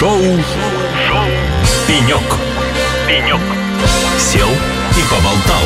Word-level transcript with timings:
Шоу, 0.00 0.18
Шоу. 0.18 1.26
«Пенек». 1.86 2.22
«Пенек». 3.06 3.40
Сел 4.18 4.48
и 4.48 5.02
поболтал. 5.10 5.62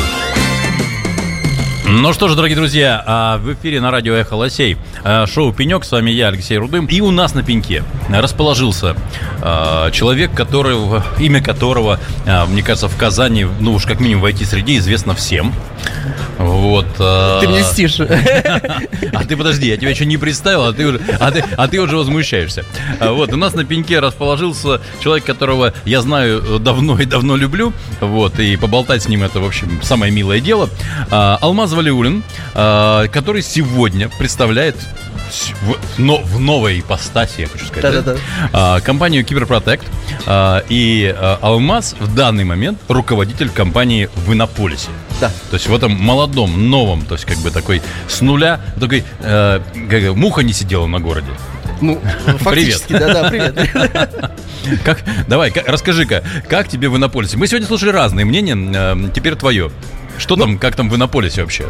Ну 1.87 2.11
что 2.11 2.27
ж, 2.27 2.35
дорогие 2.35 2.57
друзья, 2.57 3.01
а, 3.07 3.37
в 3.37 3.53
эфире 3.53 3.79
на 3.79 3.91
радио 3.91 4.13
«Эхо 4.13 4.33
Лосей» 4.33 4.75
а, 5.05 5.25
шоу 5.25 5.53
«Пенек». 5.53 5.85
С 5.85 5.91
вами 5.93 6.11
я, 6.11 6.27
Алексей 6.27 6.57
Рудым. 6.57 6.87
И 6.87 6.99
у 6.99 7.11
нас 7.11 7.33
на 7.33 7.43
пеньке 7.43 7.85
расположился 8.09 8.97
а, 9.41 9.89
человек, 9.91 10.33
которого, 10.33 11.05
имя 11.17 11.41
которого, 11.41 11.97
мне 12.49 12.61
кажется, 12.61 12.89
в 12.89 12.97
Казани, 12.97 13.47
ну 13.61 13.73
уж 13.73 13.85
как 13.85 14.01
минимум 14.01 14.23
в 14.23 14.25
IT-среде 14.25 14.75
известно 14.79 15.15
всем. 15.15 15.53
Вот. 16.65 16.87
Ты 16.95 17.47
мне 17.47 17.63
стишь. 17.63 17.99
А 19.13 19.23
ты 19.23 19.37
подожди, 19.37 19.67
я 19.67 19.77
тебя 19.77 19.89
еще 19.89 20.05
не 20.05 20.17
представил, 20.17 20.65
а 20.65 20.73
ты 20.73 20.85
уже, 20.85 20.99
а 21.19 21.31
ты, 21.31 21.43
а 21.57 21.67
ты 21.67 21.79
уже 21.79 21.95
возмущаешься. 21.95 22.65
Вот, 22.99 23.31
у 23.31 23.37
нас 23.37 23.53
на 23.53 23.63
пеньке 23.63 23.99
расположился 23.99 24.81
человек, 25.01 25.25
которого 25.25 25.73
я 25.85 26.01
знаю 26.01 26.59
давно 26.59 26.99
и 26.99 27.05
давно 27.05 27.35
люблю. 27.35 27.71
Вот, 28.01 28.39
и 28.39 28.57
поболтать 28.57 29.03
с 29.03 29.07
ним 29.07 29.23
это, 29.23 29.39
в 29.39 29.45
общем, 29.45 29.79
самое 29.83 30.11
милое 30.11 30.39
дело. 30.39 30.69
Алмаз 31.11 31.73
Валиулин, 31.73 32.23
который 32.53 33.41
сегодня 33.41 34.09
представляет 34.09 34.75
в, 35.61 35.77
но, 35.97 36.17
в 36.17 36.39
новой 36.39 36.79
ипостаси, 36.79 37.41
я 37.41 37.47
хочу 37.47 37.65
сказать, 37.65 38.03
да, 38.03 38.13
да, 38.13 38.17
да. 38.51 38.81
компанию 38.81 39.23
Киберпротект. 39.25 39.85
А, 40.25 40.63
и 40.69 41.13
а, 41.15 41.39
Алмаз 41.41 41.95
в 41.99 42.13
данный 42.13 42.43
момент 42.43 42.79
руководитель 42.87 43.49
компании 43.49 44.09
в 44.15 44.33
Иннополисе. 44.33 44.89
Да. 45.19 45.29
То 45.49 45.53
есть 45.53 45.67
в 45.67 45.73
этом 45.73 45.91
молодом, 45.93 46.69
новом, 46.69 47.05
то 47.05 47.15
есть 47.15 47.25
как 47.25 47.37
бы 47.37 47.51
такой 47.51 47.81
с 48.07 48.21
нуля, 48.21 48.59
такой, 48.79 49.03
э, 49.21 49.59
как, 49.89 50.15
муха 50.15 50.41
не 50.41 50.53
сидела 50.53 50.87
на 50.87 50.99
городе. 50.99 51.29
Ну, 51.81 52.01
фактически, 52.39 52.93
да-да, 52.93 53.29
привет. 53.29 53.55
Как, 54.83 55.03
давай, 55.27 55.53
расскажи-ка, 55.53 56.23
как 56.49 56.67
тебе 56.67 56.89
в 56.89 56.97
Иннополисе? 56.97 57.37
Мы 57.37 57.45
сегодня 57.45 57.67
слушали 57.67 57.91
разные 57.91 58.25
мнения, 58.25 58.57
э, 58.57 59.09
теперь 59.13 59.35
твое. 59.35 59.69
Что 60.17 60.35
ну, 60.35 60.43
там, 60.43 60.57
как 60.57 60.75
там 60.75 60.89
в 60.89 60.95
Иннополисе 60.95 61.41
вообще? 61.41 61.65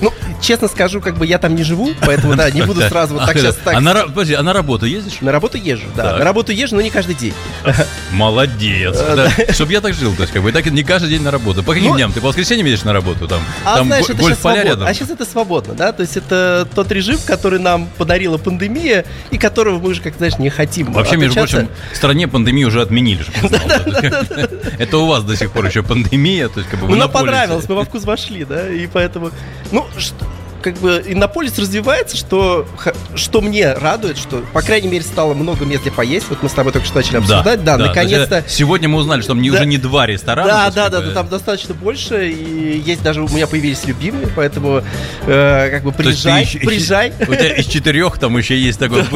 Ну, 0.00 0.12
честно 0.40 0.68
скажу, 0.68 1.00
как 1.00 1.16
бы 1.16 1.26
я 1.26 1.38
там 1.38 1.54
не 1.54 1.62
живу, 1.62 1.90
поэтому, 2.00 2.34
да, 2.34 2.50
не 2.50 2.62
буду 2.62 2.80
сразу 2.82 3.14
вот 3.14 3.26
так 3.26 3.36
сейчас 3.36 3.56
так... 3.56 3.74
А 3.74 3.80
на, 3.80 3.94
подожди, 4.06 4.34
а 4.34 4.42
на 4.42 4.52
работу 4.52 4.86
ездишь? 4.86 5.20
На 5.20 5.32
работу 5.32 5.58
езжу, 5.58 5.86
да. 5.96 6.16
На 6.16 6.24
работу 6.24 6.52
езжу, 6.52 6.76
но 6.76 6.82
не 6.82 6.90
каждый 6.90 7.14
день. 7.14 7.34
Молодец. 8.12 8.96
Э, 8.98 9.52
Чтобы 9.52 9.72
я 9.72 9.80
так 9.80 9.94
жил, 9.94 10.14
то 10.14 10.22
есть, 10.22 10.32
как 10.32 10.42
бы, 10.42 10.52
так 10.52 10.66
не 10.66 10.82
каждый 10.82 11.10
день 11.10 11.22
на 11.22 11.30
работу. 11.30 11.62
По 11.62 11.74
каким 11.74 11.90
ну, 11.90 11.96
дням? 11.96 12.12
Ты 12.12 12.20
по 12.20 12.28
воскресеньям 12.28 12.66
едешь 12.66 12.84
на 12.84 12.92
работу? 12.92 13.28
Там, 13.28 13.40
а 13.64 13.76
там 13.76 13.86
знаешь, 13.86 14.08
это 14.08 14.22
сейчас 14.22 14.44
рядом. 14.64 14.86
А 14.86 14.94
сейчас 14.94 15.10
это 15.10 15.24
свободно, 15.24 15.74
да? 15.74 15.92
То 15.92 16.02
есть 16.02 16.16
это 16.16 16.66
тот 16.74 16.90
режим, 16.92 17.18
который 17.26 17.58
нам 17.58 17.88
подарила 17.98 18.38
пандемия, 18.38 19.04
и 19.30 19.38
которого 19.38 19.78
мы 19.78 19.90
уже, 19.90 20.00
как 20.00 20.16
знаешь, 20.16 20.38
не 20.38 20.50
хотим 20.50 20.92
Вообще, 20.92 21.16
между 21.16 21.34
прочим, 21.34 21.68
в 21.92 21.96
стране 21.96 22.28
пандемию 22.28 22.68
уже 22.68 22.82
отменили. 22.82 23.24
Это 24.78 24.98
у 24.98 25.06
вас 25.06 25.24
до 25.24 25.36
сих 25.36 25.52
пор 25.52 25.66
еще 25.66 25.82
пандемия, 25.82 26.48
то 26.48 26.60
есть, 26.60 26.70
как 26.70 26.80
бы, 26.80 26.88
Ну, 26.88 26.96
нам 26.96 27.10
понравилось, 27.10 27.68
мы 27.68 27.74
во 27.74 27.84
вкус 27.84 28.04
вошли, 28.04 28.44
да, 28.44 28.68
и 28.68 28.86
поэтому... 28.86 29.30
Ну, 29.72 29.86
что, 29.98 30.26
как 30.62 30.76
бы 30.78 31.02
Иннополис 31.06 31.58
развивается, 31.58 32.16
что, 32.16 32.66
что 33.14 33.40
мне 33.40 33.72
радует, 33.72 34.18
что, 34.18 34.42
по 34.52 34.62
крайней 34.62 34.88
мере, 34.88 35.02
стало 35.02 35.34
много 35.34 35.64
мест, 35.64 35.82
где 35.82 35.90
поесть. 35.90 36.26
Вот 36.28 36.42
мы 36.42 36.48
с 36.48 36.52
тобой 36.52 36.72
только 36.72 36.86
что 36.86 36.96
начали 36.96 37.16
обсуждать. 37.16 37.64
Да, 37.64 37.76
да, 37.76 37.84
да 37.84 37.86
наконец-то. 37.88 38.44
Сегодня 38.46 38.88
мы 38.88 38.98
узнали, 38.98 39.20
что 39.20 39.30
там 39.30 39.42
не, 39.42 39.50
да, 39.50 39.56
уже 39.56 39.66
не 39.66 39.78
два 39.78 40.06
ресторана. 40.06 40.48
Да, 40.48 40.70
да, 40.70 40.88
да, 40.88 41.00
да, 41.00 41.12
там 41.12 41.28
достаточно 41.28 41.74
больше. 41.74 42.30
И 42.30 42.78
есть 42.78 43.02
даже 43.02 43.22
у 43.22 43.28
меня 43.28 43.46
появились 43.46 43.84
любимые, 43.84 44.28
поэтому 44.34 44.82
э, 45.26 45.70
как 45.70 45.82
бы 45.82 45.92
приезжай, 45.92 46.42
еще, 46.42 46.58
приезжай. 46.58 47.12
У 47.20 47.34
тебя 47.34 47.54
из 47.54 47.66
четырех 47.66 48.18
там 48.18 48.36
еще 48.36 48.58
есть 48.58 48.78
такой 48.78 49.04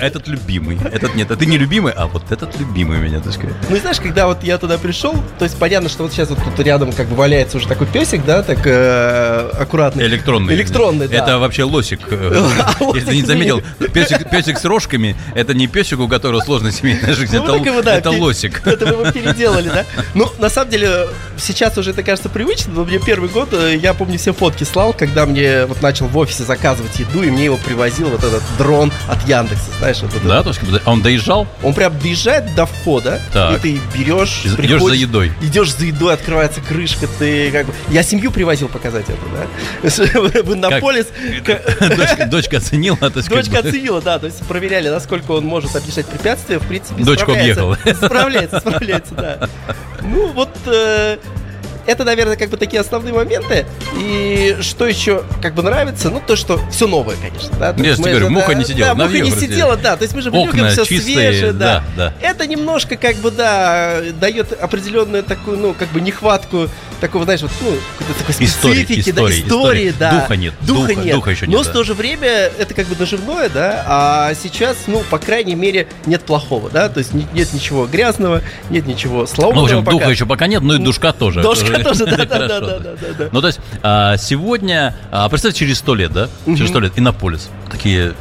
Этот 0.00 0.28
любимый. 0.28 0.78
Этот 0.92 1.14
нет, 1.14 1.30
а 1.30 1.36
ты 1.36 1.46
не 1.46 1.58
любимый, 1.58 1.92
а 1.94 2.06
вот 2.06 2.30
этот 2.30 2.58
любимый 2.58 2.98
у 2.98 3.00
меня, 3.00 3.20
так 3.20 3.32
сказать. 3.32 3.54
Ну, 3.68 3.76
знаешь, 3.76 4.00
когда 4.00 4.26
вот 4.26 4.42
я 4.42 4.58
туда 4.58 4.78
пришел, 4.78 5.14
то 5.38 5.44
есть 5.44 5.58
понятно, 5.58 5.88
что 5.88 6.04
вот 6.04 6.12
сейчас 6.12 6.30
вот 6.30 6.38
тут 6.42 6.58
рядом 6.64 6.92
как 6.92 7.08
бы 7.08 7.16
валяется 7.16 7.56
уже 7.58 7.68
такой 7.68 7.86
песик, 7.86 8.24
да, 8.24 8.42
так 8.42 8.58
э, 8.64 9.50
аккуратный. 9.58 10.06
Электронный 10.06 10.47
электронный. 10.54 10.88
Электронный, 10.88 11.08
да. 11.08 11.16
Это 11.16 11.38
вообще 11.38 11.64
лосик. 11.64 12.00
А, 12.10 12.74
Если 12.94 13.10
ты 13.10 13.16
не 13.16 13.22
заметил, 13.22 13.62
песик, 13.92 14.58
с 14.58 14.64
рожками, 14.64 15.16
это 15.34 15.54
не 15.54 15.66
песик, 15.66 16.00
у 16.00 16.08
которого 16.08 16.40
сложная 16.40 16.72
семейная 16.72 17.14
жизнь, 17.14 17.36
ну, 17.36 17.64
это, 17.64 18.10
лосик. 18.10 18.62
Это 18.66 18.86
мы 18.86 18.92
его 18.92 19.12
переделали, 19.12 19.68
да? 19.68 19.84
Ну, 20.14 20.30
на 20.38 20.48
самом 20.48 20.70
деле, 20.70 21.08
сейчас 21.36 21.76
уже 21.78 21.90
это 21.90 22.02
кажется 22.02 22.28
привычно, 22.28 22.72
но 22.74 22.84
мне 22.84 22.98
первый 22.98 23.28
год, 23.28 23.50
э, 23.52 23.76
я 23.76 23.94
помню, 23.94 24.18
все 24.18 24.32
фотки 24.32 24.64
слал, 24.64 24.92
когда 24.92 25.26
мне 25.26 25.66
вот 25.66 25.80
начал 25.82 26.06
в 26.06 26.16
офисе 26.16 26.44
заказывать 26.44 26.98
еду, 26.98 27.22
и 27.22 27.30
мне 27.30 27.44
его 27.44 27.56
привозил 27.56 28.08
вот 28.08 28.24
этот 28.24 28.42
дрон 28.56 28.92
от 29.08 29.26
Яндекса, 29.28 29.70
знаешь, 29.78 30.00
вот 30.00 30.10
этот. 30.10 30.26
Да, 30.26 30.42
то 30.42 30.48
есть 30.50 30.60
а 30.84 30.90
он 30.90 31.02
доезжал? 31.02 31.46
Он 31.62 31.74
прям 31.74 31.98
доезжает 31.98 32.54
до 32.54 32.66
входа, 32.66 33.20
так. 33.32 33.58
и 33.58 33.60
ты 33.60 33.80
берешь, 33.96 34.42
идешь 34.44 34.82
за 34.82 34.94
едой. 34.94 35.32
Идешь 35.40 35.74
за 35.74 35.86
едой, 35.86 36.14
открывается 36.14 36.60
крышка, 36.60 37.06
ты 37.18 37.50
как 37.50 37.66
бы... 37.66 37.72
Я 37.88 38.02
семью 38.02 38.30
привозил 38.30 38.68
показать 38.68 39.06
это, 39.08 39.18
да? 39.32 39.90
В 40.42 40.54
Иннополис. 40.54 41.06
Дочка, 41.96 42.26
дочка 42.26 42.56
оценила. 42.58 42.96
То 42.96 43.12
есть 43.16 43.28
дочка 43.28 43.56
как 43.56 43.62
бы... 43.64 43.68
оценила, 43.68 44.00
да, 44.00 44.18
то 44.18 44.26
есть 44.26 44.46
проверяли, 44.46 44.88
насколько 44.88 45.32
он 45.32 45.44
может 45.44 45.74
объезжать 45.74 46.06
препятствия, 46.06 46.58
в 46.58 46.66
принципе, 46.66 47.02
Дочка 47.04 47.32
объехала. 47.32 47.78
Справляется, 47.94 48.60
справляется, 48.60 49.14
да. 49.14 49.48
Ну, 50.02 50.28
вот 50.32 50.50
э, 50.66 51.18
это, 51.88 52.04
наверное, 52.04 52.36
как 52.36 52.50
бы 52.50 52.58
такие 52.58 52.80
основные 52.80 53.14
моменты. 53.14 53.64
И 53.96 54.58
что 54.60 54.86
еще 54.86 55.24
как 55.40 55.54
бы 55.54 55.62
нравится, 55.62 56.10
ну, 56.10 56.22
то, 56.24 56.36
что 56.36 56.60
все 56.70 56.86
новое, 56.86 57.16
конечно. 57.16 57.56
Да? 57.58 57.74
Я 57.78 57.96
же 57.96 58.02
говорю, 58.02 58.28
муха 58.28 58.54
не 58.54 58.64
сидела. 58.64 58.94
Да, 58.94 59.04
муха 59.06 59.18
не 59.18 59.30
сидела, 59.30 59.76
да. 59.76 59.96
То 59.96 60.02
есть 60.02 60.14
мы 60.14 60.20
же 60.20 60.30
любим 60.30 60.68
все 60.68 60.84
свежее, 60.84 61.52
да. 61.52 61.82
да. 61.96 62.12
Это 62.20 62.46
немножко 62.46 62.96
как 62.96 63.16
бы, 63.16 63.30
да, 63.30 64.00
дает 64.20 64.52
определенную 64.52 65.22
такую, 65.24 65.56
ну, 65.56 65.74
как 65.74 65.88
бы 65.88 66.00
нехватку 66.02 66.68
такого, 67.00 67.24
знаешь, 67.24 67.40
вот, 67.42 67.50
ну, 67.62 67.70
такой 68.18 68.34
специфики, 68.34 69.00
истории, 69.00 69.12
да, 69.12 69.22
истории, 69.22 69.40
истории, 69.40 69.94
да. 69.98 70.20
Духа 70.20 70.36
нет. 70.36 70.54
Духа, 70.60 70.80
духа 70.80 70.94
нет. 70.94 71.14
Духа 71.14 71.30
еще 71.30 71.46
нет. 71.46 71.56
Но 71.56 71.64
да. 71.64 71.70
в 71.70 71.72
то 71.72 71.84
же 71.84 71.94
время 71.94 72.28
это 72.28 72.74
как 72.74 72.86
бы 72.86 72.96
наживное, 72.98 73.48
да, 73.48 73.84
а 73.86 74.34
сейчас, 74.34 74.76
ну, 74.88 75.02
по 75.08 75.18
крайней 75.18 75.54
мере, 75.54 75.88
нет 76.06 76.22
плохого, 76.22 76.70
да, 76.70 76.88
то 76.88 76.98
есть 76.98 77.14
нет 77.14 77.52
ничего 77.52 77.86
грязного, 77.86 78.42
нет 78.68 78.86
ничего 78.86 79.26
слабого. 79.26 79.54
Ну, 79.54 79.60
в 79.62 79.64
общем, 79.64 79.84
духа 79.84 80.10
еще 80.10 80.26
пока 80.26 80.46
нет, 80.46 80.62
но 80.62 80.74
и 80.74 80.78
душка 80.78 81.12
тоже. 81.12 81.40
Душка 81.40 81.77
тоже, 81.84 82.06
да, 82.06 82.16
да, 82.16 82.48
да, 82.48 82.60
да, 82.60 82.78
да. 83.18 83.28
Ну, 83.32 83.40
то 83.40 83.46
есть, 83.46 83.60
а, 83.82 84.16
сегодня, 84.16 84.94
а, 85.10 85.28
представьте, 85.28 85.60
через 85.60 85.78
сто 85.78 85.94
лет, 85.94 86.12
да, 86.12 86.28
через 86.46 86.68
сто 86.68 86.80
лет, 86.80 86.92
Иннополис, 86.96 87.50
такие 87.70 88.14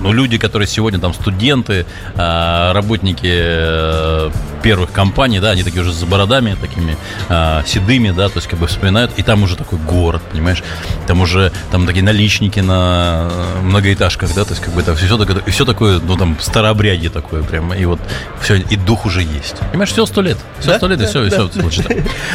ну, 0.00 0.12
люди, 0.12 0.38
которые 0.38 0.66
сегодня 0.66 0.98
там 0.98 1.12
студенты, 1.12 1.86
а, 2.16 2.72
работники 2.72 3.30
э, 3.30 4.30
первых 4.62 4.92
компаний, 4.92 5.40
да, 5.40 5.50
они 5.50 5.62
такие 5.62 5.82
уже 5.82 5.92
с 5.92 6.02
бородами 6.04 6.56
такими 6.60 6.96
а, 7.28 7.62
седыми, 7.66 8.10
да, 8.10 8.28
то 8.28 8.36
есть 8.36 8.48
как 8.48 8.58
бы 8.58 8.66
вспоминают, 8.66 9.12
и 9.16 9.22
там 9.22 9.42
уже 9.42 9.56
такой 9.56 9.78
город, 9.78 10.22
понимаешь, 10.30 10.62
там 11.06 11.20
уже 11.20 11.52
там 11.70 11.86
такие 11.86 12.04
наличники 12.04 12.60
на 12.60 13.30
многоэтажках, 13.62 14.34
да, 14.34 14.44
то 14.44 14.50
есть 14.50 14.62
как 14.62 14.74
бы 14.74 14.80
это 14.80 14.94
все, 14.94 15.16
такое, 15.16 15.42
все 15.46 15.64
такое, 15.64 16.00
ну 16.00 16.16
там 16.16 16.36
старообрядье 16.40 17.10
такое 17.10 17.42
прямо, 17.42 17.76
и 17.76 17.84
вот 17.84 18.00
все, 18.40 18.56
и 18.56 18.76
дух 18.76 19.06
уже 19.06 19.22
есть. 19.22 19.56
Понимаешь, 19.70 19.90
все 19.90 20.06
сто 20.06 20.22
лет, 20.22 20.38
все 20.58 20.76
сто 20.76 20.88
лет, 20.88 21.00
и 21.00 21.06
все, 21.06 21.24
и 21.24 21.30
все, 21.30 21.50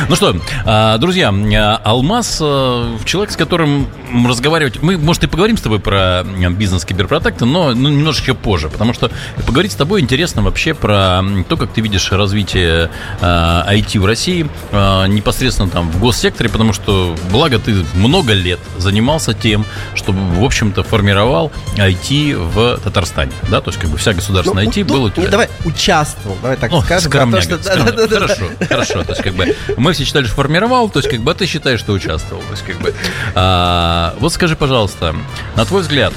Ну 0.10 0.16
что, 0.16 0.36
а, 0.66 0.98
друзья, 0.98 1.34
Алмаз, 1.84 2.40
э, 2.42 2.98
человек, 3.06 3.32
с 3.32 3.36
которым 3.36 3.88
разговаривать, 4.28 4.82
мы, 4.82 4.98
может, 4.98 5.24
и 5.24 5.28
поговорим 5.28 5.58
с 5.58 5.62
тобой 5.62 5.80
про 5.80 6.24
бизнес 6.24 6.86
киберпротекта, 6.86 7.46
но 7.46 7.74
ну, 7.74 7.90
немножечко 7.90 8.34
позже, 8.34 8.70
потому 8.70 8.94
что 8.94 9.12
поговорить 9.46 9.72
с 9.72 9.76
тобой 9.76 10.02
интересно 10.02 10.42
вообще 10.42 10.74
про 10.74 11.24
то, 11.48 11.58
как 11.58 11.72
ты 11.74 11.82
видишь 11.82 12.12
развитие 12.18 12.90
э, 13.22 13.26
IT 13.26 14.00
в 14.00 14.06
России 14.06 14.50
э, 14.72 15.08
непосредственно 15.08 15.70
там 15.70 15.90
в 15.92 16.00
госсекторе, 16.00 16.50
потому 16.50 16.74
что, 16.74 17.16
благо, 17.32 17.60
ты 17.60 17.86
много 17.94 18.34
лет 18.34 18.60
занимался 18.78 19.34
тем, 19.34 19.66
чтобы, 19.94 20.20
в 20.40 20.44
общем-то, 20.44 20.84
формировал 20.84 21.52
IT 21.76 22.36
в 22.36 22.80
Татарстане, 22.84 23.32
да, 23.50 23.62
то 23.62 23.70
есть 23.70 23.80
как 23.80 23.90
бы 23.90 23.98
вся 23.98 24.14
государственная 24.14 24.66
ну, 24.66 24.72
IT 24.72 24.86
ну, 24.88 24.94
была 24.94 25.06
у 25.06 25.10
тебя. 25.10 25.28
Давай, 25.28 25.50
участвовал, 25.64 26.38
давай 26.42 26.58
так 26.58 26.72
О, 26.72 26.82
скажем. 26.82 27.10
Скромняга, 27.10 27.42
что... 27.42 27.64
скромняга. 27.64 28.08
Хорошо, 28.08 28.46
хорошо, 28.68 29.04
то 29.04 29.12
есть 29.12 29.22
как 29.22 29.34
бы 29.34 29.56
мы 29.78 29.94
все 29.94 30.06
считали, 30.06 30.26
что 30.26 30.36
формировал, 30.36 30.90
то 30.90 31.00
есть 31.00 31.10
как 31.10 31.22
бы 31.22 31.34
ты 31.34 31.46
считаешь, 31.46 31.80
что 31.80 31.94
участвовал, 31.94 32.42
то 32.44 32.52
есть 32.52 32.64
как 32.64 32.80
бы. 32.80 32.94
А, 33.34 34.16
вот 34.20 34.34
скажи, 34.34 34.56
пожалуйста, 34.56 35.16
на 35.56 35.66
твой 35.66 35.82
взгляд, 35.82 36.14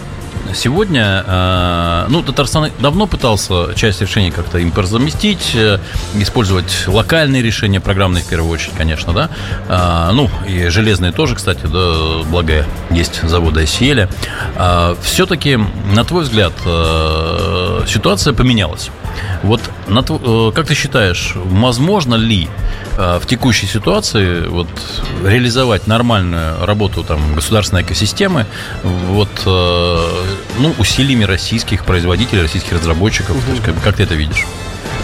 Сегодня, 0.55 1.25
э, 1.27 2.07
ну, 2.09 2.23
Татарстан 2.23 2.71
давно 2.79 3.07
пытался 3.07 3.75
часть 3.75 4.01
решений 4.01 4.31
как-то 4.31 4.59
им 4.59 4.73
заместить, 4.85 5.53
э, 5.55 5.79
использовать 6.15 6.85
локальные 6.87 7.43
решения, 7.43 7.81
программные 7.81 8.23
в 8.23 8.27
первую 8.29 8.53
очередь, 8.53 8.75
конечно, 8.77 9.13
да. 9.13 9.31
Э, 9.69 10.13
ну, 10.13 10.31
и 10.47 10.69
железные 10.69 11.13
тоже, 11.13 11.35
кстати, 11.35 11.67
да, 11.67 12.23
благо 12.29 12.65
есть 12.91 13.23
заводы 13.23 13.63
ICL. 13.63 14.09
Все-таки, 15.03 15.59
на 15.93 16.05
твой 16.05 16.23
взгляд, 16.23 16.53
ситуация 17.89 18.33
поменялась. 18.33 18.91
Вот 19.43 19.61
э, 19.89 20.53
как 20.55 20.67
ты 20.67 20.75
считаешь, 20.75 21.33
возможно 21.35 22.15
ли 22.15 22.49
э, 22.97 23.19
в 23.21 23.27
текущей 23.27 23.67
ситуации 23.67 24.47
вот 24.47 24.69
реализовать 25.25 25.87
нормальную 25.87 26.65
работу 26.65 27.05
там 27.05 27.35
государственной 27.35 27.83
экосистемы 27.83 28.47
вот 28.83 29.31
э, 29.47 30.09
ну 30.59 30.75
усилиями 30.79 31.25
российских 31.25 31.85
производителей, 31.85 32.43
российских 32.43 32.73
разработчиков? 32.73 33.37
То 33.45 33.51
есть, 33.53 33.63
как, 33.63 33.75
как 33.83 33.97
ты 33.97 34.03
это 34.03 34.15
видишь? 34.15 34.47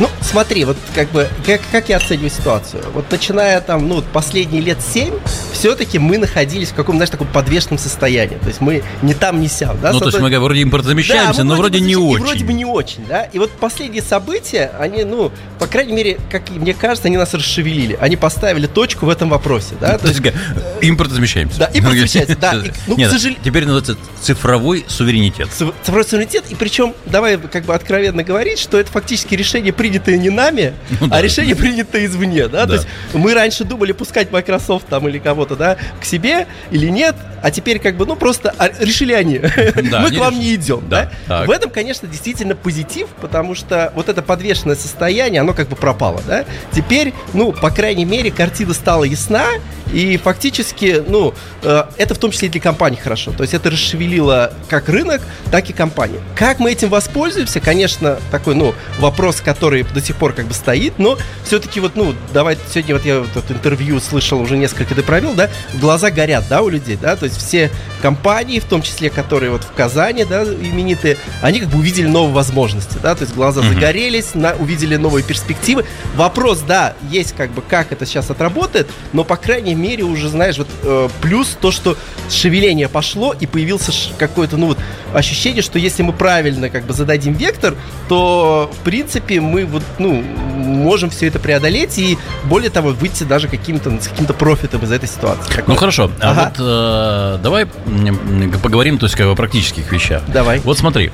Ну, 0.00 0.08
смотри, 0.24 0.64
вот 0.64 0.76
как 0.94 1.10
бы, 1.10 1.28
как, 1.46 1.60
как 1.70 1.88
я 1.88 1.96
оцениваю 1.98 2.30
ситуацию? 2.30 2.82
Вот 2.92 3.10
начиная 3.10 3.60
там, 3.60 3.88
ну, 3.88 4.02
последние 4.12 4.62
лет 4.62 4.78
семь, 4.80 5.14
все-таки 5.52 5.98
мы 5.98 6.18
находились 6.18 6.70
в 6.70 6.74
каком-то, 6.74 6.98
знаешь, 6.98 7.10
таком 7.10 7.26
подвешенном 7.28 7.78
состоянии. 7.78 8.36
То 8.36 8.48
есть 8.48 8.60
мы 8.60 8.82
не 9.02 9.14
там, 9.14 9.40
не 9.40 9.48
сям, 9.48 9.80
да? 9.80 9.92
Ну, 9.92 10.00
то 10.00 10.06
есть 10.06 10.20
мы 10.20 10.36
вроде 10.38 10.62
импортозамещаемся, 10.62 11.38
да, 11.38 11.44
мы 11.44 11.50
но 11.50 11.56
вроде 11.56 11.80
не 11.80 11.94
бы 11.94 12.02
и 12.02 12.04
очень. 12.04 12.24
Вроде 12.24 12.44
бы 12.44 12.52
не 12.52 12.64
очень, 12.64 13.06
да. 13.06 13.24
И 13.24 13.38
вот 13.38 13.50
последние 13.52 14.02
события, 14.02 14.72
они, 14.78 15.04
ну, 15.04 15.30
по 15.58 15.66
крайней 15.66 15.92
мере, 15.92 16.18
как 16.30 16.50
мне 16.50 16.74
кажется, 16.74 17.08
они 17.08 17.16
нас 17.16 17.32
расшевелили. 17.34 17.96
Они 18.00 18.16
поставили 18.16 18.66
точку 18.66 19.06
в 19.06 19.08
этом 19.08 19.28
вопросе, 19.28 19.74
да. 19.80 19.98
То 19.98 20.08
есть, 20.08 20.22
как, 20.22 20.34
импортозамещаемся. 20.80 21.58
Да, 21.58 21.70
импортозамещаемся, 21.72 22.36
да. 22.36 22.52
И, 22.64 22.70
ну, 22.86 22.96
к 22.96 23.10
сожалению- 23.10 23.40
теперь 23.44 23.64
называется 23.66 23.96
цифровой 24.20 24.84
суверенитет. 24.88 25.48
циф- 25.52 25.74
цифровой 25.82 26.04
суверенитет, 26.04 26.44
и 26.50 26.54
причем, 26.54 26.94
давай 27.06 27.38
как 27.38 27.64
бы 27.64 27.74
откровенно 27.74 28.22
говорить, 28.22 28.58
что 28.58 28.78
это 28.78 28.90
фактически 28.90 29.34
решение, 29.34 29.72
принятое 29.72 30.13
не 30.18 30.30
нами, 30.30 30.72
Ну 31.00 31.08
да. 31.08 31.16
а 31.16 31.22
решение 31.22 31.54
принято 31.56 32.04
извне, 32.04 32.48
да? 32.48 32.62
Да. 32.62 32.66
То 32.66 32.72
есть 32.74 32.86
мы 33.12 33.34
раньше 33.34 33.64
думали 33.64 33.92
пускать 33.92 34.30
Microsoft 34.30 34.86
там 34.88 35.08
или 35.08 35.18
кого-то, 35.18 35.56
да, 35.56 35.76
к 36.00 36.04
себе 36.04 36.46
или 36.70 36.88
нет, 36.88 37.14
а 37.44 37.50
теперь 37.50 37.78
как 37.78 37.98
бы, 37.98 38.06
ну 38.06 38.16
просто 38.16 38.54
а, 38.56 38.70
решили 38.80 39.12
они. 39.12 39.38
Да, 39.90 40.00
мы 40.00 40.10
к 40.10 40.18
вам 40.18 40.32
решили. 40.32 40.46
не 40.46 40.54
идем, 40.54 40.84
Да, 40.88 41.10
да? 41.28 41.44
В 41.44 41.50
этом, 41.50 41.70
конечно, 41.70 42.08
действительно 42.08 42.56
позитив, 42.56 43.08
потому 43.20 43.54
что 43.54 43.92
вот 43.94 44.08
это 44.08 44.22
подвешенное 44.22 44.76
состояние, 44.76 45.42
оно 45.42 45.52
как 45.52 45.68
бы 45.68 45.76
пропало, 45.76 46.22
да? 46.26 46.46
Теперь, 46.72 47.12
ну, 47.34 47.52
по 47.52 47.70
крайней 47.70 48.06
мере, 48.06 48.30
картина 48.30 48.72
стала 48.72 49.04
ясна, 49.04 49.44
и 49.92 50.16
фактически, 50.16 51.02
ну, 51.06 51.34
э, 51.62 51.84
это 51.98 52.14
в 52.14 52.18
том 52.18 52.30
числе 52.30 52.48
и 52.48 52.50
для 52.50 52.60
компаний 52.60 52.96
хорошо. 52.96 53.32
То 53.32 53.42
есть 53.42 53.52
это 53.54 53.70
расшевелило 53.70 54.52
как 54.68 54.88
рынок, 54.88 55.20
так 55.50 55.68
и 55.68 55.72
компании. 55.72 56.20
Как 56.34 56.58
мы 56.58 56.72
этим 56.72 56.88
воспользуемся, 56.88 57.60
конечно, 57.60 58.18
такой, 58.30 58.54
ну, 58.54 58.74
вопрос, 58.98 59.40
который 59.40 59.82
до 59.84 60.00
сих 60.00 60.16
пор 60.16 60.32
как 60.32 60.46
бы 60.46 60.54
стоит, 60.54 60.98
но 60.98 61.18
все-таки 61.44 61.78
вот, 61.80 61.94
ну, 61.94 62.14
давай, 62.32 62.56
сегодня 62.72 62.94
вот 62.94 63.04
я 63.04 63.20
вот 63.20 63.36
это 63.36 63.52
интервью 63.52 64.00
слышал, 64.00 64.40
уже 64.40 64.56
несколько 64.56 64.94
ты 64.94 65.02
провел, 65.02 65.34
да, 65.34 65.50
глаза 65.74 66.10
горят, 66.10 66.44
да, 66.48 66.62
у 66.62 66.68
людей, 66.68 66.98
да, 67.00 67.16
то 67.16 67.26
есть 67.26 67.33
все 67.36 67.70
компании, 68.02 68.58
в 68.60 68.64
том 68.64 68.82
числе, 68.82 69.08
которые 69.10 69.50
вот 69.50 69.62
в 69.64 69.72
Казани, 69.72 70.24
да, 70.24 70.44
именитые, 70.44 71.16
они 71.42 71.60
как 71.60 71.68
бы 71.70 71.78
увидели 71.78 72.06
новые 72.06 72.34
возможности, 72.34 72.98
да, 73.02 73.14
то 73.14 73.22
есть 73.22 73.34
глаза 73.34 73.62
Мгм. 73.62 73.74
загорелись, 73.74 74.34
на, 74.34 74.52
увидели 74.54 74.96
новые 74.96 75.22
перспективы. 75.24 75.84
Вопрос, 76.14 76.60
да, 76.60 76.94
есть 77.10 77.34
как 77.36 77.50
бы, 77.50 77.62
как 77.62 77.92
это 77.92 78.04
сейчас 78.06 78.30
отработает, 78.30 78.88
но, 79.12 79.24
по 79.24 79.36
крайней 79.36 79.74
мере, 79.74 80.04
уже, 80.04 80.28
знаешь, 80.28 80.58
вот 80.58 80.68
э, 80.82 81.08
плюс 81.22 81.56
то, 81.60 81.70
что 81.70 81.96
шевеление 82.30 82.88
пошло 82.88 83.32
и 83.38 83.46
появился 83.46 83.92
какое-то, 84.18 84.56
ну 84.56 84.66
вот, 84.68 84.78
ощущение, 85.14 85.62
что 85.62 85.78
если 85.78 86.02
мы 86.02 86.12
правильно 86.12 86.68
как 86.70 86.84
бы 86.84 86.92
зададим 86.92 87.34
вектор, 87.34 87.74
то, 88.08 88.70
в 88.80 88.84
принципе, 88.84 89.40
мы 89.40 89.64
вот, 89.64 89.82
ну, 89.98 90.22
можем 90.22 91.10
все 91.10 91.28
это 91.28 91.38
преодолеть 91.38 91.98
и, 91.98 92.18
более 92.44 92.70
того, 92.70 92.90
выйти 92.90 93.24
даже 93.24 93.48
каким-то, 93.48 93.90
с 94.00 94.08
каким-то 94.08 94.34
профитом 94.34 94.82
из 94.84 94.92
этой 94.92 95.08
ситуации. 95.08 95.62
Ну 95.66 95.74
хорошо, 95.76 96.10
а 96.20 96.30
Ага. 96.30 96.44
вот 96.44 96.54
э, 96.58 97.23
давай 97.42 97.66
м, 97.86 98.52
поговорим, 98.62 98.98
то 98.98 99.06
есть 99.06 99.16
как 99.16 99.26
бы 99.26 99.32
о 99.32 99.36
практических 99.36 99.90
вещах. 99.92 100.22
Давай. 100.28 100.60
Вот 100.60 100.78
смотри, 100.78 101.10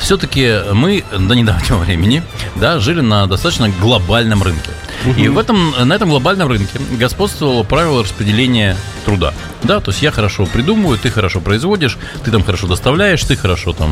все-таки 0.00 0.60
мы 0.72 1.04
до 1.12 1.34
недавнего 1.34 1.78
времени, 1.84 2.22
да, 2.56 2.78
жили 2.78 3.00
на 3.00 3.26
достаточно 3.26 3.68
глобальном 3.68 4.42
рынке. 4.42 4.70
И 5.16 5.28
в 5.28 5.38
этом, 5.38 5.74
на 5.84 5.92
этом 5.92 6.08
глобальном 6.10 6.48
рынке 6.48 6.78
господствовало 6.98 7.62
правило 7.62 8.02
распределения 8.02 8.76
труда. 9.04 9.32
Да, 9.62 9.80
то 9.80 9.90
есть 9.90 10.02
я 10.02 10.10
хорошо 10.10 10.44
придумываю, 10.46 10.98
ты 10.98 11.10
хорошо 11.10 11.40
производишь, 11.40 11.96
ты 12.24 12.30
там 12.30 12.42
хорошо 12.42 12.66
доставляешь, 12.66 13.22
ты 13.22 13.36
хорошо 13.36 13.72
там 13.72 13.90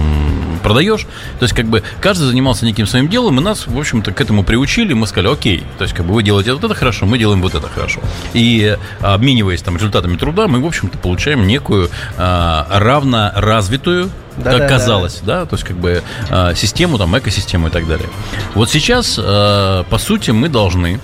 продаешь. 0.63 1.03
То 1.39 1.45
есть 1.45 1.55
как 1.55 1.67
бы 1.67 1.83
каждый 2.01 2.25
занимался 2.25 2.65
неким 2.65 2.87
своим 2.87 3.09
делом, 3.09 3.39
и 3.39 3.43
нас, 3.43 3.67
в 3.67 3.79
общем-то, 3.79 4.13
к 4.13 4.21
этому 4.21 4.43
приучили. 4.43 4.93
Мы 4.95 5.07
сказали, 5.07 5.33
окей, 5.33 5.65
то 5.79 5.85
есть 5.85 5.95
как 5.95 6.07
бы 6.07 6.15
вы 6.15 6.23
делаете 6.23 6.53
вот 6.53 6.65
это 6.65 6.75
хорошо, 6.75 7.07
мы 7.07 7.19
делаем 7.19 7.41
вот 7.41 7.55
это 7.55 7.69
хорошо. 7.69 8.01
И 8.35 8.77
обмениваясь 9.01 9.63
там 9.63 9.77
результатами 9.77 10.17
труда, 10.17 10.49
мы, 10.49 10.61
в 10.61 10.67
общем-то, 10.87 10.99
получаем 10.99 11.47
некую 11.47 11.91
э, 12.17 12.65
равноразвитую 12.71 14.11
как 14.37 14.45
Да-да-да. 14.45 14.69
казалось, 14.69 15.21
да, 15.25 15.47
то 15.47 15.57
есть 15.57 15.67
как 15.67 15.79
бы 15.79 16.03
э, 16.29 16.55
систему, 16.55 16.99
там, 16.99 17.17
экосистему 17.17 17.69
и 17.69 17.71
так 17.71 17.87
далее. 17.87 18.09
Вот 18.55 18.69
сейчас, 18.69 19.19
э, 19.19 19.85
по 19.89 19.99
сути, 19.99 20.31
мы 20.31 20.51
должны, 20.51 21.01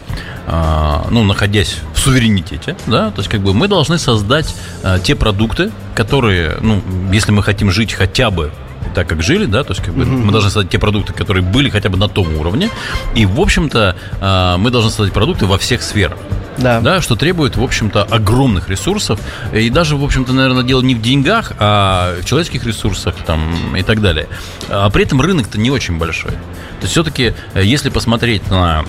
э, 0.46 0.96
ну, 1.10 1.24
находясь 1.24 1.78
в 1.94 1.98
суверенитете, 1.98 2.76
да, 2.86 3.10
то 3.10 3.20
есть 3.20 3.30
как 3.30 3.40
бы 3.40 3.54
мы 3.54 3.68
должны 3.68 3.98
создать 3.98 4.54
э, 4.82 4.98
те 5.02 5.14
продукты, 5.14 5.70
которые, 5.94 6.58
ну, 6.60 6.82
если 7.10 7.32
мы 7.32 7.42
хотим 7.42 7.70
жить 7.70 7.94
хотя 7.94 8.30
бы 8.30 8.52
так, 8.94 9.08
как 9.08 9.22
жили, 9.22 9.46
да, 9.46 9.64
то 9.64 9.72
есть 9.72 9.82
как 9.84 9.94
бы 9.94 10.04
мы 10.04 10.32
должны 10.32 10.50
создать 10.50 10.70
те 10.70 10.78
продукты, 10.78 11.12
которые 11.12 11.42
были 11.42 11.70
хотя 11.70 11.88
бы 11.88 11.96
на 11.96 12.08
том 12.08 12.36
уровне, 12.36 12.70
и, 13.14 13.26
в 13.26 13.40
общем-то, 13.40 13.96
э, 14.20 14.56
мы 14.58 14.70
должны 14.70 14.90
создать 14.90 15.12
продукты 15.12 15.46
во 15.46 15.58
всех 15.58 15.82
сферах 15.82 16.18
Да. 16.58 16.80
да, 16.80 17.00
что 17.00 17.16
требует, 17.16 17.56
в 17.56 17.62
общем-то, 17.62 18.02
огромных 18.02 18.68
ресурсов. 18.68 19.18
И 19.52 19.70
даже, 19.70 19.96
в 19.96 20.04
общем-то, 20.04 20.32
наверное, 20.32 20.62
дело 20.62 20.82
не 20.82 20.94
в 20.94 21.00
деньгах, 21.02 21.52
а 21.58 22.14
в 22.20 22.24
человеческих 22.24 22.64
ресурсах 22.64 23.14
там, 23.26 23.74
и 23.76 23.82
так 23.82 24.00
далее. 24.00 24.28
А 24.68 24.90
при 24.90 25.04
этом 25.04 25.20
рынок-то 25.20 25.58
не 25.58 25.70
очень 25.70 25.98
большой. 25.98 26.32
То 26.32 26.82
есть 26.82 26.92
все-таки, 26.92 27.34
если 27.54 27.88
посмотреть 27.90 28.50
на 28.50 28.84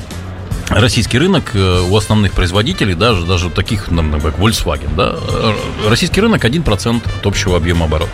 российский 0.70 1.18
рынок 1.20 1.52
э, 1.54 1.82
у 1.82 1.96
основных 1.96 2.34
производителей, 2.34 2.96
даже, 2.96 3.26
даже 3.26 3.50
таких, 3.50 3.90
ну, 3.92 4.20
как 4.20 4.38
Volkswagen, 4.38 4.96
да, 4.96 5.16
э, 5.16 5.54
российский 5.90 6.22
рынок 6.22 6.44
1% 6.44 7.02
от 7.20 7.26
общего 7.26 7.58
объема 7.58 7.86
оборота. 7.86 8.12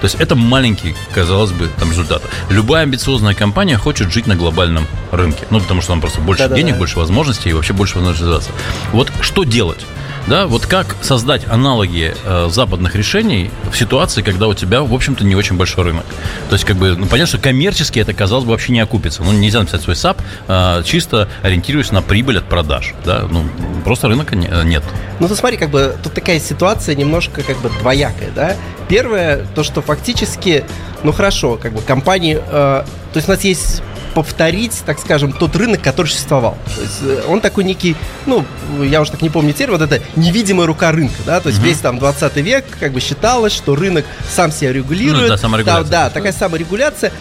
То 0.00 0.04
есть 0.04 0.16
это 0.16 0.34
маленький, 0.34 0.94
казалось 1.12 1.52
бы, 1.52 1.68
там 1.78 1.90
результат. 1.90 2.22
Любая 2.50 2.82
амбициозная 2.82 3.34
компания 3.34 3.76
хочет 3.76 4.12
жить 4.12 4.26
на 4.26 4.36
глобальном 4.36 4.86
рынке. 5.10 5.44
Ну, 5.50 5.60
потому 5.60 5.80
что 5.80 5.92
там 5.92 6.00
просто 6.00 6.20
больше 6.20 6.42
Да-да-да. 6.42 6.60
денег, 6.60 6.76
больше 6.76 6.98
возможностей 6.98 7.50
и 7.50 7.52
вообще 7.52 7.72
больше 7.72 7.96
возможностей 7.96 8.24
развиваться. 8.24 8.50
Вот 8.92 9.12
что 9.20 9.44
делать? 9.44 9.84
Да, 10.26 10.46
вот 10.46 10.64
как 10.64 10.96
создать 11.02 11.46
аналоги 11.48 12.14
э, 12.24 12.48
западных 12.50 12.94
решений 12.94 13.50
в 13.70 13.76
ситуации, 13.76 14.22
когда 14.22 14.48
у 14.48 14.54
тебя, 14.54 14.82
в 14.82 14.94
общем-то, 14.94 15.22
не 15.22 15.36
очень 15.36 15.56
большой 15.56 15.84
рынок. 15.84 16.06
То 16.48 16.54
есть, 16.54 16.64
как 16.64 16.76
бы, 16.76 16.96
ну, 16.96 17.04
понятно, 17.06 17.26
что 17.26 17.38
коммерчески 17.38 17.98
это, 17.98 18.14
казалось 18.14 18.44
бы, 18.44 18.52
вообще 18.52 18.72
не 18.72 18.80
окупится. 18.80 19.22
Ну, 19.22 19.32
нельзя 19.32 19.60
написать 19.60 19.82
свой 19.82 19.96
SAP, 19.96 20.22
э, 20.48 20.82
чисто 20.86 21.28
ориентируясь 21.42 21.92
на 21.92 22.00
прибыль 22.00 22.38
от 22.38 22.44
продаж. 22.44 22.94
Да? 23.04 23.26
Ну, 23.30 23.44
просто 23.84 24.08
рынка 24.08 24.34
не- 24.34 24.48
нет. 24.64 24.82
Ну, 25.20 25.28
ты 25.28 25.36
смотри, 25.36 25.58
как 25.58 25.68
бы 25.68 25.94
тут 26.02 26.14
такая 26.14 26.40
ситуация 26.40 26.94
немножко 26.94 27.42
как 27.42 27.58
бы 27.58 27.68
двоякая, 27.80 28.30
да. 28.34 28.56
Первое, 28.88 29.46
то, 29.54 29.62
что 29.62 29.82
фактически, 29.82 30.64
ну 31.02 31.12
хорошо, 31.12 31.58
как 31.62 31.72
бы 31.74 31.82
компании, 31.82 32.36
э, 32.36 32.40
то 32.50 32.86
есть 33.16 33.28
у 33.28 33.30
нас 33.30 33.44
есть 33.44 33.82
повторить, 34.14 34.82
так 34.86 34.98
скажем, 34.98 35.32
тот 35.32 35.56
рынок, 35.56 35.82
который 35.82 36.06
существовал. 36.06 36.56
То 36.74 36.80
есть 36.80 37.00
э, 37.02 37.22
он 37.28 37.40
такой 37.40 37.64
некий, 37.64 37.96
ну, 38.26 38.44
я 38.82 39.00
уже 39.00 39.10
так 39.10 39.22
не 39.22 39.30
помню 39.30 39.52
термин, 39.52 39.78
вот 39.78 39.90
это 39.90 40.02
невидимая 40.16 40.66
рука 40.66 40.92
рынка, 40.92 41.16
да, 41.26 41.40
то 41.40 41.48
есть 41.48 41.60
весь 41.60 41.78
там 41.78 41.98
20 41.98 42.36
век 42.36 42.64
как 42.78 42.92
бы 42.92 43.00
считалось, 43.00 43.52
что 43.52 43.74
рынок 43.74 44.04
сам 44.30 44.52
себя 44.52 44.72
регулирует. 44.72 45.22
Ну 45.22 45.28
да, 45.28 45.36
саморегуляция. 45.36 45.90
Да, 45.90 46.04
да, 46.04 46.10
такая 46.10 46.32
саморегуляция. 46.32 47.12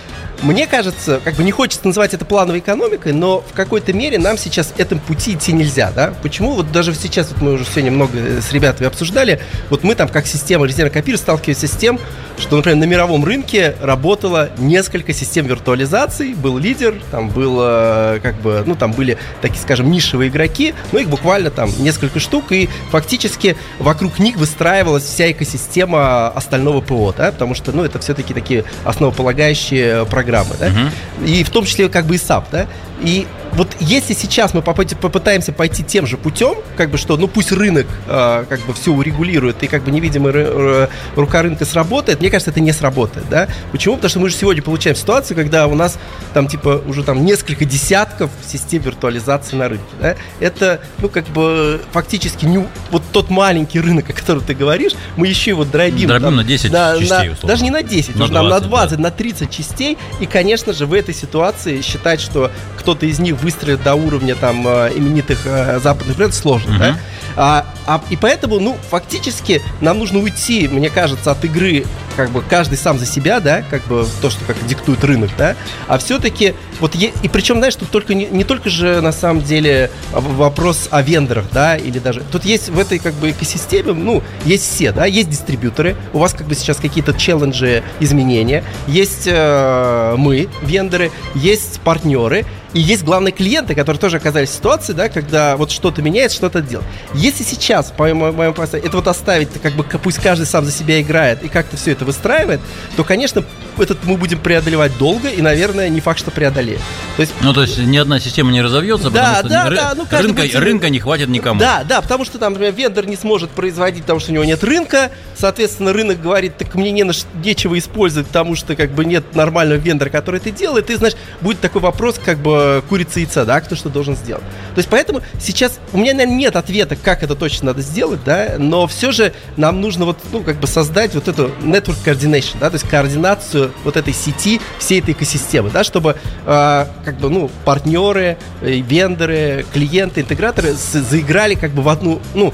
Мне 0.43 0.67
кажется, 0.67 1.21
как 1.23 1.35
бы 1.35 1.43
не 1.45 1.51
хочется 1.51 1.87
называть 1.87 2.13
это 2.13 2.25
плановой 2.25 2.59
экономикой, 2.59 3.13
но 3.13 3.39
в 3.39 3.53
какой-то 3.53 3.93
мере 3.93 4.17
нам 4.17 4.37
сейчас 4.37 4.73
этом 4.77 4.99
пути 4.99 5.35
идти 5.35 5.53
нельзя, 5.53 5.89
да? 5.95 6.13
Почему? 6.21 6.51
Вот 6.55 6.69
даже 6.69 6.93
сейчас, 6.95 7.29
вот 7.31 7.41
мы 7.41 7.53
уже 7.53 7.63
сегодня 7.63 7.91
много 7.91 8.17
э, 8.17 8.41
с 8.41 8.51
ребятами 8.51 8.87
обсуждали, 8.87 9.39
вот 9.69 9.85
мы 9.85 9.95
там 9.95 10.09
как 10.09 10.27
система 10.27 10.65
резервного 10.65 10.95
копирования 10.95 11.23
сталкиваемся 11.23 11.67
с 11.67 11.71
тем, 11.71 11.97
что, 12.37 12.57
например, 12.57 12.77
на 12.79 12.83
мировом 12.83 13.23
рынке 13.23 13.75
работало 13.81 14.49
несколько 14.57 15.13
систем 15.13 15.45
виртуализации, 15.45 16.33
был 16.33 16.57
лидер, 16.57 16.95
там 17.09 17.29
было, 17.29 18.19
как 18.21 18.35
бы, 18.41 18.63
ну, 18.65 18.75
там 18.75 18.91
были 18.91 19.17
такие, 19.41 19.61
скажем, 19.61 19.89
нишевые 19.89 20.29
игроки, 20.29 20.73
но 20.91 20.99
их 20.99 21.07
буквально 21.07 21.51
там 21.51 21.71
несколько 21.79 22.19
штук, 22.19 22.51
и 22.51 22.67
фактически 22.91 23.55
вокруг 23.79 24.19
них 24.19 24.35
выстраивалась 24.35 25.03
вся 25.03 25.31
экосистема 25.31 26.27
остального 26.27 26.81
ПО, 26.81 27.13
да, 27.17 27.31
потому 27.31 27.55
что, 27.55 27.71
ну, 27.71 27.85
это 27.85 27.99
все-таки 27.99 28.33
такие 28.33 28.65
основополагающие 28.83 30.05
программы, 30.05 30.32
да, 30.59 30.69
Мгм. 30.69 30.91
и 31.25 31.43
в 31.43 31.49
том 31.49 31.65
числе 31.65 31.89
как 31.89 32.05
бы 32.05 32.15
и 32.15 32.17
SAP, 32.17 32.43
да, 32.51 32.67
и 33.01 33.27
вот 33.55 33.75
если 33.79 34.13
сейчас 34.13 34.53
мы 34.53 34.61
попыт- 34.61 34.95
попытаемся 34.95 35.51
пойти 35.51 35.83
тем 35.83 36.07
же 36.07 36.17
путем, 36.17 36.55
как 36.75 36.89
бы 36.89 36.97
что, 36.97 37.17
ну 37.17 37.27
пусть 37.27 37.51
рынок 37.51 37.87
э, 38.07 38.45
как 38.49 38.59
бы 38.61 38.73
все 38.73 38.91
урегулирует 38.91 39.61
и 39.63 39.67
как 39.67 39.83
бы 39.83 39.91
невидимая 39.91 40.33
ры- 40.33 40.89
рука 41.15 41.41
рынка 41.41 41.65
сработает, 41.65 42.19
мне 42.19 42.29
кажется, 42.29 42.51
это 42.51 42.59
не 42.59 42.71
сработает, 42.71 43.27
да? 43.29 43.47
Почему? 43.71 43.95
Потому 43.95 44.09
что 44.09 44.19
мы 44.19 44.29
же 44.29 44.35
сегодня 44.35 44.63
получаем 44.63 44.95
ситуацию, 44.95 45.37
когда 45.37 45.67
у 45.67 45.75
нас 45.75 45.99
там 46.33 46.47
типа 46.47 46.81
уже 46.87 47.03
там 47.03 47.25
несколько 47.25 47.65
десятков 47.65 48.31
систем 48.45 48.81
виртуализации 48.81 49.55
на 49.55 49.69
рынке, 49.69 49.85
да? 50.01 50.15
Это, 50.39 50.81
ну 50.99 51.09
как 51.09 51.25
бы 51.27 51.81
фактически 51.91 52.45
не, 52.45 52.65
вот 52.89 53.03
тот 53.11 53.29
маленький 53.29 53.79
рынок, 53.79 54.09
о 54.09 54.13
котором 54.13 54.41
ты 54.41 54.55
говоришь, 54.55 54.93
мы 55.15 55.27
еще 55.27 55.51
его 55.51 55.63
дробим. 55.63 56.07
Дробим 56.07 56.23
там, 56.23 56.35
на 56.37 56.43
10 56.43 56.71
на, 56.71 56.97
частей, 56.97 57.29
на. 57.29 57.47
Даже 57.47 57.63
не 57.63 57.71
на 57.71 57.83
10, 57.83 58.15
на 58.15 58.23
уже 58.23 58.33
20, 58.33 58.33
нам 58.33 58.49
на 58.49 58.59
20, 58.59 58.97
да. 58.97 59.03
на 59.03 59.11
30 59.11 59.51
частей, 59.51 59.97
и, 60.19 60.25
конечно 60.25 60.73
же, 60.73 60.85
в 60.85 60.93
этой 60.93 61.13
ситуации 61.13 61.81
считать, 61.81 62.19
что 62.19 62.51
кто-то 62.77 63.05
из 63.05 63.19
них 63.19 63.42
выстрелит 63.43 63.83
до 63.83 63.95
уровня 63.95 64.35
там 64.35 64.67
э, 64.67 64.91
именитых 64.95 65.41
э, 65.45 65.79
западных 65.79 66.17
брендов 66.17 66.35
сложно, 66.35 66.71
угу. 66.71 66.79
да? 66.79 66.97
А, 67.35 67.65
а, 67.87 68.01
и 68.09 68.15
поэтому, 68.15 68.59
ну, 68.59 68.77
фактически 68.89 69.61
нам 69.81 69.99
нужно 69.99 70.19
уйти, 70.19 70.67
мне 70.67 70.89
кажется, 70.89 71.31
от 71.31 71.43
игры 71.45 71.85
как 72.15 72.29
бы 72.29 72.43
каждый 72.47 72.77
сам 72.77 72.99
за 72.99 73.05
себя, 73.05 73.39
да, 73.39 73.63
как 73.69 73.83
бы 73.85 74.07
то, 74.21 74.29
что 74.29 74.45
как 74.45 74.63
диктует 74.67 75.03
рынок, 75.03 75.31
да, 75.37 75.55
а 75.87 75.97
все-таки 75.97 76.53
вот 76.79 76.95
е- 76.95 77.13
и 77.21 77.27
причем, 77.27 77.57
знаешь, 77.57 77.75
тут 77.75 77.89
только 77.89 78.13
не, 78.13 78.25
не 78.25 78.43
только 78.43 78.69
же 78.69 79.01
на 79.01 79.11
самом 79.11 79.43
деле 79.43 79.89
вопрос 80.11 80.87
о 80.91 81.01
вендорах, 81.01 81.45
да, 81.51 81.75
или 81.77 81.99
даже 81.99 82.21
тут 82.31 82.45
есть 82.45 82.69
в 82.69 82.79
этой 82.79 82.99
как 82.99 83.13
бы 83.15 83.31
экосистеме, 83.31 83.93
ну, 83.93 84.23
есть 84.45 84.63
все, 84.63 84.91
да, 84.91 85.05
есть 85.05 85.29
дистрибьюторы, 85.29 85.95
у 86.13 86.19
вас 86.19 86.33
как 86.33 86.47
бы 86.47 86.55
сейчас 86.55 86.77
какие-то 86.77 87.13
челленджи, 87.13 87.83
изменения, 87.99 88.63
есть 88.87 89.27
э, 89.27 90.15
мы, 90.17 90.49
вендоры, 90.61 91.11
есть 91.35 91.79
партнеры, 91.81 92.45
и 92.73 92.79
есть 92.79 93.03
главные 93.03 93.31
клиенты, 93.31 93.75
которые 93.75 93.99
тоже 93.99 94.17
оказались 94.17 94.49
в 94.49 94.53
ситуации, 94.53 94.93
да, 94.93 95.07
когда 95.09 95.55
вот 95.57 95.71
что-то 95.71 96.01
меняется, 96.01 96.37
что-то 96.37 96.61
делать. 96.61 96.85
Если 97.13 97.43
сейчас, 97.43 97.91
по 97.91 98.03
моему, 98.03 98.31
моему 98.31 98.55
это 98.55 98.97
вот 98.97 99.07
оставить, 99.07 99.49
как 99.61 99.73
бы 99.73 99.83
пусть 99.83 100.17
каждый 100.17 100.45
сам 100.47 100.65
за 100.65 100.71
себя 100.71 100.99
играет 101.01 101.43
и 101.43 101.49
как-то 101.49 101.77
все 101.77 101.91
это 101.91 102.03
выстраивает, 102.03 102.61
то, 102.95 103.03
конечно, 103.03 103.43
этот 103.79 104.03
мы 104.03 104.17
будем 104.17 104.39
преодолевать 104.39 104.97
долго 104.97 105.29
и, 105.29 105.41
наверное, 105.41 105.89
не 105.89 106.01
факт, 106.01 106.19
что 106.19 106.31
преодолеем. 106.31 106.79
То 107.17 107.21
есть, 107.21 107.33
ну, 107.41 107.53
то 107.53 107.61
есть 107.61 107.77
ни 107.77 107.97
одна 107.97 108.19
система 108.19 108.51
не 108.51 108.61
разовьется, 108.61 109.09
да, 109.09 109.35
потому 109.35 109.37
что 109.37 109.49
да, 109.49 109.69
ры- 109.69 109.95
ну, 109.95 110.17
рынка, 110.19 110.41
будет... 110.41 110.55
рынка 110.55 110.89
не 110.89 110.99
хватит 110.99 111.29
никому. 111.29 111.59
Да, 111.59 111.83
да, 111.83 112.01
потому 112.01 112.25
что 112.25 112.37
там, 112.37 112.53
например, 112.53 112.73
вендор 112.73 113.05
не 113.05 113.15
сможет 113.15 113.49
производить, 113.51 114.03
потому 114.03 114.19
что 114.19 114.31
у 114.31 114.33
него 114.33 114.45
нет 114.45 114.63
рынка, 114.63 115.11
соответственно, 115.35 115.93
рынок 115.93 116.21
говорит, 116.21 116.57
так 116.57 116.75
мне 116.75 116.91
не 116.91 117.03
на 117.03 117.13
нечего 117.43 117.77
использовать, 117.77 118.27
потому 118.27 118.55
что 118.55 118.75
как 118.75 118.91
бы 118.91 119.05
нет 119.05 119.35
нормального 119.35 119.79
вендора, 119.79 120.09
который 120.09 120.39
это 120.39 120.51
делает, 120.51 120.89
и, 120.89 120.95
значит, 120.95 121.17
будет 121.41 121.59
такой 121.59 121.81
вопрос, 121.81 122.19
как 122.23 122.37
бы 122.37 122.83
курица 122.87 123.19
и 123.19 123.23
яйца, 123.23 123.45
да, 123.45 123.59
кто 123.61 123.75
что 123.75 123.89
должен 123.89 124.15
сделать. 124.15 124.43
То 124.75 124.79
есть 124.79 124.89
поэтому 124.89 125.21
сейчас 125.39 125.79
у 125.91 125.97
меня, 125.97 126.13
наверное, 126.13 126.37
нет 126.37 126.55
ответа, 126.55 126.95
как 126.95 127.23
это 127.23 127.35
точно 127.35 127.67
надо 127.67 127.81
сделать, 127.81 128.19
да, 128.23 128.55
но 128.57 128.87
все 128.87 129.11
же 129.11 129.33
нам 129.57 129.81
нужно 129.81 130.05
вот, 130.05 130.17
ну, 130.31 130.41
как 130.41 130.57
бы 130.57 130.67
создать 130.67 131.15
вот 131.15 131.27
эту 131.27 131.47
network 131.61 131.97
coordination, 132.05 132.57
да, 132.59 132.69
то 132.69 132.75
есть 132.75 132.87
координацию 132.87 133.62
вот 133.83 133.97
этой 133.97 134.13
сети, 134.13 134.59
всей 134.79 134.99
этой 134.99 135.13
экосистемы, 135.13 135.69
да, 135.69 135.83
чтобы 135.83 136.15
э, 136.45 136.85
как 137.05 137.17
бы, 137.17 137.29
ну, 137.29 137.49
партнеры, 137.65 138.37
э, 138.61 138.79
вендоры, 138.79 139.65
клиенты, 139.73 140.21
интеграторы 140.21 140.73
заиграли 140.73 141.55
как 141.55 141.71
бы 141.71 141.81
в 141.81 141.89
одну, 141.89 142.19
ну, 142.33 142.53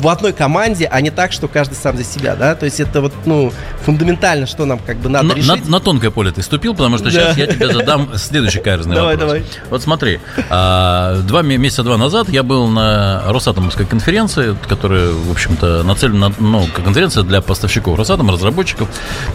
в 0.00 0.08
одной 0.08 0.32
команде, 0.32 0.88
а 0.90 1.00
не 1.00 1.10
так, 1.10 1.32
что 1.32 1.48
каждый 1.48 1.74
сам 1.74 1.96
за 1.96 2.04
себя, 2.04 2.36
да? 2.36 2.54
То 2.54 2.64
есть 2.64 2.80
это 2.80 3.00
вот, 3.00 3.12
ну, 3.24 3.52
фундаментально, 3.84 4.46
что 4.46 4.64
нам 4.64 4.78
как 4.78 4.96
бы 4.98 5.08
надо 5.08 5.28
на, 5.28 5.32
решить. 5.34 5.64
На, 5.64 5.70
на 5.70 5.80
тонкое 5.80 6.10
поле 6.10 6.30
ты 6.30 6.42
ступил, 6.42 6.74
потому 6.74 6.98
что 6.98 7.10
сейчас 7.10 7.36
я 7.36 7.46
тебе 7.46 7.72
задам 7.72 8.16
следующий 8.16 8.60
каверзный 8.60 8.94
давай, 8.94 9.16
вопрос. 9.16 9.32
Давай, 9.32 9.44
Вот 9.70 9.82
смотри, 9.82 10.20
а, 10.50 11.20
два 11.22 11.42
месяца 11.42 11.82
два 11.82 11.96
назад 11.96 12.28
я 12.28 12.42
был 12.42 12.68
на 12.68 13.22
Росатомовской 13.26 13.86
конференции, 13.86 14.56
которая, 14.68 15.10
в 15.10 15.30
общем-то, 15.30 15.82
нацелена, 15.82 16.32
ну, 16.38 16.66
конференция 16.84 17.22
для 17.22 17.40
поставщиков 17.40 17.98
Росатом, 17.98 18.30
разработчиков. 18.30 18.88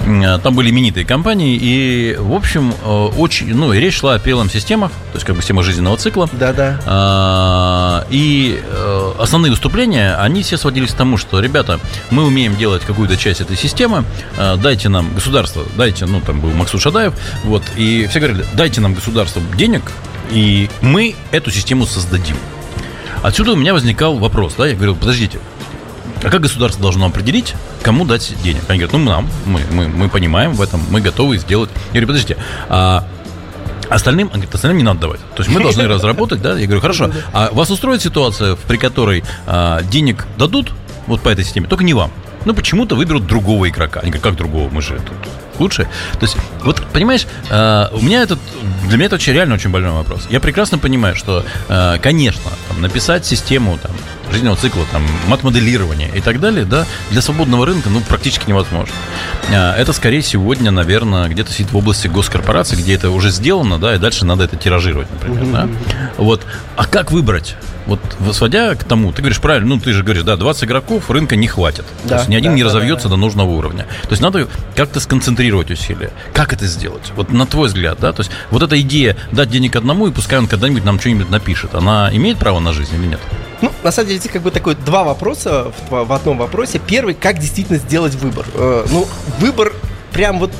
Там 0.05 0.55
были 0.55 0.69
именитые 0.69 1.05
компании, 1.05 1.57
и, 1.61 2.15
в 2.17 2.33
общем, 2.33 2.73
э, 2.83 3.09
очень, 3.17 3.55
ну, 3.55 3.71
речь 3.73 3.97
шла 3.97 4.15
о 4.15 4.17
PLM-системах, 4.17 4.91
то 4.91 5.15
есть 5.15 5.25
как 5.25 5.35
бы 5.35 5.41
система 5.41 5.63
жизненного 5.63 5.97
цикла. 5.97 6.29
Да-да. 6.31 6.79
А, 6.85 8.05
и 8.09 8.61
э, 8.63 9.11
основные 9.19 9.51
выступления, 9.51 10.15
они 10.15 10.43
все 10.49 10.57
сводились 10.57 10.89
к 10.93 10.95
тому, 10.95 11.17
что, 11.17 11.39
ребята, 11.41 11.79
мы 12.09 12.25
умеем 12.25 12.55
делать 12.55 12.81
какую-то 12.83 13.17
часть 13.17 13.39
этой 13.39 13.55
системы, 13.55 14.03
э, 14.35 14.57
дайте 14.57 14.89
нам 14.89 15.13
государство, 15.13 15.63
дайте, 15.77 16.07
ну, 16.07 16.21
там 16.21 16.39
был 16.39 16.49
Максут 16.49 16.81
Шадаев, 16.81 17.13
вот, 17.43 17.61
и 17.77 18.07
все 18.09 18.19
говорили, 18.19 18.43
дайте 18.53 18.81
нам 18.81 18.95
государство 18.95 19.43
денег, 19.55 19.83
и 20.31 20.67
мы 20.81 21.13
эту 21.29 21.51
систему 21.51 21.85
создадим. 21.85 22.35
Отсюда 23.21 23.51
у 23.51 23.55
меня 23.55 23.73
возникал 23.73 24.17
вопрос, 24.17 24.55
да, 24.57 24.65
я 24.65 24.73
говорил, 24.73 24.95
подождите, 24.95 25.39
а 26.23 26.31
как 26.31 26.41
государство 26.41 26.81
должно 26.81 27.05
определить, 27.05 27.53
кому 27.83 28.03
дать 28.03 28.33
денег? 28.41 28.63
Они 28.69 28.79
говорят, 28.79 28.93
ну, 28.93 29.05
нам, 29.05 29.29
мы, 29.45 29.61
мы, 29.69 29.87
мы 29.87 30.09
понимаем 30.09 30.53
в 30.53 30.63
этом, 30.63 30.81
мы 30.89 30.99
готовы 30.99 31.37
сделать. 31.37 31.69
Я 31.89 32.01
говорю, 32.01 32.07
подождите, 32.07 32.37
а 32.69 33.07
Остальным, 33.89 34.27
он 34.27 34.34
говорит, 34.34 34.53
остальным 34.53 34.77
не 34.77 34.84
надо 34.84 35.01
давать. 35.01 35.19
То 35.36 35.43
есть 35.43 35.50
мы 35.50 35.62
должны 35.62 35.88
разработать, 35.88 36.41
да? 36.41 36.58
Я 36.58 36.65
говорю, 36.65 36.81
хорошо. 36.81 37.12
А 37.34 37.50
вас 37.51 37.69
устроит 37.69 38.01
ситуация, 38.01 38.55
при 38.67 38.77
которой 38.77 39.24
а, 39.48 39.81
денег 39.84 40.25
дадут 40.38 40.72
вот 41.08 41.22
по 41.22 41.29
этой 41.29 41.43
системе, 41.43 41.67
только 41.67 41.84
не 41.84 41.93
вам. 41.93 42.12
Ну, 42.46 42.53
почему-то 42.53 42.96
выберут 42.96 43.25
другого 43.25 43.67
игрока. 43.67 44.00
Они 44.00 44.12
говорят, 44.12 44.24
как 44.24 44.36
другого? 44.36 44.69
Мы 44.69 44.81
же 44.81 44.96
тут 44.96 45.17
лучше. 45.59 45.87
То 46.13 46.23
есть, 46.23 46.37
вот, 46.63 46.81
понимаешь, 46.93 47.27
э, 47.49 47.85
у 47.91 48.01
меня 48.01 48.21
этот, 48.23 48.39
для 48.87 48.97
меня 48.97 49.05
это 49.07 49.15
очень 49.15 49.33
реально 49.33 49.55
очень 49.55 49.69
больной 49.69 49.91
вопрос. 49.91 50.27
Я 50.29 50.39
прекрасно 50.39 50.77
понимаю, 50.77 51.15
что, 51.15 51.45
э, 51.67 51.97
конечно, 52.01 52.51
там, 52.67 52.81
написать 52.81 53.25
систему 53.25 53.77
там, 53.81 53.91
жизненного 54.31 54.57
цикла, 54.57 54.85
там, 54.91 55.03
мат-моделирования 55.27 56.09
и 56.13 56.21
так 56.21 56.39
далее, 56.39 56.65
да, 56.65 56.85
для 57.11 57.21
свободного 57.21 57.65
рынка, 57.65 57.89
ну, 57.89 58.01
практически 58.01 58.47
невозможно. 58.47 58.93
Э, 59.49 59.73
это 59.73 59.93
скорее 59.93 60.21
сегодня, 60.21 60.71
наверное, 60.71 61.27
где-то 61.27 61.51
сидит 61.51 61.71
в 61.71 61.77
области 61.77 62.07
госкорпорации, 62.07 62.75
где 62.75 62.95
это 62.95 63.09
уже 63.11 63.31
сделано, 63.31 63.79
да, 63.79 63.95
и 63.95 63.97
дальше 63.97 64.25
надо 64.25 64.43
это 64.43 64.55
тиражировать, 64.55 65.09
например, 65.11 65.45
да. 65.51 65.67
Вот. 66.17 66.45
А 66.75 66.85
как 66.85 67.11
выбрать? 67.11 67.55
Вот 67.89 67.99
сводя 68.33 68.75
к 68.75 68.83
тому, 68.83 69.11
ты 69.11 69.23
говоришь 69.23 69.41
правильно, 69.41 69.69
ну 69.69 69.79
ты 69.79 69.93
же 69.93 70.03
говоришь, 70.03 70.21
да, 70.21 70.35
20 70.35 70.65
игроков 70.65 71.09
рынка 71.09 71.35
не 71.35 71.47
хватит. 71.47 71.85
Да, 72.03 72.09
То 72.09 72.15
есть 72.17 72.29
ни 72.29 72.35
один 72.35 72.51
да, 72.51 72.55
не 72.55 72.61
да, 72.61 72.69
разовьется 72.69 73.05
да, 73.05 73.09
да. 73.09 73.15
до 73.15 73.21
нужного 73.21 73.49
уровня. 73.49 73.87
То 74.03 74.09
есть 74.11 74.21
надо 74.21 74.47
как-то 74.75 74.99
сконцентрировать 74.99 75.48
усилия. 75.53 76.11
Как 76.33 76.53
это 76.53 76.65
сделать? 76.65 77.11
Вот 77.15 77.31
на 77.31 77.45
твой 77.45 77.67
взгляд, 77.67 77.99
да? 77.99 78.13
То 78.13 78.21
есть 78.21 78.31
вот 78.51 78.61
эта 78.61 78.79
идея 78.81 79.15
дать 79.31 79.49
денег 79.49 79.75
одному 79.75 80.07
и 80.07 80.11
пускай 80.11 80.39
он 80.39 80.47
когда-нибудь 80.47 80.85
нам 80.85 80.99
что-нибудь 80.99 81.29
напишет, 81.29 81.75
она 81.75 82.09
имеет 82.13 82.37
право 82.37 82.59
на 82.59 82.73
жизнь 82.73 82.95
или 82.95 83.07
нет? 83.07 83.19
Ну, 83.61 83.71
на 83.83 83.91
самом 83.91 84.07
деле, 84.07 84.19
здесь 84.19 84.31
как 84.31 84.41
бы 84.41 84.51
такой 84.51 84.75
два 84.75 85.03
вопроса 85.03 85.71
в, 85.89 86.05
в 86.05 86.13
одном 86.13 86.37
вопросе. 86.37 86.79
Первый, 86.85 87.13
как 87.13 87.39
действительно 87.39 87.77
сделать 87.77 88.15
выбор. 88.15 88.45
Э, 88.53 88.85
ну, 88.89 89.07
выбор 89.39 89.73
прям 90.13 90.39
вот 90.39 90.51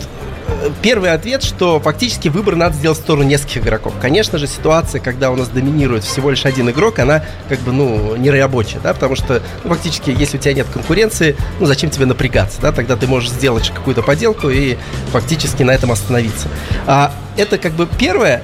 первый 0.82 1.12
ответ, 1.12 1.44
что 1.44 1.80
фактически 1.80 2.28
выбор 2.28 2.56
надо 2.56 2.76
сделать 2.76 2.98
в 2.98 3.02
сторону 3.02 3.26
нескольких 3.26 3.64
игроков. 3.64 3.94
Конечно 4.02 4.38
же, 4.38 4.48
ситуация, 4.48 5.02
когда 5.02 5.32
у 5.32 5.36
нас 5.36 5.48
доминирует 5.50 6.04
всего 6.04 6.30
лишь 6.30 6.46
один 6.46 6.70
игрок, 6.70 7.00
она 7.00 7.24
как 7.48 7.60
бы, 7.60 7.72
ну, 7.72 8.16
не 8.16 8.30
да, 8.30 8.94
потому 8.94 9.16
что 9.16 9.42
ну, 9.64 9.70
фактически, 9.70 10.12
если 10.12 10.38
у 10.38 10.40
тебя 10.40 10.54
нет 10.54 10.68
конкуренции, 10.72 11.36
ну, 11.60 11.66
зачем 11.66 11.90
тебе 11.90 12.06
напрягаться, 12.06 12.62
да, 12.62 12.72
тогда 12.72 12.96
ты 12.96 13.08
можешь 13.08 13.30
сделать 13.30 13.70
какую-то 13.70 14.02
поделку 14.02 14.50
и 14.50 14.78
фактически 15.12 15.64
на 15.64 15.72
этом 15.72 15.92
остановиться. 15.92 16.48
А, 16.88 17.12
это 17.36 17.58
как 17.58 17.74
бы 17.74 17.88
первое 17.98 18.44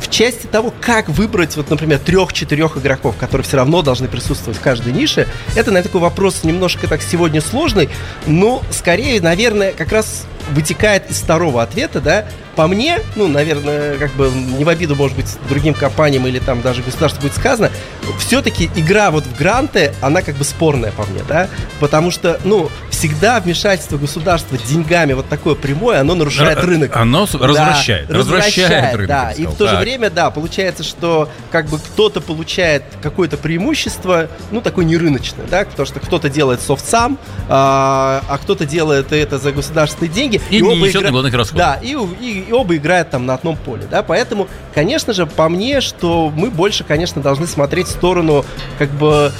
в 0.00 0.08
части 0.08 0.46
того, 0.46 0.72
как 0.80 1.08
выбрать, 1.08 1.56
вот, 1.56 1.70
например, 1.70 1.98
трех-четырех 1.98 2.76
игроков, 2.78 3.16
которые 3.16 3.44
все 3.44 3.58
равно 3.58 3.82
должны 3.82 4.08
присутствовать 4.08 4.58
в 4.58 4.62
каждой 4.62 4.92
нише, 4.92 5.28
это, 5.50 5.70
наверное, 5.70 5.82
такой 5.82 6.00
вопрос 6.00 6.42
немножко 6.42 6.88
так 6.88 7.02
сегодня 7.02 7.40
сложный, 7.40 7.88
но 8.26 8.62
скорее, 8.70 9.20
наверное, 9.20 9.72
как 9.72 9.92
раз 9.92 10.26
вытекает 10.50 11.10
из 11.10 11.18
второго 11.20 11.62
ответа, 11.62 12.00
да, 12.00 12.24
по 12.60 12.66
мне, 12.66 13.00
ну, 13.16 13.26
наверное, 13.26 13.96
как 13.96 14.12
бы 14.16 14.30
не 14.30 14.64
в 14.64 14.68
обиду, 14.68 14.94
может 14.94 15.16
быть, 15.16 15.38
другим 15.48 15.72
компаниям 15.72 16.26
или 16.26 16.38
там 16.40 16.60
даже 16.60 16.82
государству 16.82 17.22
будет 17.22 17.34
сказано, 17.34 17.70
все-таки 18.18 18.70
игра 18.76 19.10
вот 19.10 19.24
в 19.24 19.34
гранты, 19.34 19.94
она 20.02 20.20
как 20.20 20.34
бы 20.34 20.44
спорная 20.44 20.92
по 20.92 21.06
мне, 21.06 21.22
да, 21.26 21.48
потому 21.78 22.10
что, 22.10 22.38
ну, 22.44 22.70
всегда 22.90 23.40
вмешательство 23.40 23.96
государства 23.96 24.58
деньгами 24.58 25.14
вот 25.14 25.26
такое 25.26 25.54
прямое, 25.54 26.00
оно 26.00 26.14
нарушает 26.14 26.58
Р- 26.58 26.66
рынок. 26.66 26.94
Оно 26.94 27.26
да, 27.26 27.38
развращает, 27.46 28.10
развращает 28.10 28.94
рынок. 28.94 29.08
Да, 29.08 29.30
и 29.30 29.46
в 29.46 29.54
то 29.54 29.64
так. 29.64 29.76
же 29.76 29.80
время, 29.80 30.10
да, 30.10 30.30
получается, 30.30 30.84
что 30.84 31.30
как 31.50 31.66
бы 31.70 31.78
кто-то 31.78 32.20
получает 32.20 32.82
какое-то 33.00 33.38
преимущество, 33.38 34.28
ну, 34.50 34.60
такое 34.60 34.84
нерыночное, 34.84 35.46
да, 35.50 35.64
потому 35.64 35.86
что 35.86 35.98
кто-то 35.98 36.28
делает 36.28 36.60
софт 36.60 36.86
сам, 36.86 37.18
а, 37.48 38.22
а 38.28 38.36
кто-то 38.36 38.66
делает 38.66 39.12
это 39.12 39.38
за 39.38 39.52
государственные 39.52 40.12
деньги. 40.12 40.42
И, 40.50 40.58
и 40.58 40.60
не 40.60 40.76
несет 40.76 41.00
игра... 41.00 41.10
главных 41.10 41.32
расходов. 41.32 41.58
Да, 41.58 41.78
и, 41.82 41.96
и, 42.20 42.49
и 42.50 42.52
оба 42.52 42.76
играют 42.76 43.10
там 43.10 43.26
на 43.26 43.34
одном 43.34 43.56
поле, 43.56 43.84
да, 43.88 44.02
поэтому, 44.02 44.48
конечно 44.74 45.12
же, 45.12 45.24
по 45.24 45.48
мне, 45.48 45.80
что 45.80 46.32
мы 46.34 46.50
больше, 46.50 46.82
конечно, 46.82 47.22
должны 47.22 47.46
смотреть 47.46 47.86
в 47.86 47.92
сторону, 47.92 48.44
как 48.78 48.90
бы, 48.90 49.32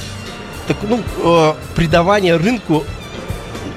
так, 0.67 0.77
ну, 0.83 1.01
э, 1.23 1.53
придавания 1.75 2.37
рынку 2.37 2.83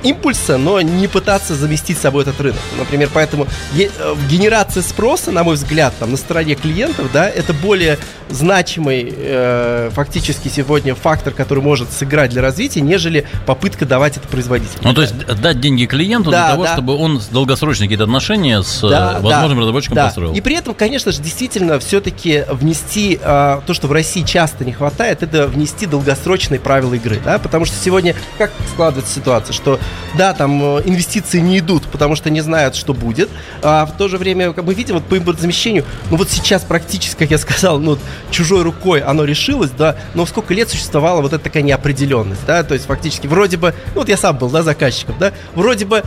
импульса, 0.05 0.59
но 0.59 0.81
не 0.81 1.09
пытаться 1.09 1.55
заместить 1.55 1.99
собой 1.99 2.23
этот 2.23 2.41
рынок. 2.41 2.61
Например, 2.79 3.09
поэтому 3.13 3.47
э, 3.77 3.89
генерация 4.29 4.83
спроса, 4.83 5.33
на 5.33 5.43
мой 5.43 5.55
взгляд, 5.57 5.95
там, 5.99 6.13
на 6.13 6.17
стороне 6.17 6.55
клиентов, 6.55 7.11
да, 7.13 7.29
это 7.29 7.53
более 7.53 7.99
значимый 8.31 9.13
э, 9.17 9.91
фактически 9.93 10.49
сегодня 10.49 10.95
фактор, 10.95 11.33
который 11.33 11.63
может 11.63 11.91
сыграть 11.93 12.31
для 12.31 12.43
развития, 12.43 12.81
нежели 12.81 13.27
попытка 13.47 13.87
давать 13.87 14.17
это 14.17 14.29
производителю. 14.29 14.81
Ну, 14.83 14.95
то 14.95 15.03
есть 15.03 15.15
дать 15.27 15.61
деньги 15.61 15.87
клиенту 15.87 16.31
Да, 16.31 16.43
для 16.43 16.51
того, 16.53 16.65
да. 16.65 16.73
чтобы 16.75 16.97
он 16.97 17.21
долгосрочные 17.31 17.89
какие-то 17.89 18.05
отношения 18.05 18.63
с 18.63 18.83
э, 18.83 19.21
возможным 19.21 19.61
разработчиком 19.61 19.97
да. 19.97 20.07
построил. 20.07 20.35
И 20.35 20.41
при 20.41 20.57
этом, 20.57 20.75
конечно 20.75 21.13
же, 21.13 21.21
действительно 21.21 21.79
все-таки 21.79 22.45
внести 22.51 23.19
а, 23.23 23.63
то, 23.67 23.75
что 23.75 23.89
в 23.89 23.93
России 23.93 24.23
часто 24.23 24.65
не 24.65 24.73
хватает, 24.73 25.23
это 25.23 25.47
внести 25.47 25.87
долгосрочные 25.87 26.61
правила 26.61 26.95
игры, 26.95 27.21
да, 27.25 27.39
потому 27.39 27.65
что 27.65 27.77
сегодня 27.77 28.15
как 28.39 28.53
складывается 28.73 29.15
ситуация, 29.15 29.53
что 29.53 29.79
да, 30.17 30.33
там 30.33 30.79
э, 30.79 30.83
инвестиции 30.85 31.41
не 31.41 31.59
идут, 31.59 31.85
потому 31.85 32.17
что 32.17 32.31
не 32.31 32.41
знают, 32.41 32.77
что 32.77 32.95
будет, 32.95 33.29
а 33.63 33.87
в 33.87 33.97
то 33.97 34.09
же 34.09 34.19
время, 34.19 34.53
как 34.53 34.65
мы 34.65 34.75
видим, 34.75 34.95
вот 34.95 35.05
по 35.05 35.19
импортозамещению, 35.19 35.85
ну 36.11 36.17
вот 36.17 36.31
сейчас 36.31 36.63
практически, 36.63 37.19
как 37.19 37.31
я 37.31 37.39
сказал, 37.39 37.79
ну 37.79 37.99
чужой 38.31 38.63
рукой 38.63 39.01
оно 39.01 39.25
решилось, 39.25 39.71
да, 39.71 39.97
но 40.15 40.27
сколько 40.27 40.55
лет 40.55 40.69
существовала 40.69 41.21
вот 41.21 41.33
эта 41.33 41.45
такая 41.45 41.63
неопределенность, 41.63 42.45
да, 42.47 42.63
то 42.63 42.75
есть 42.75 42.87
фактически 42.87 43.27
вроде 43.27 43.57
бы, 43.57 43.75
ну 43.95 44.01
вот 44.01 44.09
я 44.09 44.17
сам 44.17 44.39
был, 44.39 44.49
да, 44.51 44.63
заказчиком, 44.63 45.17
да, 45.19 45.33
вроде 45.55 45.85
бы 45.85 46.03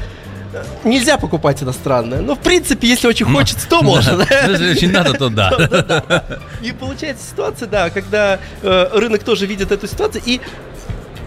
э, 0.54 0.64
нельзя 0.84 1.18
покупать 1.18 1.62
иностранное, 1.62 2.22
но 2.22 2.36
в 2.36 2.40
принципе, 2.40 2.88
если 2.88 3.08
очень 3.08 3.26
хочется, 3.26 3.68
то 3.68 3.82
можно, 3.84 4.26
Если 4.48 4.72
очень 4.72 4.92
надо, 4.92 5.14
то 5.14 5.30
да. 5.30 6.24
И 6.62 6.72
получается 6.72 7.24
ситуация, 7.30 7.68
да, 7.68 7.90
когда 7.90 8.40
э, 8.62 8.90
рынок 8.94 9.24
тоже 9.24 9.46
видит 9.46 9.72
эту 9.72 9.88
ситуацию 9.88 10.22
и 10.26 10.42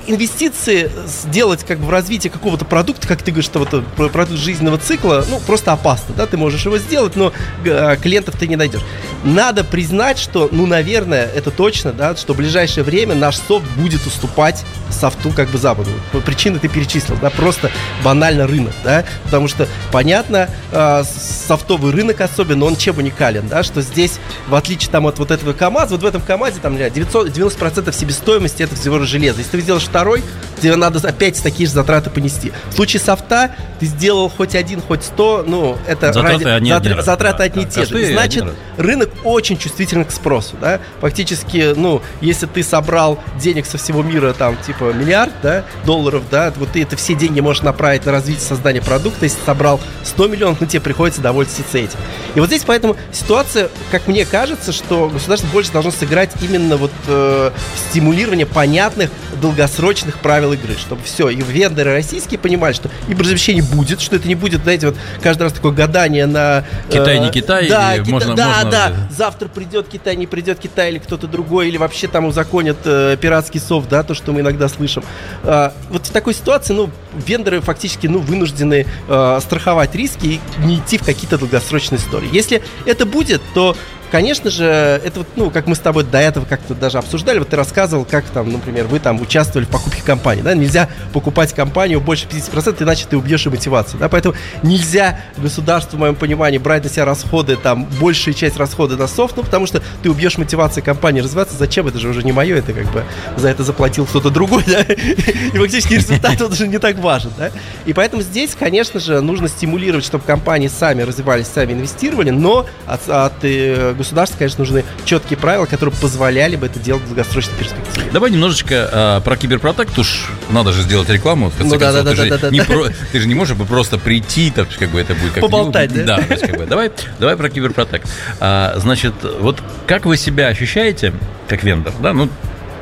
инвестиции 0.06 0.90
сделать 1.06 1.64
как 1.64 1.78
бы 1.78 1.86
в 1.86 1.90
развитие 1.90 2.30
какого-то 2.30 2.64
продукта, 2.64 3.06
как 3.06 3.22
ты 3.22 3.30
говоришь, 3.30 3.46
что 3.46 3.58
вот 3.58 3.84
про- 3.96 4.08
продукт 4.08 4.38
жизненного 4.38 4.78
цикла, 4.78 5.24
ну, 5.28 5.40
просто 5.40 5.72
опасно, 5.72 6.14
да, 6.16 6.26
ты 6.26 6.36
можешь 6.36 6.64
его 6.64 6.78
сделать, 6.78 7.16
но 7.16 7.32
э, 7.64 7.96
клиентов 8.02 8.36
ты 8.38 8.46
не 8.48 8.56
найдешь. 8.56 8.82
Надо 9.24 9.64
признать, 9.64 10.18
что, 10.18 10.48
ну, 10.52 10.66
наверное, 10.66 11.26
это 11.26 11.50
точно, 11.50 11.92
да, 11.92 12.16
что 12.16 12.34
в 12.34 12.36
ближайшее 12.36 12.84
время 12.84 13.14
наш 13.14 13.36
софт 13.36 13.66
будет 13.76 14.06
уступать 14.06 14.64
софту 14.90 15.30
как 15.30 15.48
бы 15.50 15.58
западу. 15.58 15.90
Причины 16.24 16.58
ты 16.58 16.68
перечислил, 16.68 17.16
да, 17.20 17.30
просто 17.30 17.70
банально 18.02 18.46
рынок, 18.46 18.72
да, 18.84 19.04
потому 19.24 19.48
что, 19.48 19.68
понятно, 19.92 20.48
э, 20.72 21.02
софтовый 21.46 21.92
рынок 21.92 22.20
особенно, 22.20 22.64
он 22.64 22.76
чем 22.76 22.98
уникален, 22.98 23.48
да, 23.48 23.62
что 23.62 23.82
здесь, 23.82 24.18
в 24.48 24.54
отличие 24.54 24.90
там 24.90 25.06
от 25.06 25.18
вот 25.18 25.30
этого 25.30 25.52
КАМАЗа, 25.52 25.92
вот 25.94 26.02
в 26.02 26.06
этом 26.06 26.22
КАМАЗе 26.22 26.60
там, 26.60 26.72
не 26.72 26.78
знаю, 26.78 26.92
900, 26.92 27.28
90% 27.28 27.92
себестоимости 27.92 28.62
это 28.62 28.74
всего 28.76 28.98
лишь 28.98 29.08
железо. 29.08 29.38
Если 29.38 29.52
ты 29.52 29.60
сделаешь 29.60 29.84
второй, 29.90 30.22
тебе 30.60 30.76
надо 30.76 31.06
опять 31.06 31.42
такие 31.42 31.66
же 31.66 31.72
затраты 31.74 32.10
понести. 32.10 32.52
В 32.70 32.74
случае 32.74 33.00
софта 33.00 33.50
ты 33.78 33.86
сделал 33.86 34.28
хоть 34.28 34.54
один, 34.54 34.82
хоть 34.82 35.02
сто, 35.04 35.42
ну, 35.46 35.78
это 35.86 36.12
Затраты 36.12 36.48
одни- 36.50 36.70
затр- 36.70 36.76
один 36.76 37.02
затраты 37.02 37.38
да, 37.38 37.44
одни 37.44 37.62
и 37.62 37.66
те 37.66 37.80
же. 37.86 37.94
косты 37.94 38.10
И 38.10 38.12
Значит, 38.12 38.44
рынок 38.76 39.10
очень 39.24 39.56
чувствителен 39.56 40.04
к 40.04 40.10
спросу, 40.10 40.56
да. 40.60 40.80
Фактически, 41.00 41.72
ну, 41.74 42.02
если 42.20 42.44
ты 42.46 42.62
собрал 42.62 43.18
денег 43.40 43.64
со 43.64 43.78
всего 43.78 44.02
мира, 44.02 44.34
там, 44.34 44.56
типа, 44.66 44.92
миллиард, 44.92 45.32
да, 45.42 45.64
долларов, 45.86 46.24
да, 46.30 46.52
вот 46.56 46.72
ты 46.72 46.82
это 46.82 46.96
все 46.96 47.14
деньги 47.14 47.40
можешь 47.40 47.62
направить 47.62 48.04
на 48.04 48.12
развитие 48.12 48.44
создания 48.46 48.82
продукта. 48.82 49.24
Если 49.24 49.38
собрал 49.46 49.80
100 50.04 50.28
миллионов, 50.28 50.60
ну, 50.60 50.66
тебе 50.66 50.80
приходится 50.82 51.22
довольствоваться 51.22 51.78
этим. 51.78 51.98
И 52.34 52.40
вот 52.40 52.48
здесь 52.48 52.64
поэтому 52.66 52.96
ситуация, 53.12 53.70
как 53.90 54.06
мне 54.08 54.26
кажется, 54.26 54.72
что 54.72 55.08
государство 55.08 55.48
больше 55.48 55.72
должно 55.72 55.90
сыграть 55.90 56.30
именно 56.42 56.76
вот 56.76 56.92
э, 57.08 57.50
стимулирование 57.90 58.44
понятных 58.46 59.08
долгосрочных 59.40 59.79
правил 60.22 60.52
игры, 60.52 60.74
чтобы 60.78 61.02
все, 61.04 61.28
и 61.28 61.36
вендоры 61.42 61.92
российские 61.92 62.38
понимали, 62.38 62.72
что 62.72 62.90
импортозамещение 63.08 63.62
будет, 63.62 64.00
что 64.00 64.16
это 64.16 64.28
не 64.28 64.34
будет, 64.34 64.62
знаете, 64.62 64.86
вот 64.88 64.96
каждый 65.22 65.44
раз 65.44 65.52
такое 65.52 65.72
гадание 65.72 66.26
на... 66.26 66.64
э, 66.88 66.92
Китай, 66.92 67.18
не 67.18 67.30
Китай, 67.30 67.68
да, 67.68 67.94
или 67.96 68.02
Кита- 68.04 68.10
можно- 68.10 68.34
да, 68.34 68.46
можно- 68.56 68.70
да, 68.70 68.92
завтра 69.10 69.48
придет 69.48 69.88
Китай, 69.88 70.16
не 70.16 70.26
придет 70.26 70.58
Китай 70.58 70.90
или 70.90 70.98
кто-то 70.98 71.26
другой, 71.26 71.68
или 71.68 71.76
вообще 71.76 72.08
там 72.08 72.24
узаконят 72.26 72.78
э, 72.84 73.16
пиратский 73.20 73.60
софт, 73.60 73.88
да, 73.88 74.02
то, 74.02 74.14
что 74.14 74.32
мы 74.32 74.40
иногда 74.40 74.68
слышим. 74.68 75.02
А, 75.44 75.72
вот 75.90 76.06
в 76.06 76.10
такой 76.10 76.34
ситуации, 76.34 76.72
ну, 76.74 76.90
вендоры 77.26 77.60
фактически, 77.60 78.06
ну, 78.06 78.18
вынуждены 78.20 78.86
э, 79.08 79.38
страховать 79.42 79.94
риски 79.94 80.26
и 80.26 80.40
не 80.64 80.76
идти 80.76 80.98
в 80.98 81.04
какие-то 81.04 81.38
долгосрочные 81.38 81.98
истории. 81.98 82.28
Если 82.32 82.62
это 82.86 83.06
будет, 83.06 83.40
то 83.54 83.76
Конечно 84.10 84.50
же, 84.50 84.64
это 84.64 85.20
вот, 85.20 85.28
ну, 85.36 85.50
как 85.50 85.68
мы 85.68 85.76
с 85.76 85.78
тобой 85.78 86.02
до 86.02 86.18
этого 86.18 86.44
как-то 86.44 86.74
даже 86.74 86.98
обсуждали, 86.98 87.38
вот 87.38 87.48
ты 87.48 87.56
рассказывал, 87.56 88.04
как 88.04 88.24
там, 88.24 88.50
например, 88.50 88.86
вы 88.86 88.98
там 88.98 89.20
участвовали 89.20 89.66
в 89.66 89.68
покупке 89.68 90.02
компании, 90.02 90.42
да, 90.42 90.54
нельзя 90.54 90.88
покупать 91.12 91.52
компанию 91.52 92.00
больше 92.00 92.26
50%, 92.26 92.82
иначе 92.82 93.06
ты 93.08 93.16
убьешь 93.16 93.46
и 93.46 93.50
мотивацию, 93.50 94.00
да, 94.00 94.08
поэтому 94.08 94.34
нельзя 94.64 95.20
государству, 95.36 95.96
в 95.96 96.00
моем 96.00 96.16
понимании, 96.16 96.58
брать 96.58 96.82
на 96.82 96.90
себя 96.90 97.04
расходы, 97.04 97.56
там, 97.56 97.86
большая 98.00 98.34
часть 98.34 98.56
расхода 98.56 98.96
на 98.96 99.06
софт, 99.06 99.36
ну, 99.36 99.44
потому 99.44 99.66
что 99.66 99.80
ты 100.02 100.10
убьешь 100.10 100.38
мотивацию 100.38 100.82
компании 100.82 101.20
развиваться, 101.20 101.56
зачем, 101.56 101.86
это 101.86 102.00
же 102.00 102.08
уже 102.08 102.24
не 102.24 102.32
мое, 102.32 102.56
это 102.56 102.72
как 102.72 102.90
бы 102.92 103.04
за 103.36 103.48
это 103.48 103.62
заплатил 103.62 104.06
кто-то 104.06 104.30
другой, 104.30 104.64
да, 104.66 104.80
и 104.82 105.56
фактически 105.56 105.94
результат 105.94 106.40
уже 106.50 106.66
не 106.66 106.78
так 106.78 106.98
важен, 106.98 107.30
да, 107.38 107.50
и 107.86 107.92
поэтому 107.92 108.22
здесь, 108.22 108.56
конечно 108.58 108.98
же, 108.98 109.20
нужно 109.20 109.46
стимулировать, 109.46 110.04
чтобы 110.04 110.24
компании 110.24 110.68
сами 110.68 111.02
развивались, 111.02 111.46
сами 111.46 111.74
инвестировали, 111.74 112.30
но 112.30 112.66
от, 112.86 113.08
от 113.08 113.34
э, 113.42 113.94
государства, 114.00 114.38
конечно, 114.38 114.60
нужны 114.60 114.84
четкие 115.04 115.38
правила, 115.38 115.66
которые 115.66 115.94
позволяли 115.94 116.56
бы 116.56 116.66
это 116.66 116.78
делать 116.78 117.02
в 117.02 117.06
долгосрочной 117.06 117.54
перспективе. 117.58 118.06
Давай 118.12 118.30
немножечко 118.30 118.88
а, 118.92 119.20
про 119.20 119.36
киберпротект, 119.36 119.98
уж 119.98 120.30
надо 120.50 120.72
же 120.72 120.82
сделать 120.82 121.08
рекламу. 121.08 121.50
В 121.50 121.56
конце 121.56 121.74
Ну 121.74 121.78
да, 121.78 121.86
концов, 121.86 122.04
да, 122.04 122.10
ты, 122.10 122.16
да, 122.16 122.22
же 122.24 122.30
да, 122.30 122.38
да, 122.38 122.50
не 122.50 122.58
да. 122.58 122.64
про- 122.64 122.88
ты 123.12 123.20
же 123.20 123.28
не 123.28 123.34
можешь 123.34 123.56
просто 123.56 123.98
прийти, 123.98 124.50
так, 124.50 124.68
как 124.78 124.90
бы 124.90 125.00
это 125.00 125.14
будет 125.14 125.32
как 125.32 125.42
Поболтать, 125.42 125.92
да? 125.92 126.04
Да, 126.04 126.16
то 126.22 126.32
есть, 126.32 126.46
как 126.46 126.56
бы, 126.56 126.66
давай, 126.66 126.90
давай 127.18 127.36
про 127.36 127.48
киберпротект. 127.48 128.08
А, 128.40 128.74
значит, 128.76 129.14
вот 129.40 129.58
как 129.86 130.06
вы 130.06 130.16
себя 130.16 130.48
ощущаете 130.48 131.12
как 131.48 131.62
вендор, 131.62 131.92
да? 132.00 132.12
Ну, 132.12 132.28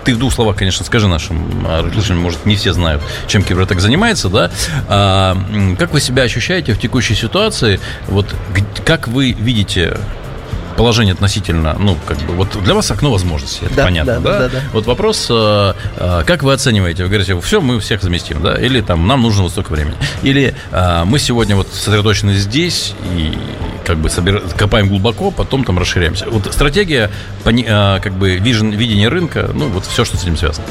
ты 0.04 0.14
в 0.14 0.18
двух 0.18 0.32
словах, 0.32 0.56
конечно, 0.56 0.86
скажи 0.86 1.06
нашим 1.06 1.66
а, 1.66 1.86
слушателям, 1.92 2.20
может, 2.20 2.46
не 2.46 2.56
все 2.56 2.72
знают, 2.72 3.02
чем 3.26 3.42
Киберпротек 3.42 3.80
занимается, 3.80 4.30
да? 4.30 4.50
А, 4.88 5.36
как 5.78 5.92
вы 5.92 6.00
себя 6.00 6.22
ощущаете 6.22 6.72
в 6.72 6.80
текущей 6.80 7.14
ситуации? 7.14 7.78
Вот 8.06 8.34
как 8.86 9.08
вы 9.08 9.32
видите 9.32 9.98
положение 10.78 11.12
относительно, 11.12 11.76
ну, 11.78 11.96
как 12.06 12.16
бы, 12.18 12.34
вот 12.34 12.56
для 12.62 12.72
вас 12.72 12.88
окно 12.90 13.10
возможностей, 13.10 13.66
это 13.66 13.74
Да, 13.74 13.84
понятно, 13.84 14.20
да, 14.20 14.20
да? 14.20 14.38
да, 14.38 14.48
да. 14.48 14.60
Вот 14.72 14.86
вопрос, 14.86 15.26
э, 15.28 15.74
э, 15.96 16.22
как 16.24 16.44
вы 16.44 16.52
оцениваете? 16.52 17.02
Вы 17.02 17.08
говорите, 17.08 17.38
все, 17.40 17.60
мы 17.60 17.80
всех 17.80 18.00
заместим, 18.00 18.40
да? 18.40 18.54
Или 18.54 18.80
там 18.80 19.06
нам 19.08 19.20
нужно 19.22 19.42
вот 19.42 19.50
столько 19.50 19.72
времени? 19.72 19.96
Или 20.22 20.54
э, 20.70 21.02
мы 21.04 21.18
сегодня 21.18 21.56
вот 21.56 21.68
сосредоточены 21.72 22.34
здесь 22.34 22.94
и 23.16 23.36
как 23.84 23.98
бы 23.98 24.08
собира- 24.08 24.42
копаем 24.56 24.88
глубоко, 24.88 25.32
потом 25.32 25.64
там 25.64 25.78
расширяемся. 25.80 26.26
Вот 26.30 26.52
стратегия, 26.52 27.10
как 27.44 28.12
бы 28.12 28.36
вижен, 28.36 28.70
видение 28.70 29.08
рынка, 29.08 29.50
ну 29.52 29.68
вот 29.68 29.84
все, 29.84 30.04
что 30.04 30.16
с 30.16 30.22
этим 30.22 30.36
связано. 30.36 30.66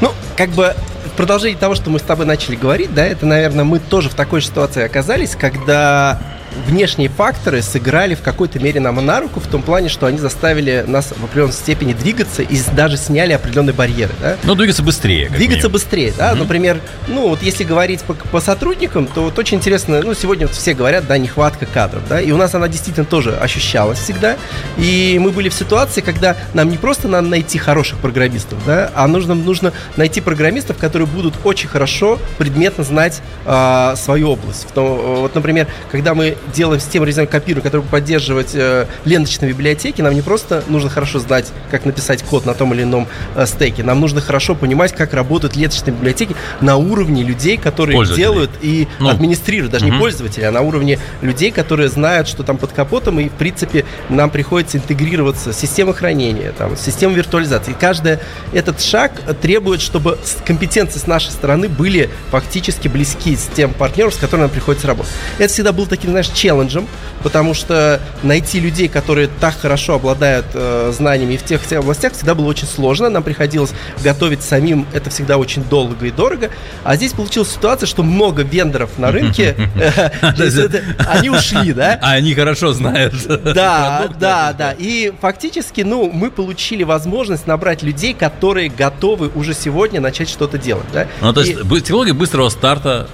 Ну, 0.00 0.12
как 0.36 0.50
бы 0.50 0.74
в 1.06 1.16
продолжении 1.16 1.56
того, 1.56 1.74
что 1.76 1.88
мы 1.88 1.98
с 1.98 2.02
тобой 2.02 2.26
начали 2.26 2.56
говорить, 2.56 2.92
да, 2.92 3.06
это, 3.06 3.24
наверное, 3.24 3.64
мы 3.64 3.78
тоже 3.78 4.10
в 4.10 4.14
такой 4.14 4.42
ситуации 4.42 4.82
оказались, 4.82 5.34
когда 5.34 6.18
внешние 6.66 7.08
факторы 7.08 7.62
сыграли 7.62 8.14
в 8.14 8.22
какой-то 8.22 8.58
мере 8.58 8.80
нам 8.80 9.04
на 9.04 9.20
руку 9.20 9.40
в 9.40 9.46
том 9.46 9.62
плане, 9.62 9.88
что 9.88 10.06
они 10.06 10.18
заставили 10.18 10.84
нас 10.86 11.12
в 11.16 11.24
определенной 11.24 11.52
степени 11.52 11.92
двигаться 11.92 12.42
и 12.42 12.58
даже 12.74 12.96
сняли 12.96 13.32
определенные 13.32 13.74
барьеры, 13.74 14.12
да. 14.20 14.36
Ну, 14.44 14.54
двигаться 14.54 14.82
быстрее. 14.82 15.28
Двигаться 15.28 15.68
минимум. 15.68 15.72
быстрее, 15.72 16.12
да, 16.16 16.34
например, 16.34 16.80
ну 17.08 17.28
вот 17.28 17.42
если 17.42 17.64
говорить 17.64 18.02
по, 18.02 18.14
по 18.14 18.40
сотрудникам, 18.40 19.06
то 19.06 19.24
вот 19.24 19.38
очень 19.38 19.58
интересно, 19.58 20.00
ну 20.02 20.14
сегодня 20.14 20.46
вот 20.46 20.54
все 20.56 20.74
говорят, 20.74 21.06
да, 21.06 21.18
нехватка 21.18 21.66
кадров, 21.66 22.02
да, 22.08 22.20
и 22.20 22.30
у 22.30 22.36
нас 22.36 22.54
она 22.54 22.68
действительно 22.68 23.06
тоже 23.06 23.34
ощущалась 23.36 23.98
всегда, 23.98 24.36
и 24.76 25.18
мы 25.20 25.30
были 25.30 25.48
в 25.48 25.54
ситуации, 25.54 26.00
когда 26.00 26.36
нам 26.52 26.70
не 26.70 26.76
просто 26.76 27.08
надо 27.08 27.28
найти 27.28 27.58
хороших 27.58 27.98
программистов, 27.98 28.64
да, 28.64 28.90
а 28.94 29.06
нужно, 29.06 29.34
нужно 29.34 29.72
найти 29.96 30.20
программистов, 30.20 30.78
которые 30.78 31.06
будут 31.06 31.34
очень 31.44 31.68
хорошо 31.68 32.18
предметно 32.38 32.84
знать 32.84 33.20
а, 33.44 33.96
свою 33.96 34.30
область. 34.30 34.66
В 34.68 34.72
том- 34.72 35.20
вот, 35.20 35.34
например, 35.34 35.66
когда 35.90 36.14
мы 36.14 36.36
делаем 36.52 36.80
систему 36.80 37.04
резервного 37.04 37.32
копирования, 37.32 37.62
которая 37.62 37.82
будет 37.82 37.90
поддерживать 37.90 38.54
э, 38.54 38.86
ленточные 39.04 39.50
библиотеки, 39.50 40.02
нам 40.02 40.14
не 40.14 40.22
просто 40.22 40.62
нужно 40.68 40.90
хорошо 40.90 41.18
знать, 41.18 41.52
как 41.70 41.84
написать 41.84 42.22
код 42.22 42.46
на 42.46 42.54
том 42.54 42.74
или 42.74 42.82
ином 42.82 43.06
э, 43.34 43.46
стеке, 43.46 43.82
нам 43.82 44.00
нужно 44.00 44.20
хорошо 44.20 44.54
понимать, 44.54 44.92
как 44.92 45.14
работают 45.14 45.56
ленточные 45.56 45.94
библиотеки 45.94 46.34
на 46.60 46.76
уровне 46.76 47.22
людей, 47.22 47.56
которые 47.56 48.04
делают 48.14 48.50
и 48.60 48.88
Ну, 48.98 49.08
администрируют, 49.08 49.72
даже 49.72 49.86
мгм. 49.86 49.94
не 49.94 50.00
пользователей, 50.00 50.46
а 50.46 50.50
на 50.50 50.60
уровне 50.60 50.98
людей, 51.22 51.50
которые 51.50 51.88
знают, 51.88 52.28
что 52.28 52.42
там 52.42 52.58
под 52.58 52.72
капотом, 52.72 53.20
и, 53.20 53.28
в 53.28 53.32
принципе, 53.32 53.84
нам 54.08 54.30
приходится 54.30 54.78
интегрироваться 54.78 55.52
с 55.52 55.58
системой 55.58 55.94
хранения, 55.94 56.52
там, 56.52 56.76
с 56.76 56.80
системой 56.80 57.16
виртуализации. 57.16 57.72
И 57.72 57.74
каждый 57.74 58.18
этот 58.52 58.80
шаг 58.80 59.12
требует, 59.40 59.80
чтобы 59.80 60.18
компетенции 60.44 60.98
с 60.98 61.06
нашей 61.06 61.30
стороны 61.30 61.68
были 61.68 62.10
фактически 62.30 62.88
близки 62.88 63.36
с 63.36 63.48
тем 63.54 63.72
партнером, 63.72 64.12
с 64.12 64.16
которым 64.16 64.42
нам 64.42 64.50
приходится 64.50 64.86
работать. 64.86 65.12
Это 65.38 65.52
всегда 65.52 65.72
был 65.72 65.86
таким, 65.86 66.10
знаешь, 66.10 66.30
челленджем, 66.34 66.86
потому 67.22 67.54
что 67.54 68.00
найти 68.22 68.60
людей, 68.60 68.88
которые 68.88 69.28
так 69.40 69.58
хорошо 69.58 69.94
обладают 69.94 70.46
э, 70.52 70.92
знаниями 70.94 71.36
в 71.36 71.44
тех 71.44 71.62
всех 71.62 71.80
областях, 71.80 72.12
всегда 72.12 72.34
было 72.34 72.46
очень 72.46 72.66
сложно. 72.66 73.08
Нам 73.08 73.22
приходилось 73.22 73.72
готовить 74.02 74.42
самим, 74.42 74.86
это 74.92 75.10
всегда 75.10 75.38
очень 75.38 75.64
долго 75.64 76.06
и 76.06 76.10
дорого. 76.10 76.50
А 76.82 76.96
здесь 76.96 77.12
получилась 77.12 77.50
ситуация, 77.50 77.86
что 77.86 78.02
много 78.02 78.42
вендоров 78.42 78.98
на 78.98 79.10
рынке, 79.10 79.54
они 81.08 81.30
ушли, 81.30 81.72
да? 81.72 81.98
А 82.02 82.12
они 82.12 82.34
хорошо 82.34 82.72
знают. 82.72 83.14
Да, 83.26 84.08
да, 84.18 84.52
да. 84.52 84.74
И 84.76 85.12
фактически, 85.20 85.82
ну, 85.82 86.10
мы 86.12 86.30
получили 86.30 86.82
возможность 86.82 87.46
набрать 87.46 87.82
людей, 87.82 88.14
которые 88.14 88.68
готовы 88.68 89.30
уже 89.34 89.54
сегодня 89.54 90.00
начать 90.00 90.28
что-то 90.28 90.58
делать, 90.58 90.86
да? 90.92 91.06
Ну, 91.20 91.32
то 91.32 91.40
есть 91.40 91.56
технология 91.84 92.12
быстрого 92.12 92.48
старта 92.48 93.08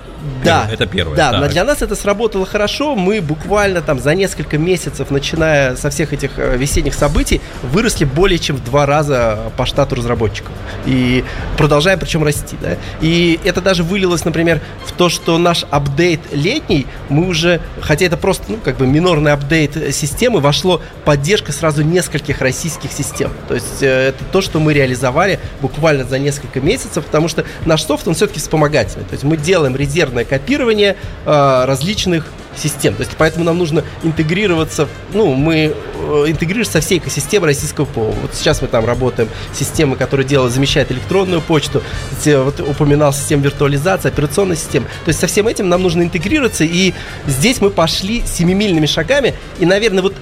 да, 0.45 0.69
это 0.71 0.87
первое. 0.87 1.17
Да, 1.17 1.33
но 1.33 1.49
для 1.49 1.65
нас 1.65 1.83
это 1.83 1.95
сработало 1.95 2.47
хорошо. 2.47 2.95
Мы 2.95 3.21
буквально 3.21 3.83
там 3.83 3.99
за 3.99 4.15
несколько 4.15 4.59
месяцев, 4.59 5.11
начиная 5.11 5.77
со 5.77 5.91
всех 5.91 6.13
этих 6.13 6.39
э, 6.39 6.57
весенних 6.57 6.95
событий, 6.95 7.41
выросли 7.63 8.05
более 8.05 8.39
чем 8.39 8.57
в 8.57 8.65
два 8.65 8.87
раза 8.87 9.39
по 9.57 9.67
штату 9.67 9.97
разработчиков. 9.97 10.53
И 10.87 11.25
продолжаем 11.57 11.99
причем 11.99 12.25
расти. 12.25 12.57
Да? 12.61 12.77
И 13.01 13.39
это 13.45 13.61
даже 13.61 13.83
вылилось, 13.83 14.25
например, 14.25 14.61
в 14.85 14.93
то, 14.93 15.09
что 15.09 15.39
наш 15.39 15.65
апдейт 15.71 16.21
летний, 16.33 16.87
мы 17.09 17.27
уже, 17.27 17.61
хотя 17.81 18.07
это 18.07 18.17
просто, 18.17 18.45
ну, 18.49 18.59
как 18.63 18.77
бы 18.77 18.87
минорный 18.87 19.33
апдейт 19.33 19.95
системы, 19.95 20.41
вошло 20.41 20.81
поддержка 21.05 21.53
сразу 21.53 21.83
нескольких 21.83 22.41
российских 22.41 22.93
систем. 22.93 23.31
То 23.49 23.55
есть 23.55 23.83
э, 23.83 24.09
это 24.09 24.25
то, 24.25 24.41
что 24.41 24.61
мы 24.61 24.75
реализовали 24.75 25.39
буквально 25.61 26.05
за 26.05 26.19
несколько 26.19 26.61
месяцев, 26.61 27.05
потому 27.05 27.29
что 27.29 27.45
наш 27.65 27.83
софт, 27.83 28.07
он 28.09 28.15
все-таки 28.15 28.41
вспомогательный. 28.41 29.05
То 29.05 29.13
есть 29.13 29.25
мы 29.25 29.37
делаем 29.37 29.77
резерв 29.77 30.10
инженерное 30.11 30.25
копирование 30.25 30.97
э, 31.25 31.65
различных 31.67 32.27
систем. 32.57 32.95
То 32.95 33.03
есть 33.03 33.13
поэтому 33.17 33.45
нам 33.45 33.59
нужно 33.59 33.85
интегрироваться, 34.03 34.89
ну, 35.15 35.35
мы 35.35 35.75
э, 35.75 36.25
интегрируемся 36.27 36.73
со 36.73 36.81
всей 36.81 36.99
экосистемой 36.99 37.49
российского 37.49 37.85
ПО. 37.85 38.13
Вот 38.23 38.35
сейчас 38.35 38.61
мы 38.61 38.69
там 38.69 38.85
работаем 38.85 39.29
с 39.55 39.59
системой, 39.59 39.97
которая 39.97 40.27
делает, 40.27 40.53
замещает 40.53 40.91
электронную 40.91 41.41
почту, 41.41 41.83
вот 42.25 42.61
упоминал 42.61 43.13
систему 43.13 43.45
виртуализации, 43.45 44.09
операционной 44.09 44.57
системы. 44.57 44.87
То 45.05 45.09
есть 45.09 45.21
со 45.21 45.27
всем 45.27 45.47
этим 45.47 45.69
нам 45.69 45.83
нужно 45.83 46.03
интегрироваться, 46.03 46.65
и 46.65 46.93
здесь 47.27 47.61
мы 47.61 47.71
пошли 47.71 48.23
семимильными 48.27 48.87
шагами, 48.87 49.35
и, 49.61 49.67
наверное, 49.67 50.03
вот 50.03 50.17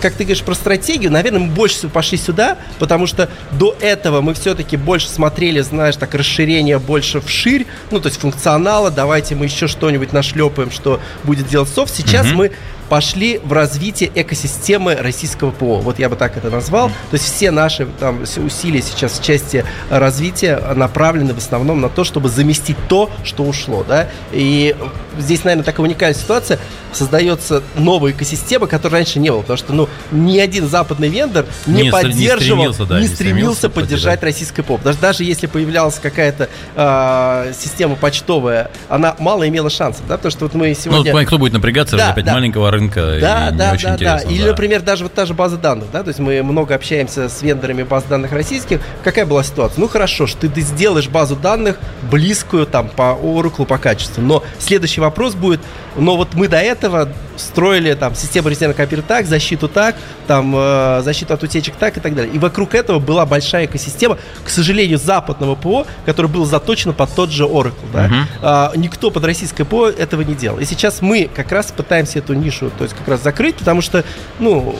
как 0.00 0.14
ты 0.14 0.24
говоришь 0.24 0.42
про 0.42 0.54
стратегию, 0.54 1.10
наверное, 1.10 1.40
мы 1.40 1.48
больше 1.48 1.76
всего 1.76 1.90
пошли 1.90 2.18
сюда, 2.18 2.58
потому 2.78 3.06
что 3.06 3.28
до 3.52 3.76
этого 3.80 4.20
мы 4.20 4.34
все-таки 4.34 4.76
больше 4.76 5.08
смотрели, 5.08 5.60
знаешь, 5.60 5.96
так, 5.96 6.14
расширение 6.14 6.78
больше 6.78 7.20
вширь, 7.20 7.66
ну, 7.90 8.00
то 8.00 8.08
есть 8.08 8.20
функционала, 8.20 8.90
давайте 8.90 9.34
мы 9.34 9.46
еще 9.46 9.66
что-нибудь 9.66 10.12
нашлепаем, 10.12 10.70
что 10.70 11.00
будет 11.24 11.48
делать 11.48 11.68
софт. 11.68 11.94
Сейчас 11.94 12.26
mm-hmm. 12.26 12.34
мы 12.34 12.52
пошли 12.88 13.40
в 13.42 13.52
развитие 13.52 14.10
экосистемы 14.14 14.94
российского 14.94 15.50
ПО. 15.50 15.78
Вот 15.80 15.98
я 15.98 16.08
бы 16.08 16.16
так 16.16 16.36
это 16.36 16.50
назвал. 16.50 16.88
То 16.88 17.14
есть 17.14 17.24
все 17.24 17.50
наши 17.50 17.86
там, 17.98 18.22
усилия 18.22 18.82
сейчас 18.82 19.18
в 19.18 19.24
части 19.24 19.64
развития 19.90 20.60
направлены 20.74 21.34
в 21.34 21.38
основном 21.38 21.80
на 21.80 21.88
то, 21.88 22.04
чтобы 22.04 22.28
заместить 22.28 22.76
то, 22.88 23.10
что 23.24 23.44
ушло. 23.44 23.84
Да? 23.86 24.08
И 24.32 24.76
здесь, 25.18 25.44
наверное, 25.44 25.64
такая 25.64 25.86
уникальная 25.86 26.18
ситуация. 26.18 26.58
Создается 26.92 27.62
новая 27.76 28.12
экосистема, 28.12 28.66
которой 28.66 28.94
раньше 28.94 29.18
не 29.18 29.30
было. 29.30 29.40
Потому 29.40 29.56
что 29.56 29.72
ну, 29.72 29.88
ни 30.12 30.38
один 30.38 30.68
западный 30.68 31.08
вендор 31.08 31.46
не, 31.66 31.82
не 31.82 31.90
поддерживал, 31.90 32.66
не 32.66 32.72
стремился, 32.72 32.84
да, 32.86 33.00
не 33.00 33.06
стремился, 33.06 33.14
стремился 33.14 33.70
поддержать 33.70 34.22
российское 34.22 34.62
ПО. 34.62 34.78
Даже, 34.82 34.98
даже 34.98 35.24
если 35.24 35.46
появлялась 35.46 35.98
какая-то 35.98 36.48
э, 36.76 37.52
система 37.58 37.96
почтовая, 37.96 38.70
она 38.88 39.16
мало 39.18 39.48
имела 39.48 39.70
шансов. 39.70 40.06
Да? 40.08 40.16
Потому 40.16 40.30
что 40.30 40.44
вот 40.44 40.54
мы 40.54 40.74
сегодня... 40.74 41.12
Ну, 41.12 41.26
кто 41.26 41.38
будет 41.38 41.52
напрягаться 41.52 41.96
да, 41.96 42.10
опять 42.10 42.24
да. 42.24 42.34
маленького 42.34 42.70
рынка. 42.74 43.18
Да, 43.20 43.50
да, 43.50 43.76
да, 43.80 43.96
да. 43.96 43.96
да. 43.96 44.18
Или, 44.30 44.46
например, 44.46 44.82
даже 44.82 45.04
вот 45.04 45.14
та 45.14 45.26
же 45.26 45.34
база 45.34 45.56
данных, 45.56 45.88
да, 45.92 46.02
то 46.02 46.08
есть 46.08 46.20
мы 46.20 46.42
много 46.42 46.74
общаемся 46.74 47.28
с 47.28 47.42
вендорами 47.42 47.82
баз 47.82 48.04
данных 48.04 48.32
российских. 48.32 48.80
Какая 49.02 49.26
была 49.26 49.42
ситуация? 49.42 49.80
Ну 49.80 49.88
хорошо, 49.88 50.26
что 50.26 50.42
ты, 50.42 50.48
ты 50.48 50.60
сделаешь 50.60 51.08
базу 51.08 51.36
данных 51.36 51.78
близкую 52.10 52.66
там 52.66 52.88
по 52.88 53.16
Oracle 53.20 53.64
по 53.64 53.78
качеству, 53.78 54.22
но 54.22 54.42
следующий 54.58 55.00
вопрос 55.00 55.34
будет, 55.34 55.60
но 55.96 56.16
вот 56.16 56.34
мы 56.34 56.48
до 56.48 56.58
этого 56.58 57.08
строили 57.36 57.94
там 57.94 58.14
систему 58.14 58.48
резервного 58.48 58.76
копира 58.76 59.02
так, 59.02 59.26
защиту 59.26 59.68
так, 59.68 59.96
там 60.26 60.54
э, 60.56 61.02
защиту 61.02 61.34
от 61.34 61.42
утечек 61.42 61.74
так 61.76 61.96
и 61.96 62.00
так 62.00 62.14
далее. 62.14 62.32
И 62.32 62.38
вокруг 62.38 62.74
этого 62.74 62.98
была 62.98 63.26
большая 63.26 63.66
экосистема, 63.66 64.18
к 64.44 64.48
сожалению, 64.48 64.98
западного 64.98 65.54
ПО, 65.54 65.86
который 66.06 66.30
был 66.30 66.44
заточен 66.46 66.92
под 66.92 67.14
тот 67.14 67.30
же 67.30 67.44
Oracle. 67.44 67.74
Да? 67.92 68.06
Uh-huh. 68.06 68.24
А, 68.42 68.72
никто 68.76 69.10
под 69.10 69.24
российское 69.24 69.64
ПО 69.64 69.88
этого 69.88 70.22
не 70.22 70.34
делал. 70.34 70.58
И 70.58 70.64
сейчас 70.64 71.02
мы 71.02 71.28
как 71.34 71.52
раз 71.52 71.72
пытаемся 71.72 72.20
эту 72.20 72.34
нишу, 72.34 72.70
то 72.76 72.84
есть 72.84 72.96
как 72.96 73.08
раз 73.08 73.22
закрыть, 73.22 73.56
потому 73.56 73.80
что, 73.82 74.04
ну, 74.38 74.78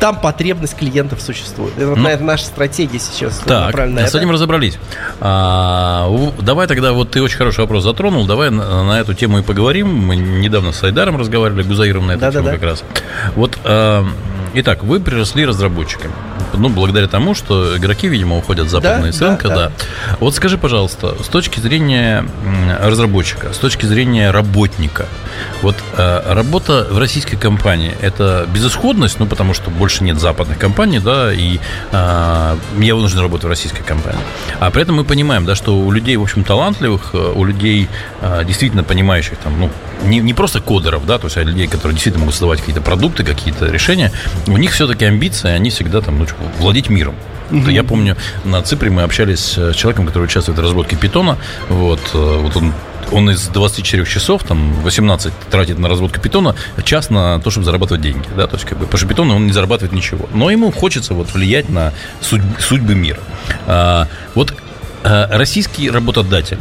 там 0.00 0.18
потребность 0.18 0.76
клиентов 0.76 1.20
существует. 1.20 1.74
Это, 1.76 1.88
ну, 1.88 1.96
наверное, 1.96 2.26
наша 2.26 2.46
стратегия 2.46 2.98
сейчас. 2.98 3.38
Так, 3.38 3.76
с 3.76 4.14
этим 4.14 4.30
разобрались. 4.30 4.78
А, 5.20 6.10
давай 6.40 6.66
тогда, 6.66 6.92
вот 6.92 7.10
ты 7.10 7.22
очень 7.22 7.36
хороший 7.36 7.60
вопрос 7.60 7.84
затронул, 7.84 8.26
давай 8.26 8.50
на, 8.50 8.84
на 8.84 9.00
эту 9.00 9.14
тему 9.14 9.38
и 9.38 9.42
поговорим. 9.42 9.88
Мы 9.88 10.16
недавно 10.16 10.72
с 10.72 10.82
Айдаром 10.82 11.16
разговаривали, 11.16 11.62
Гузаиром 11.62 12.06
на 12.06 12.12
эту 12.12 12.20
да, 12.22 12.32
тему 12.32 12.44
да, 12.44 12.50
да. 12.50 12.56
как 12.56 12.64
раз. 12.64 12.84
Вот, 13.36 13.58
а, 13.64 14.04
итак, 14.54 14.82
вы 14.82 15.00
приросли 15.00 15.44
разработчиками 15.44 16.14
ну, 16.54 16.68
благодаря 16.68 17.06
тому, 17.06 17.34
что 17.34 17.76
игроки, 17.76 18.08
видимо, 18.08 18.36
уходят 18.38 18.66
в 18.66 18.70
западные 18.70 19.12
да, 19.12 19.18
с 19.18 19.20
рынка, 19.20 19.48
да, 19.48 19.54
да. 19.54 19.68
да. 19.68 19.72
Вот 20.20 20.34
скажи, 20.34 20.58
пожалуйста, 20.58 21.16
с 21.22 21.28
точки 21.28 21.60
зрения 21.60 22.24
разработчика, 22.80 23.52
с 23.52 23.58
точки 23.58 23.86
зрения 23.86 24.30
работника, 24.30 25.06
вот 25.62 25.76
э, 25.96 26.32
работа 26.32 26.86
в 26.90 26.98
российской 26.98 27.36
компании 27.36 27.94
это 28.00 28.46
безысходность, 28.52 29.18
ну, 29.18 29.26
потому 29.26 29.54
что 29.54 29.70
больше 29.70 30.04
нет 30.04 30.20
западных 30.20 30.58
компаний, 30.58 31.00
да, 31.00 31.32
и 31.32 31.58
э, 31.92 32.56
я 32.78 32.94
вынужден 32.94 33.20
работать 33.20 33.44
в 33.44 33.48
российской 33.48 33.82
компании. 33.82 34.20
А 34.58 34.70
при 34.70 34.82
этом 34.82 34.96
мы 34.96 35.04
понимаем, 35.04 35.44
да, 35.44 35.54
что 35.54 35.76
у 35.76 35.90
людей, 35.90 36.16
в 36.16 36.22
общем, 36.22 36.44
талантливых, 36.44 37.10
э, 37.12 37.32
у 37.34 37.44
людей 37.44 37.88
э, 38.20 38.44
действительно 38.46 38.84
понимающих, 38.84 39.38
там, 39.38 39.58
ну, 39.60 39.70
не, 40.04 40.20
не 40.20 40.34
просто 40.34 40.60
кодеров, 40.60 41.06
да, 41.06 41.18
то 41.18 41.26
есть 41.26 41.36
а 41.36 41.42
людей, 41.42 41.66
которые 41.66 41.94
действительно 41.94 42.20
могут 42.20 42.34
создавать 42.34 42.60
какие-то 42.60 42.80
продукты, 42.80 43.24
какие-то 43.24 43.66
решения, 43.66 44.12
у 44.46 44.56
них 44.56 44.72
все-таки 44.72 45.04
амбиции, 45.04 45.50
они 45.50 45.70
всегда 45.70 46.00
там, 46.00 46.18
ну, 46.18 46.26
владеть 46.58 46.88
миром. 46.88 47.14
Mm-hmm. 47.50 47.72
Я 47.72 47.82
помню, 47.82 48.16
на 48.44 48.62
Ципре 48.62 48.90
мы 48.90 49.02
общались 49.02 49.56
с 49.58 49.74
человеком, 49.74 50.06
который 50.06 50.24
участвует 50.24 50.58
в 50.58 50.62
разработке 50.62 50.96
питона. 50.96 51.36
Вот, 51.68 52.00
э, 52.14 52.38
вот 52.40 52.56
он 52.56 52.72
он 53.12 53.30
из 53.30 53.48
24 53.48 54.04
часов, 54.04 54.44
там, 54.44 54.72
18 54.82 55.32
тратит 55.50 55.78
на 55.78 55.88
разработку 55.88 56.20
питона, 56.20 56.54
час 56.84 57.10
на 57.10 57.40
то, 57.40 57.50
чтобы 57.50 57.64
зарабатывать 57.64 58.02
деньги, 58.02 58.26
да, 58.36 58.46
то 58.46 58.56
есть, 58.56 58.66
как 58.66 58.78
бы, 58.78 58.84
потому 58.84 58.98
что 58.98 59.08
питон, 59.08 59.30
он 59.30 59.46
не 59.46 59.52
зарабатывает 59.52 59.92
ничего, 59.92 60.28
но 60.32 60.50
ему 60.50 60.70
хочется 60.70 61.14
вот 61.14 61.32
влиять 61.34 61.68
на 61.68 61.92
судь, 62.20 62.42
судьбы 62.58 62.94
мира. 62.94 63.20
А, 63.66 64.06
вот 64.34 64.54
а, 65.02 65.28
российский 65.36 65.90
работодатель, 65.90 66.58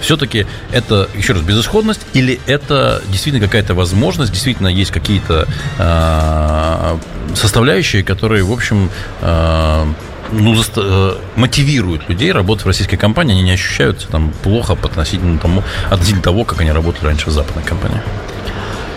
все-таки 0.00 0.46
это, 0.72 1.08
еще 1.14 1.32
раз, 1.32 1.42
безысходность 1.42 2.00
или 2.14 2.40
это 2.46 3.02
действительно 3.08 3.44
какая-то 3.44 3.74
возможность, 3.74 4.32
действительно 4.32 4.68
есть 4.68 4.90
какие-то 4.90 5.46
э, 5.78 6.98
составляющие, 7.34 8.02
которые, 8.02 8.44
в 8.44 8.52
общем, 8.52 8.90
э, 9.20 9.84
ну, 10.32 10.54
заста- 10.54 10.82
э, 10.84 11.16
мотивируют 11.36 12.08
людей 12.08 12.32
работать 12.32 12.64
в 12.64 12.68
российской 12.68 12.96
компании, 12.96 13.32
они 13.32 13.42
не 13.42 13.52
ощущаются 13.52 14.08
там 14.08 14.32
плохо 14.42 14.74
относительно, 14.74 15.38
тому, 15.38 15.62
относительно 15.90 16.22
того, 16.22 16.44
как 16.44 16.60
они 16.60 16.70
работали 16.70 17.06
раньше 17.06 17.30
в 17.30 17.32
западной 17.32 17.64
компании. 17.64 18.00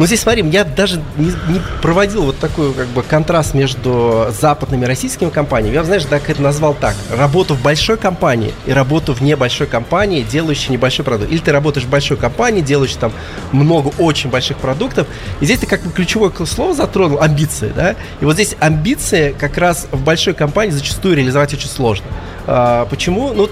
Ну, 0.01 0.07
здесь, 0.07 0.21
смотри, 0.21 0.43
я 0.49 0.63
даже 0.63 0.99
не, 1.15 1.27
не 1.27 1.61
проводил 1.83 2.23
вот 2.23 2.39
такой 2.39 2.73
как 2.73 2.87
бы 2.87 3.03
контраст 3.03 3.53
между 3.53 4.29
западными 4.31 4.85
и 4.85 4.87
российскими 4.87 5.29
компаниями. 5.29 5.75
Я, 5.75 5.83
знаешь, 5.83 6.05
так 6.05 6.27
это 6.27 6.41
назвал 6.41 6.73
так. 6.73 6.95
Работу 7.15 7.53
в 7.53 7.61
большой 7.61 7.97
компании 7.97 8.51
и 8.65 8.73
работу 8.73 9.13
в 9.13 9.21
небольшой 9.21 9.67
компании, 9.67 10.23
делающей 10.23 10.71
небольшой 10.71 11.05
продукт. 11.05 11.31
Или 11.31 11.37
ты 11.37 11.51
работаешь 11.51 11.85
в 11.85 11.89
большой 11.91 12.17
компании, 12.17 12.61
делаешь 12.61 12.95
там 12.95 13.11
много 13.51 13.89
очень 13.99 14.31
больших 14.31 14.57
продуктов. 14.57 15.05
И 15.39 15.45
здесь 15.45 15.59
ты 15.59 15.67
как 15.67 15.83
бы 15.83 15.91
ключевое 15.91 16.31
слово 16.47 16.73
затронул, 16.73 17.21
амбиции, 17.21 17.71
да? 17.75 17.95
И 18.21 18.25
вот 18.25 18.33
здесь 18.33 18.55
амбиции 18.59 19.35
как 19.37 19.59
раз 19.59 19.85
в 19.91 20.03
большой 20.03 20.33
компании 20.33 20.71
зачастую 20.71 21.15
реализовать 21.15 21.53
очень 21.53 21.69
сложно. 21.69 22.07
А, 22.53 22.85
почему? 22.85 23.31
Ну, 23.31 23.45
э, 23.45 23.47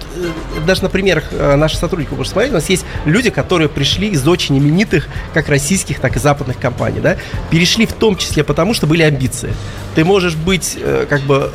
даже 0.68 0.84
на 0.84 0.90
примерах 0.90 1.24
э, 1.32 1.56
наших 1.56 1.80
сотрудников, 1.80 2.18
можно 2.18 2.34
смотреть, 2.34 2.52
у 2.52 2.56
нас 2.56 2.70
есть 2.70 2.84
люди, 3.06 3.30
которые 3.30 3.70
пришли 3.70 4.10
из 4.10 4.28
очень 4.28 4.58
именитых 4.58 5.08
как 5.34 5.48
российских, 5.48 6.02
так 6.02 6.18
и 6.18 6.20
западных 6.20 6.60
компаний, 6.60 7.00
да, 7.00 7.16
перешли 7.50 7.86
в 7.86 7.94
том 7.94 8.18
числе 8.18 8.44
потому, 8.44 8.74
что 8.74 8.88
были 8.88 9.04
амбиции. 9.04 9.54
Ты 9.96 10.04
можешь 10.04 10.36
быть 10.36 10.78
э, 10.78 11.06
как 11.10 11.22
бы 11.22 11.50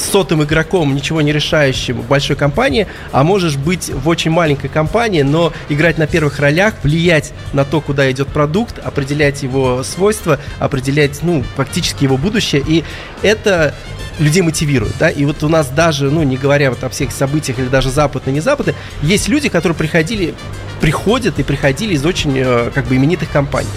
сотым 0.00 0.42
игроком, 0.42 0.94
ничего 0.94 1.20
не 1.20 1.32
решающим 1.32 2.00
в 2.00 2.06
большой 2.06 2.36
компании, 2.36 2.86
а 3.12 3.24
можешь 3.24 3.56
быть 3.56 3.90
в 3.90 4.08
очень 4.08 4.30
маленькой 4.30 4.68
компании, 4.68 5.22
но 5.22 5.52
играть 5.68 5.98
на 5.98 6.06
первых 6.06 6.38
ролях, 6.38 6.74
влиять 6.82 7.32
на 7.52 7.64
то, 7.64 7.80
куда 7.80 8.10
идет 8.10 8.28
продукт, 8.28 8.78
определять 8.78 9.42
его 9.42 9.82
свойства, 9.82 10.38
определять, 10.58 11.22
ну, 11.22 11.44
фактически 11.56 12.04
его 12.04 12.16
будущее. 12.16 12.62
И 12.66 12.84
это 13.22 13.74
людей 14.18 14.42
мотивирует, 14.42 14.94
да, 14.98 15.10
и 15.10 15.24
вот 15.24 15.42
у 15.42 15.48
нас 15.48 15.68
даже, 15.68 16.10
ну, 16.10 16.22
не 16.22 16.36
говоря 16.36 16.70
вот 16.70 16.84
о 16.84 16.88
всех 16.88 17.10
событиях 17.10 17.58
или 17.58 17.66
даже 17.66 17.90
западные, 17.90 18.34
не 18.34 18.40
западные, 18.40 18.76
есть 19.02 19.28
люди, 19.28 19.48
которые 19.48 19.76
приходили 19.76 20.34
приходят 20.80 21.38
и 21.38 21.42
приходили 21.42 21.94
из 21.94 22.04
очень 22.04 22.34
э, 22.36 22.70
как 22.74 22.84
бы 22.84 22.96
именитых 22.96 23.30
компаний. 23.30 23.70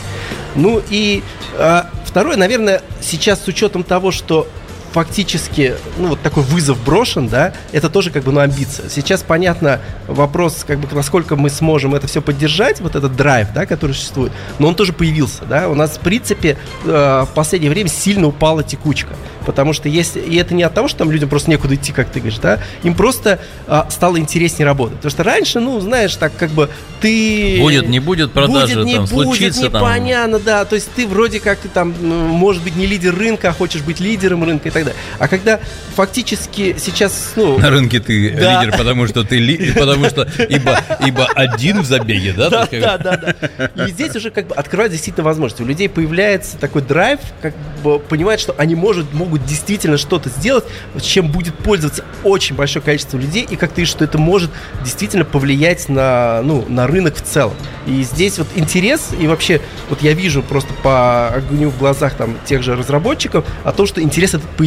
Ну 0.55 0.81
и 0.89 1.23
э, 1.53 1.83
второе, 2.03 2.35
наверное, 2.35 2.81
сейчас 3.01 3.43
с 3.43 3.47
учетом 3.47 3.83
того, 3.83 4.11
что 4.11 4.47
фактически, 4.91 5.75
ну, 5.97 6.09
вот 6.09 6.21
такой 6.21 6.43
вызов 6.43 6.83
брошен, 6.83 7.27
да, 7.27 7.53
это 7.71 7.89
тоже 7.89 8.11
как 8.11 8.23
бы, 8.23 8.31
ну, 8.31 8.39
амбиция. 8.39 8.89
Сейчас 8.89 9.23
понятно 9.23 9.79
вопрос, 10.07 10.63
как 10.65 10.79
бы, 10.79 10.87
насколько 10.95 11.35
мы 11.35 11.49
сможем 11.49 11.95
это 11.95 12.07
все 12.07 12.21
поддержать, 12.21 12.81
вот 12.81 12.95
этот 12.95 13.15
драйв, 13.15 13.49
да, 13.53 13.65
который 13.65 13.93
существует, 13.93 14.31
но 14.59 14.67
он 14.67 14.75
тоже 14.75 14.93
появился, 14.93 15.45
да, 15.45 15.69
у 15.69 15.75
нас, 15.75 15.97
в 15.97 15.99
принципе, 15.99 16.57
э, 16.85 16.89
в 16.89 17.29
последнее 17.33 17.71
время 17.71 17.89
сильно 17.89 18.27
упала 18.27 18.63
текучка. 18.63 19.13
Потому 19.47 19.71
что 19.71 19.87
если... 19.87 20.19
И 20.19 20.35
это 20.35 20.53
не 20.53 20.63
от 20.63 20.73
того, 20.73 20.89
что 20.89 20.97
там 20.99 21.09
людям 21.09 21.29
просто 21.29 21.49
некуда 21.49 21.75
идти, 21.75 21.93
как 21.93 22.09
ты 22.09 22.19
говоришь, 22.19 22.39
да? 22.39 22.59
Им 22.83 22.93
просто 22.95 23.39
а, 23.65 23.87
стало 23.89 24.19
интереснее 24.19 24.65
работать. 24.65 24.97
Потому 24.97 25.11
что 25.11 25.23
раньше, 25.23 25.61
ну, 25.61 25.79
знаешь, 25.79 26.13
так 26.17 26.35
как 26.35 26.49
бы 26.51 26.69
ты... 26.99 27.57
Будет, 27.61 27.87
не 27.87 28.01
будет 28.01 28.33
продажи, 28.33 28.73
будет, 28.73 28.85
не 28.85 28.95
там, 28.95 29.05
будет, 29.05 29.23
случится 29.23 29.63
непонятно, 29.63 30.39
там... 30.39 30.45
да. 30.45 30.65
То 30.65 30.75
есть 30.75 30.91
ты 30.93 31.07
вроде 31.07 31.39
как 31.39 31.59
там, 31.73 31.93
может 32.01 32.61
быть, 32.61 32.75
не 32.75 32.85
лидер 32.87 33.17
рынка, 33.17 33.49
а 33.49 33.53
хочешь 33.53 33.81
быть 33.83 34.01
лидером 34.01 34.43
рынка 34.43 34.67
и 34.67 34.71
так 34.83 34.93
далее. 34.93 35.01
А 35.19 35.27
когда 35.27 35.59
фактически 35.95 36.75
сейчас, 36.77 37.33
ну... 37.35 37.57
На 37.59 37.69
рынке 37.69 37.99
ты 37.99 38.31
да. 38.31 38.63
лидер, 38.63 38.77
потому 38.77 39.07
что 39.07 39.23
ты 39.23 39.37
ли... 39.37 39.71
потому 39.73 40.05
что 40.09 40.27
ибо, 40.49 40.79
ибо 41.05 41.25
один 41.35 41.81
в 41.81 41.85
забеге, 41.85 42.33
да? 42.33 42.49
Да, 42.49 42.67
да, 42.71 42.97
да, 42.97 43.35
да. 43.57 43.85
И 43.85 43.91
здесь 43.91 44.15
уже 44.15 44.31
как 44.31 44.47
бы 44.47 44.55
открывают 44.55 44.91
действительно 44.91 45.25
возможности. 45.25 45.63
У 45.63 45.65
людей 45.65 45.89
появляется 45.89 46.57
такой 46.57 46.81
драйв, 46.81 47.19
как 47.41 47.53
бы 47.83 47.99
понимают, 47.99 48.41
что 48.41 48.55
они 48.57 48.75
может, 48.75 49.13
могут 49.13 49.45
действительно 49.45 49.97
что-то 49.97 50.29
сделать, 50.29 50.65
чем 51.01 51.31
будет 51.31 51.55
пользоваться 51.55 52.03
очень 52.23 52.55
большое 52.55 52.83
количество 52.83 53.17
людей, 53.17 53.45
и 53.49 53.55
как 53.55 53.71
ты 53.71 53.81
видишь, 53.81 53.91
что 53.91 54.03
это 54.03 54.17
может 54.17 54.51
действительно 54.83 55.25
повлиять 55.25 55.89
на, 55.89 56.41
ну, 56.43 56.65
на 56.67 56.87
рынок 56.87 57.15
в 57.15 57.21
целом. 57.21 57.55
И 57.85 58.03
здесь 58.03 58.37
вот 58.37 58.47
интерес, 58.55 59.09
и 59.19 59.27
вообще, 59.27 59.61
вот 59.89 60.01
я 60.01 60.13
вижу 60.13 60.43
просто 60.43 60.73
по 60.83 61.29
огню 61.29 61.69
в 61.69 61.77
глазах 61.77 62.15
там 62.15 62.37
тех 62.45 62.63
же 62.63 62.75
разработчиков 62.75 63.45
о 63.63 63.71
том, 63.71 63.87
что 63.87 64.01
интерес 64.01 64.33
этот 64.33 64.49
появился. 64.51 64.66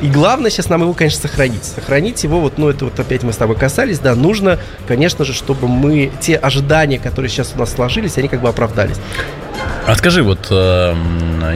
И 0.00 0.08
главное 0.08 0.50
сейчас 0.50 0.68
нам 0.68 0.82
его, 0.82 0.94
конечно, 0.94 1.20
сохранить. 1.20 1.64
Сохранить 1.64 2.22
его, 2.24 2.40
вот, 2.40 2.58
ну, 2.58 2.68
это 2.68 2.84
вот 2.86 2.98
опять 2.98 3.22
мы 3.22 3.32
с 3.32 3.36
тобой 3.36 3.56
касались, 3.56 3.98
да, 3.98 4.14
нужно, 4.14 4.58
конечно 4.86 5.24
же, 5.24 5.32
чтобы 5.32 5.68
мы, 5.68 6.10
те 6.20 6.36
ожидания, 6.36 6.98
которые 6.98 7.30
сейчас 7.30 7.52
у 7.54 7.58
нас 7.58 7.72
сложились, 7.72 8.18
они 8.18 8.28
как 8.28 8.40
бы 8.40 8.48
оправдались. 8.48 8.96
А 9.86 9.94
скажи, 9.94 10.22
вот 10.22 10.48
э, 10.50 10.94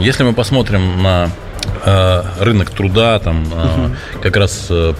если 0.00 0.24
мы 0.24 0.32
посмотрим 0.32 1.02
на 1.02 1.30
Э, 1.84 2.22
рынок 2.38 2.70
труда, 2.70 3.18
там 3.18 3.42
угу. 3.44 3.96
как 4.22 4.36
раз 4.36 4.66
э, 4.70 4.92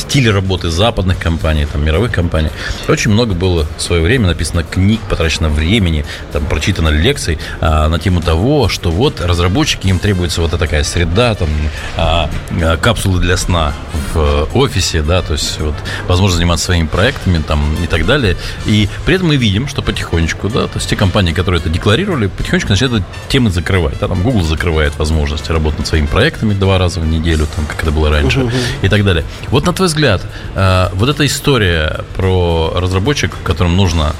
стиле 0.00 0.30
работы 0.30 0.70
западных 0.70 1.18
компаний, 1.18 1.66
там, 1.70 1.84
мировых 1.84 2.12
компаний. 2.12 2.50
Очень 2.88 3.12
много 3.12 3.34
было 3.34 3.66
в 3.76 3.82
свое 3.82 4.02
время 4.02 4.26
написано 4.26 4.62
книг, 4.62 5.00
потрачено 5.08 5.48
времени, 5.48 6.04
там, 6.32 6.46
прочитано 6.46 6.88
лекций 6.88 7.38
а, 7.60 7.88
на 7.88 7.98
тему 7.98 8.20
того, 8.20 8.68
что 8.68 8.90
вот 8.90 9.20
разработчики, 9.20 9.86
им 9.88 9.98
требуется 9.98 10.40
вот 10.40 10.58
такая 10.58 10.84
среда, 10.84 11.34
там, 11.34 11.48
а, 11.96 12.30
а, 12.62 12.76
капсулы 12.76 13.20
для 13.20 13.36
сна 13.36 13.72
в 14.18 14.56
офисе, 14.56 15.02
да, 15.02 15.22
то 15.22 15.34
есть 15.34 15.60
вот 15.60 15.74
возможность 16.06 16.36
заниматься 16.36 16.66
своими 16.66 16.86
проектами 16.86 17.42
там 17.46 17.76
и 17.82 17.86
так 17.86 18.06
далее. 18.06 18.36
И 18.66 18.88
при 19.06 19.14
этом 19.14 19.28
мы 19.28 19.36
видим, 19.36 19.68
что 19.68 19.82
потихонечку, 19.82 20.48
да, 20.48 20.66
то 20.66 20.76
есть 20.76 20.88
те 20.88 20.96
компании, 20.96 21.32
которые 21.32 21.60
это 21.60 21.68
декларировали, 21.68 22.26
потихонечку 22.26 22.70
начинают 22.70 23.04
тему 23.28 23.50
закрывать. 23.50 23.98
Да, 24.00 24.08
там 24.08 24.22
Google 24.22 24.42
закрывает 24.42 24.98
возможность 24.98 25.48
работать 25.50 25.80
над 25.80 25.88
своими 25.88 26.06
проектами 26.06 26.54
два 26.54 26.78
раза 26.78 27.00
в 27.00 27.06
неделю, 27.06 27.46
там, 27.54 27.66
как 27.66 27.82
это 27.82 27.90
было 27.90 28.10
раньше, 28.10 28.40
uh-huh. 28.40 28.52
и 28.82 28.88
так 28.88 29.04
далее. 29.04 29.24
Вот 29.48 29.66
на 29.66 29.72
твой 29.72 29.88
взгляд, 29.88 30.22
э, 30.54 30.88
вот 30.94 31.08
эта 31.08 31.26
история 31.26 32.04
про 32.16 32.72
разработчиков, 32.76 33.38
которым 33.42 33.76
нужно 33.76 34.14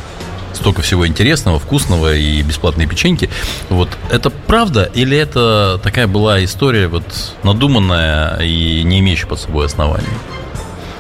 столько 0.59 0.83
всего 0.83 1.07
интересного, 1.07 1.59
вкусного 1.59 2.15
и 2.15 2.43
бесплатные 2.43 2.87
печеньки. 2.87 3.31
Вот 3.71 3.89
это 4.11 4.31
правда 4.31 4.91
или 4.95 5.17
это 5.17 5.81
такая 5.83 6.07
была 6.07 6.45
история 6.45 6.89
вот 6.89 7.05
надуманная 7.43 8.39
и 8.41 8.83
не 8.83 8.99
имеющая 9.01 9.27
под 9.27 9.41
собой 9.41 9.67
оснований? 9.67 10.07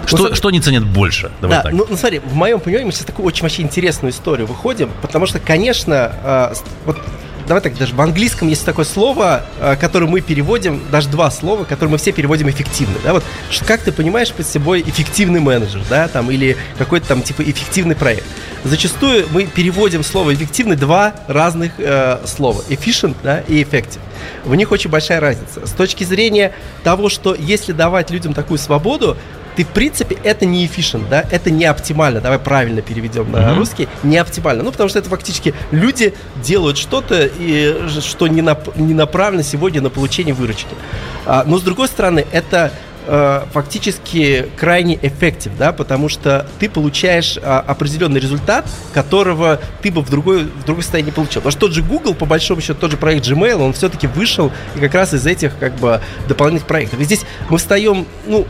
Что, 0.07 0.29
ну, 0.29 0.35
что 0.35 0.49
они 0.49 0.61
ценят 0.61 0.87
больше? 0.87 1.31
Давай 1.42 1.59
да, 1.59 1.62
так. 1.64 1.73
Ну, 1.73 1.87
ну 1.88 1.97
смотри, 1.97 2.21
в 2.21 2.35
моем 2.35 2.61
понимании 2.61 2.87
мы 2.87 2.92
сейчас 2.92 3.05
такую 3.05 3.27
очень 3.27 3.42
вообще 3.42 3.61
интересную 3.61 4.11
историю 4.11 4.47
выходим, 4.47 4.90
потому 5.03 5.27
что, 5.27 5.38
конечно, 5.38 6.12
э, 6.23 6.55
вот 6.87 6.99
давай 7.48 7.62
так, 7.62 7.76
даже 7.76 7.94
в 7.94 8.00
английском 8.00 8.48
есть 8.48 8.64
такое 8.64 8.84
слово, 8.84 9.42
э, 9.58 9.76
которое 9.76 10.06
мы 10.06 10.20
переводим, 10.20 10.80
даже 10.92 11.08
два 11.08 11.30
слова, 11.30 11.64
которые 11.64 11.92
мы 11.92 11.98
все 11.98 12.12
переводим 12.12 12.48
эффективно, 12.48 12.96
да, 13.02 13.14
вот 13.14 13.24
как 13.66 13.80
ты 13.80 13.90
понимаешь 13.90 14.32
под 14.32 14.46
собой 14.46 14.82
эффективный 14.82 15.40
менеджер, 15.40 15.82
да, 15.90 16.08
там, 16.08 16.30
или 16.30 16.56
какой-то 16.76 17.08
там 17.08 17.22
типа 17.22 17.42
эффективный 17.42 17.96
проект. 17.96 18.24
Зачастую 18.64 19.26
мы 19.30 19.44
переводим 19.46 20.04
слово 20.04 20.34
эффективный 20.34 20.76
два 20.76 21.14
разных 21.26 21.72
э, 21.78 22.18
слова, 22.26 22.62
efficient, 22.68 23.16
да, 23.22 23.40
и 23.40 23.62
effective. 23.62 24.00
В 24.44 24.54
них 24.54 24.70
очень 24.70 24.90
большая 24.90 25.20
разница. 25.20 25.66
С 25.66 25.72
точки 25.72 26.04
зрения 26.04 26.52
того, 26.82 27.08
что 27.08 27.34
если 27.34 27.72
давать 27.72 28.11
людям 28.11 28.34
такую 28.34 28.58
свободу, 28.58 29.16
ты, 29.59 29.64
в 29.64 29.71
принципе, 29.71 30.16
это 30.23 30.47
не 30.47 30.64
efficient, 30.64 31.09
да, 31.11 31.25
это 31.33 31.51
не 31.51 31.64
оптимально. 31.64 32.21
Давай 32.21 32.38
правильно 32.38 32.81
переведем 32.81 33.33
на 33.33 33.38
mm-hmm. 33.38 33.57
русский. 33.57 33.88
Не 34.05 34.18
оптимально. 34.18 34.62
Ну, 34.62 34.71
потому 34.71 34.88
что 34.88 35.01
это 35.01 35.11
фактически 35.11 35.53
люди 35.73 36.14
делают 36.44 36.79
что-то, 36.79 37.29
и, 37.29 37.88
что 37.88 38.29
не, 38.29 38.40
нап- 38.40 38.81
не 38.81 38.94
направлено 38.94 39.42
сегодня 39.42 39.81
на 39.81 39.90
получение 39.90 40.33
выручки. 40.33 40.77
А, 41.27 41.42
но, 41.44 41.59
с 41.59 41.62
другой 41.62 41.88
стороны, 41.88 42.25
это 42.31 42.71
э, 43.09 43.42
фактически 43.53 44.47
крайне 44.57 44.97
эффектив, 45.03 45.51
да, 45.59 45.73
потому 45.73 46.09
что 46.09 46.47
ты 46.61 46.71
получаешь 46.71 47.37
а, 47.42 47.59
определенный 47.59 48.21
результат, 48.21 48.64
которого 48.94 49.59
ты 49.83 49.90
бы 49.90 50.03
в 50.03 50.09
другой, 50.09 50.44
в 50.44 50.64
другой 50.66 50.85
состоянии 50.85 51.11
не 51.11 51.12
получил. 51.12 51.40
Потому 51.40 51.51
что 51.51 51.61
тот 51.62 51.73
же 51.73 51.83
Google, 51.83 52.14
по 52.14 52.27
большому 52.27 52.61
счету, 52.61 52.79
тот 52.79 52.92
же 52.92 52.97
проект 52.97 53.27
Gmail, 53.27 53.57
он 53.57 53.73
все-таки 53.73 54.07
вышел 54.07 54.53
и 54.77 54.79
как 54.79 54.94
раз 54.94 55.14
из 55.14 55.27
этих 55.27 55.59
как 55.59 55.75
бы 55.79 56.01
дополнительных 56.29 56.68
проектов. 56.68 57.01
И 57.01 57.05
здесь 57.05 57.23
мы 57.49 57.59
встаем, 57.59 58.07
ну, 58.25 58.47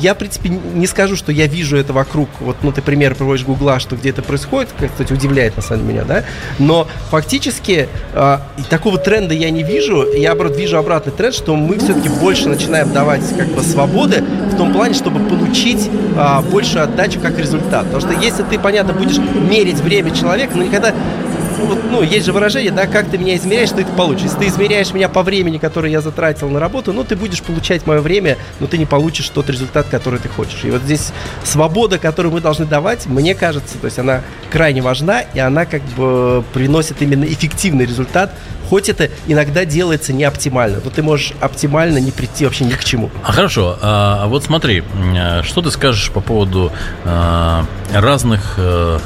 я, 0.00 0.14
в 0.14 0.18
принципе, 0.18 0.48
не 0.48 0.86
скажу, 0.86 1.16
что 1.16 1.32
я 1.32 1.46
вижу 1.46 1.76
это 1.76 1.92
вокруг. 1.92 2.28
Вот, 2.40 2.56
ну, 2.62 2.72
ты 2.72 2.82
пример 2.82 3.14
приводишь 3.14 3.44
Гугла, 3.44 3.80
что 3.80 3.96
где 3.96 4.10
это 4.10 4.22
происходит, 4.22 4.70
кстати, 4.74 5.12
удивляет 5.12 5.56
на 5.56 5.62
самом 5.62 5.82
деле 5.82 5.92
меня, 5.94 6.04
да. 6.04 6.24
Но 6.58 6.86
фактически 7.10 7.88
э, 8.12 8.38
такого 8.68 8.98
тренда 8.98 9.34
я 9.34 9.50
не 9.50 9.62
вижу. 9.62 10.06
Я, 10.12 10.30
наоборот, 10.30 10.56
вижу 10.56 10.78
обратный 10.78 11.12
тренд, 11.12 11.34
что 11.34 11.56
мы 11.56 11.78
все-таки 11.78 12.08
больше 12.08 12.48
начинаем 12.48 12.92
давать 12.92 13.22
как 13.36 13.48
бы 13.48 13.62
свободы 13.62 14.22
в 14.52 14.56
том 14.56 14.72
плане, 14.72 14.94
чтобы 14.94 15.20
получить 15.28 15.90
э, 16.16 16.40
большую 16.50 16.84
отдачу 16.84 17.20
как 17.20 17.38
результат. 17.38 17.86
Потому 17.86 18.00
что 18.00 18.20
если 18.20 18.42
ты, 18.42 18.58
понятно, 18.58 18.92
будешь 18.92 19.18
мерить 19.18 19.80
время 19.80 20.10
человека, 20.10 20.52
но 20.56 20.64
никогда 20.64 20.92
вот, 21.66 21.78
ну, 21.90 22.02
есть 22.02 22.26
же 22.26 22.32
выражение, 22.32 22.72
да, 22.72 22.86
как 22.86 23.08
ты 23.10 23.18
меня 23.18 23.36
измеряешь, 23.36 23.70
ты 23.70 23.84
получишь. 23.84 24.24
Если 24.24 24.38
ты 24.38 24.46
измеряешь 24.48 24.92
меня 24.92 25.08
по 25.08 25.22
времени, 25.22 25.58
которое 25.58 25.90
я 25.90 26.00
затратил 26.00 26.48
на 26.48 26.60
работу, 26.60 26.92
ну, 26.92 27.04
ты 27.04 27.16
будешь 27.16 27.42
получать 27.42 27.86
мое 27.86 28.00
время, 28.00 28.38
но 28.60 28.66
ты 28.66 28.78
не 28.78 28.86
получишь 28.86 29.28
тот 29.28 29.48
результат, 29.48 29.86
который 29.88 30.18
ты 30.18 30.28
хочешь. 30.28 30.64
И 30.64 30.70
вот 30.70 30.82
здесь 30.82 31.12
свобода, 31.44 31.98
которую 31.98 32.32
мы 32.32 32.40
должны 32.40 32.66
давать, 32.66 33.06
мне 33.06 33.34
кажется, 33.34 33.78
то 33.78 33.86
есть 33.86 33.98
она 33.98 34.22
крайне 34.50 34.82
важна, 34.82 35.20
и 35.20 35.38
она 35.38 35.66
как 35.66 35.82
бы 35.96 36.44
приносит 36.52 37.02
именно 37.02 37.24
эффективный 37.24 37.86
результат, 37.86 38.34
хоть 38.68 38.88
это 38.88 39.10
иногда 39.26 39.64
делается 39.64 40.12
не 40.12 40.24
оптимально, 40.24 40.80
но 40.82 40.90
ты 40.90 41.02
можешь 41.02 41.32
оптимально 41.40 41.98
не 41.98 42.12
прийти 42.12 42.44
вообще 42.44 42.64
ни 42.64 42.72
к 42.72 42.84
чему. 42.84 43.10
А 43.24 43.32
хорошо, 43.32 43.76
а, 43.82 44.26
вот 44.28 44.44
смотри, 44.44 44.84
что 45.42 45.62
ты 45.62 45.70
скажешь 45.70 46.10
по 46.10 46.20
поводу 46.20 46.72
а, 47.04 47.64
разных 47.92 48.54
а, 48.58 49.00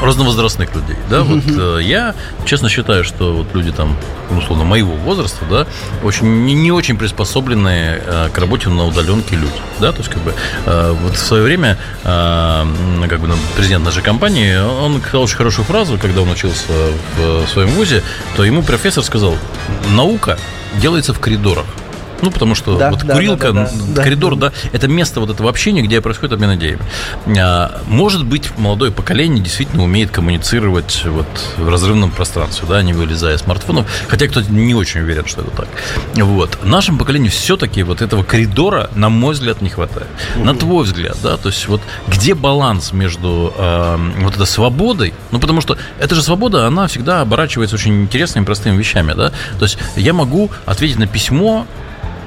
разновозрастных 0.00 0.74
людей, 0.74 0.96
да, 1.10 1.22
вот 1.22 1.42
э, 1.46 1.80
я 1.82 2.14
честно 2.44 2.68
считаю, 2.68 3.04
что 3.04 3.34
вот 3.34 3.54
люди 3.54 3.72
там, 3.72 3.96
ну, 4.30 4.38
условно, 4.38 4.64
моего 4.64 4.94
возраста, 4.94 5.44
да, 5.50 5.66
очень 6.02 6.44
не, 6.44 6.54
не 6.54 6.72
очень 6.72 6.96
приспособленные 6.96 8.02
э, 8.04 8.28
к 8.32 8.38
работе 8.38 8.68
на 8.68 8.86
удаленке 8.86 9.36
люди, 9.36 9.60
да, 9.80 9.92
то 9.92 9.98
есть 9.98 10.10
как 10.10 10.22
бы 10.22 10.34
э, 10.66 10.96
вот 11.02 11.14
в 11.14 11.18
свое 11.18 11.42
время 11.42 11.78
э, 12.04 12.66
как 13.08 13.20
бы 13.20 13.28
президент 13.56 13.84
нашей 13.84 14.02
компании, 14.02 14.56
он 14.58 15.00
сказал 15.00 15.22
очень 15.22 15.36
хорошую 15.36 15.64
фразу, 15.64 15.98
когда 15.98 16.22
он 16.22 16.30
учился 16.30 16.72
в 17.16 17.46
своем 17.48 17.68
вузе, 17.70 18.02
то 18.36 18.44
ему 18.44 18.62
профессор 18.62 19.02
сказал, 19.02 19.36
наука 19.90 20.38
делается 20.80 21.12
в 21.12 21.20
коридорах. 21.20 21.66
Ну, 22.22 22.30
потому 22.30 22.54
что 22.54 22.76
да, 22.76 22.90
вот 22.90 23.04
да, 23.04 23.14
курилка, 23.14 23.52
да, 23.52 23.64
да, 23.64 23.70
да, 23.94 24.02
коридор, 24.02 24.36
да. 24.36 24.50
да, 24.50 24.54
это 24.72 24.88
место 24.88 25.20
вот 25.20 25.30
этого 25.30 25.48
общения, 25.48 25.82
где 25.82 26.00
происходит 26.00 26.32
обмен 26.34 26.56
идеями. 26.56 26.80
А, 27.38 27.80
может 27.86 28.24
быть, 28.24 28.50
молодое 28.58 28.90
поколение 28.90 29.42
действительно 29.42 29.84
умеет 29.84 30.10
коммуницировать 30.10 31.02
вот 31.04 31.26
в 31.56 31.68
разрывном 31.68 32.10
пространстве, 32.10 32.66
да, 32.68 32.82
не 32.82 32.92
вылезая 32.92 33.36
из 33.36 33.40
смартфонов, 33.40 33.86
хотя 34.08 34.26
кто-то 34.26 34.50
не 34.52 34.74
очень 34.74 35.00
уверен, 35.00 35.26
что 35.26 35.42
это 35.42 35.50
так. 35.50 35.68
Вот. 36.14 36.58
Нашему 36.62 36.98
поколению 36.98 37.30
все-таки 37.30 37.82
вот 37.82 38.02
этого 38.02 38.22
коридора, 38.22 38.90
на 38.94 39.08
мой 39.08 39.34
взгляд, 39.34 39.62
не 39.62 39.68
хватает. 39.68 40.08
Угу. 40.36 40.44
На 40.44 40.54
твой 40.54 40.84
взгляд, 40.84 41.16
да, 41.22 41.36
то 41.36 41.48
есть 41.48 41.68
вот 41.68 41.80
где 42.08 42.34
баланс 42.34 42.92
между 42.92 43.52
э, 43.56 43.98
вот 44.20 44.34
этой 44.34 44.46
свободой, 44.46 45.14
ну, 45.30 45.38
потому 45.38 45.60
что 45.60 45.78
эта 45.98 46.14
же 46.14 46.22
свобода, 46.22 46.66
она 46.66 46.86
всегда 46.86 47.20
оборачивается 47.20 47.76
очень 47.76 48.02
интересными, 48.02 48.44
простыми 48.44 48.76
вещами, 48.76 49.12
да, 49.14 49.32
то 49.58 49.64
есть 49.64 49.78
я 49.96 50.12
могу 50.12 50.50
ответить 50.66 50.98
на 50.98 51.06
письмо, 51.06 51.66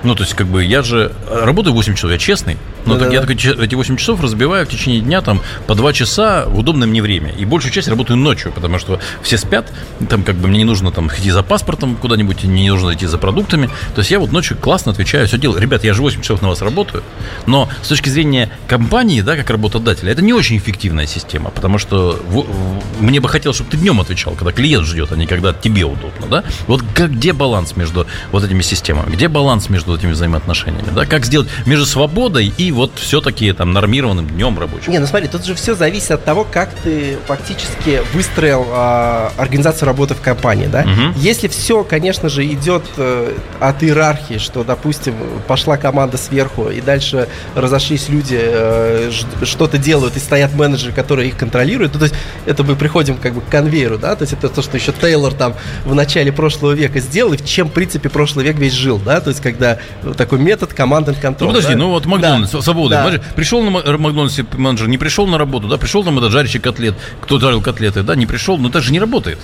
ну, 0.03 0.15
то 0.15 0.23
есть, 0.23 0.33
как 0.33 0.47
бы, 0.47 0.63
я 0.63 0.81
же 0.81 1.13
работаю 1.29 1.73
8 1.73 1.95
часов, 1.95 2.11
я 2.11 2.17
честный, 2.17 2.57
Ну, 2.85 2.93
так 2.97 3.09
Да-да-да. 3.09 3.31
я 3.33 3.37
че- 3.37 3.53
эти 3.63 3.75
8 3.75 3.97
часов 3.97 4.21
разбиваю 4.21 4.65
в 4.65 4.69
течение 4.69 5.01
дня 5.01 5.21
там 5.21 5.41
по 5.67 5.75
2 5.75 5.93
часа 5.93 6.45
в 6.47 6.59
удобное 6.59 6.87
мне 6.87 7.01
время. 7.01 7.31
И 7.31 7.45
большую 7.45 7.71
часть 7.71 7.87
работаю 7.87 8.17
ночью, 8.17 8.51
потому 8.51 8.79
что 8.79 8.99
все 9.21 9.37
спят. 9.37 9.71
Там 10.09 10.23
как 10.23 10.35
бы 10.35 10.47
мне 10.47 10.59
не 10.59 10.63
нужно 10.65 10.91
там 10.91 11.07
идти 11.07 11.31
за 11.31 11.43
паспортом 11.43 11.95
куда-нибудь, 11.95 12.43
не 12.43 12.69
нужно 12.69 12.93
идти 12.93 13.05
за 13.07 13.17
продуктами. 13.17 13.67
То 13.95 13.99
есть 13.99 14.11
я 14.11 14.19
вот 14.19 14.31
ночью 14.31 14.57
классно 14.57 14.91
отвечаю, 14.91 15.27
все 15.27 15.37
делаю. 15.37 15.59
Ребят, 15.61 15.83
я 15.83 15.93
же 15.93 16.01
8 16.01 16.21
часов 16.21 16.41
на 16.41 16.49
вас 16.49 16.61
работаю. 16.61 17.03
Но 17.45 17.69
с 17.81 17.87
точки 17.87 18.09
зрения 18.09 18.49
компании, 18.67 19.21
да, 19.21 19.35
как 19.35 19.49
работодателя, 19.49 20.11
это 20.11 20.21
не 20.21 20.33
очень 20.33 20.57
эффективная 20.57 21.05
система, 21.07 21.49
потому 21.49 21.77
что 21.77 22.19
в- 22.27 22.41
в- 22.41 23.01
мне 23.01 23.19
бы 23.19 23.29
хотелось, 23.29 23.57
чтобы 23.57 23.71
ты 23.71 23.77
днем 23.77 23.99
отвечал, 24.01 24.33
когда 24.33 24.51
клиент 24.51 24.85
ждет, 24.87 25.11
а 25.11 25.15
не 25.15 25.27
когда 25.27 25.53
тебе 25.53 25.83
удобно, 25.85 26.27
да? 26.29 26.43
Вот 26.67 26.81
как, 26.93 27.11
где 27.13 27.33
баланс 27.33 27.75
между 27.75 28.07
вот 28.31 28.43
этими 28.43 28.61
системами? 28.61 29.11
Где 29.13 29.27
баланс 29.27 29.69
между 29.69 29.95
этими 29.95 30.11
взаимоотношениями, 30.11 30.89
да? 30.95 31.05
Как 31.05 31.25
сделать 31.25 31.47
между 31.65 31.85
свободой 31.85 32.51
и 32.57 32.70
вот 32.71 32.91
все-таки 32.95 33.51
там 33.53 33.73
нормированным 33.73 34.27
днем 34.27 34.57
рабочим? 34.59 34.91
Не, 34.91 34.99
ну 34.99 35.07
смотри, 35.07 35.27
тут 35.27 35.45
же 35.45 35.55
все 35.55 35.75
зависит 35.75 36.11
от 36.11 36.23
того, 36.25 36.45
как 36.49 36.69
ты 36.83 37.17
фактически 37.27 38.01
выстроил 38.13 38.65
а, 38.69 39.31
организацию 39.37 39.87
работы 39.87 40.13
в 40.15 40.21
компании, 40.21 40.67
да? 40.67 40.83
Мгм. 40.83 41.13
Если 41.17 41.47
все, 41.47 41.83
конечно 41.83 42.29
же, 42.29 42.45
идет 42.45 42.83
э, 42.97 43.35
от 43.59 43.83
иерархии, 43.83 44.37
что, 44.37 44.63
допустим, 44.63 45.15
пошла 45.47 45.77
команда 45.77 46.17
сверху, 46.17 46.69
и 46.69 46.81
дальше 46.81 47.27
разошлись 47.55 48.09
люди, 48.09 48.39
э, 48.41 49.11
что-то 49.43 49.77
делают, 49.77 50.15
и 50.17 50.19
стоят 50.19 50.53
менеджеры, 50.53 50.93
которые 50.93 51.29
их 51.29 51.37
контролируют, 51.37 51.93
ну, 51.93 51.99
то 51.99 52.05
есть 52.05 52.15
это 52.45 52.63
мы 52.63 52.75
приходим 52.75 53.17
как 53.17 53.33
бы 53.33 53.41
к 53.41 53.49
конвейеру, 53.49 53.97
да, 53.97 54.15
то 54.15 54.23
есть 54.23 54.33
это 54.33 54.49
то, 54.49 54.61
что 54.61 54.77
еще 54.77 54.91
Тейлор 54.91 55.33
там 55.33 55.53
в 55.85 55.93
начале 55.95 56.31
прошлого 56.31 56.71
века 56.73 56.99
сделал, 56.99 57.33
и 57.33 57.37
в 57.37 57.45
чем, 57.45 57.69
в 57.69 57.71
принципе, 57.71 58.09
прошлый 58.09 58.45
век 58.45 58.57
весь 58.57 58.73
жил, 58.73 58.97
да, 58.99 59.19
то 59.21 59.29
есть 59.29 59.41
когда 59.41 59.79
вот 60.03 60.17
такой 60.17 60.39
метод 60.39 60.73
командный 60.73 61.13
Ну 61.15 61.21
контроль. 61.21 61.49
подожди, 61.49 61.73
да? 61.73 61.79
ну 61.79 61.89
вот 61.89 62.05
Макдональдс, 62.05 62.51
Да. 62.51 62.60
Свобода. 62.61 63.09
Да. 63.11 63.19
Пришел 63.35 63.61
на 63.63 63.71
Ма- 63.71 63.83
Макдональдсе 63.97 64.45
менеджер, 64.57 64.87
не 64.87 64.97
пришел 64.97 65.27
на 65.27 65.37
работу, 65.37 65.67
да, 65.67 65.77
пришел 65.77 66.03
там 66.03 66.17
этот 66.17 66.31
жарящий 66.31 66.59
котлет, 66.59 66.95
кто 67.21 67.39
жарил 67.39 67.61
котлеты, 67.61 68.03
да, 68.03 68.15
не 68.15 68.25
пришел, 68.25 68.57
но 68.57 68.69
это 68.69 68.81
же 68.81 68.91
не 68.91 68.99
работает. 68.99 69.39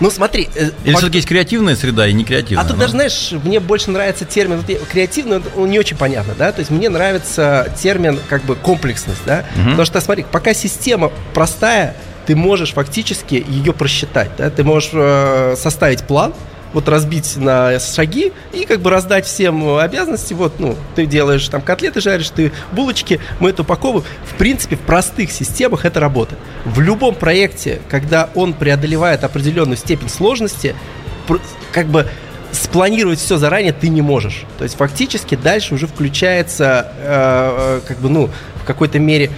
Ну 0.00 0.10
смотри, 0.10 0.48
э, 0.56 0.70
Или 0.84 0.92
Мак- 0.92 0.98
все-таки 0.98 1.18
есть 1.18 1.28
креативная 1.28 1.76
среда 1.76 2.06
и 2.08 2.12
не 2.12 2.24
креативная? 2.24 2.64
А 2.64 2.66
тут 2.66 2.76
ну? 2.76 2.80
даже, 2.80 2.92
знаешь, 2.92 3.30
мне 3.44 3.60
больше 3.60 3.90
нравится 3.90 4.24
термин 4.24 4.56
вот 4.66 4.88
креативный, 4.90 5.40
он 5.56 5.70
не 5.70 5.78
очень 5.78 5.96
понятно, 5.96 6.34
да, 6.36 6.50
то 6.50 6.58
есть 6.60 6.70
мне 6.72 6.88
нравится 6.88 7.72
термин 7.80 8.18
как 8.28 8.42
бы 8.44 8.56
комплексность, 8.56 9.20
да, 9.24 9.44
Мгм. 9.54 9.70
потому 9.70 9.84
что, 9.86 10.00
смотри, 10.00 10.24
пока 10.30 10.52
система 10.52 11.12
простая, 11.32 11.94
ты 12.26 12.34
можешь 12.34 12.72
фактически 12.72 13.44
ее 13.48 13.72
просчитать, 13.72 14.30
да, 14.36 14.50
ты 14.50 14.64
можешь 14.64 14.90
э, 14.94 15.54
составить 15.56 16.02
план, 16.02 16.34
вот 16.74 16.88
разбить 16.88 17.36
на 17.36 17.78
шаги 17.80 18.32
и 18.52 18.66
как 18.66 18.80
бы 18.80 18.90
раздать 18.90 19.24
всем 19.24 19.78
обязанности. 19.78 20.34
Вот, 20.34 20.60
ну, 20.60 20.76
ты 20.94 21.06
делаешь 21.06 21.48
там 21.48 21.62
котлеты, 21.62 22.02
жаришь, 22.02 22.28
ты 22.28 22.52
булочки, 22.72 23.20
мы 23.40 23.50
это 23.50 23.62
упаковываем. 23.62 24.06
В 24.26 24.34
принципе, 24.36 24.76
в 24.76 24.80
простых 24.80 25.30
системах 25.30 25.86
это 25.86 26.00
работает. 26.00 26.40
В 26.66 26.80
любом 26.80 27.14
проекте, 27.14 27.80
когда 27.88 28.28
он 28.34 28.52
преодолевает 28.52 29.24
определенную 29.24 29.76
степень 29.76 30.08
сложности, 30.08 30.74
как 31.72 31.86
бы 31.86 32.06
спланировать 32.52 33.18
все 33.18 33.36
заранее 33.36 33.72
ты 33.72 33.88
не 33.88 34.02
можешь. 34.02 34.44
То 34.58 34.64
есть 34.64 34.76
фактически 34.76 35.34
дальше 35.36 35.74
уже 35.74 35.86
включается, 35.86 36.92
э, 36.98 37.78
э, 37.78 37.80
как 37.86 37.98
бы, 37.98 38.08
ну, 38.08 38.30
в 38.56 38.64
какой-то 38.64 38.98
мере 38.98 39.30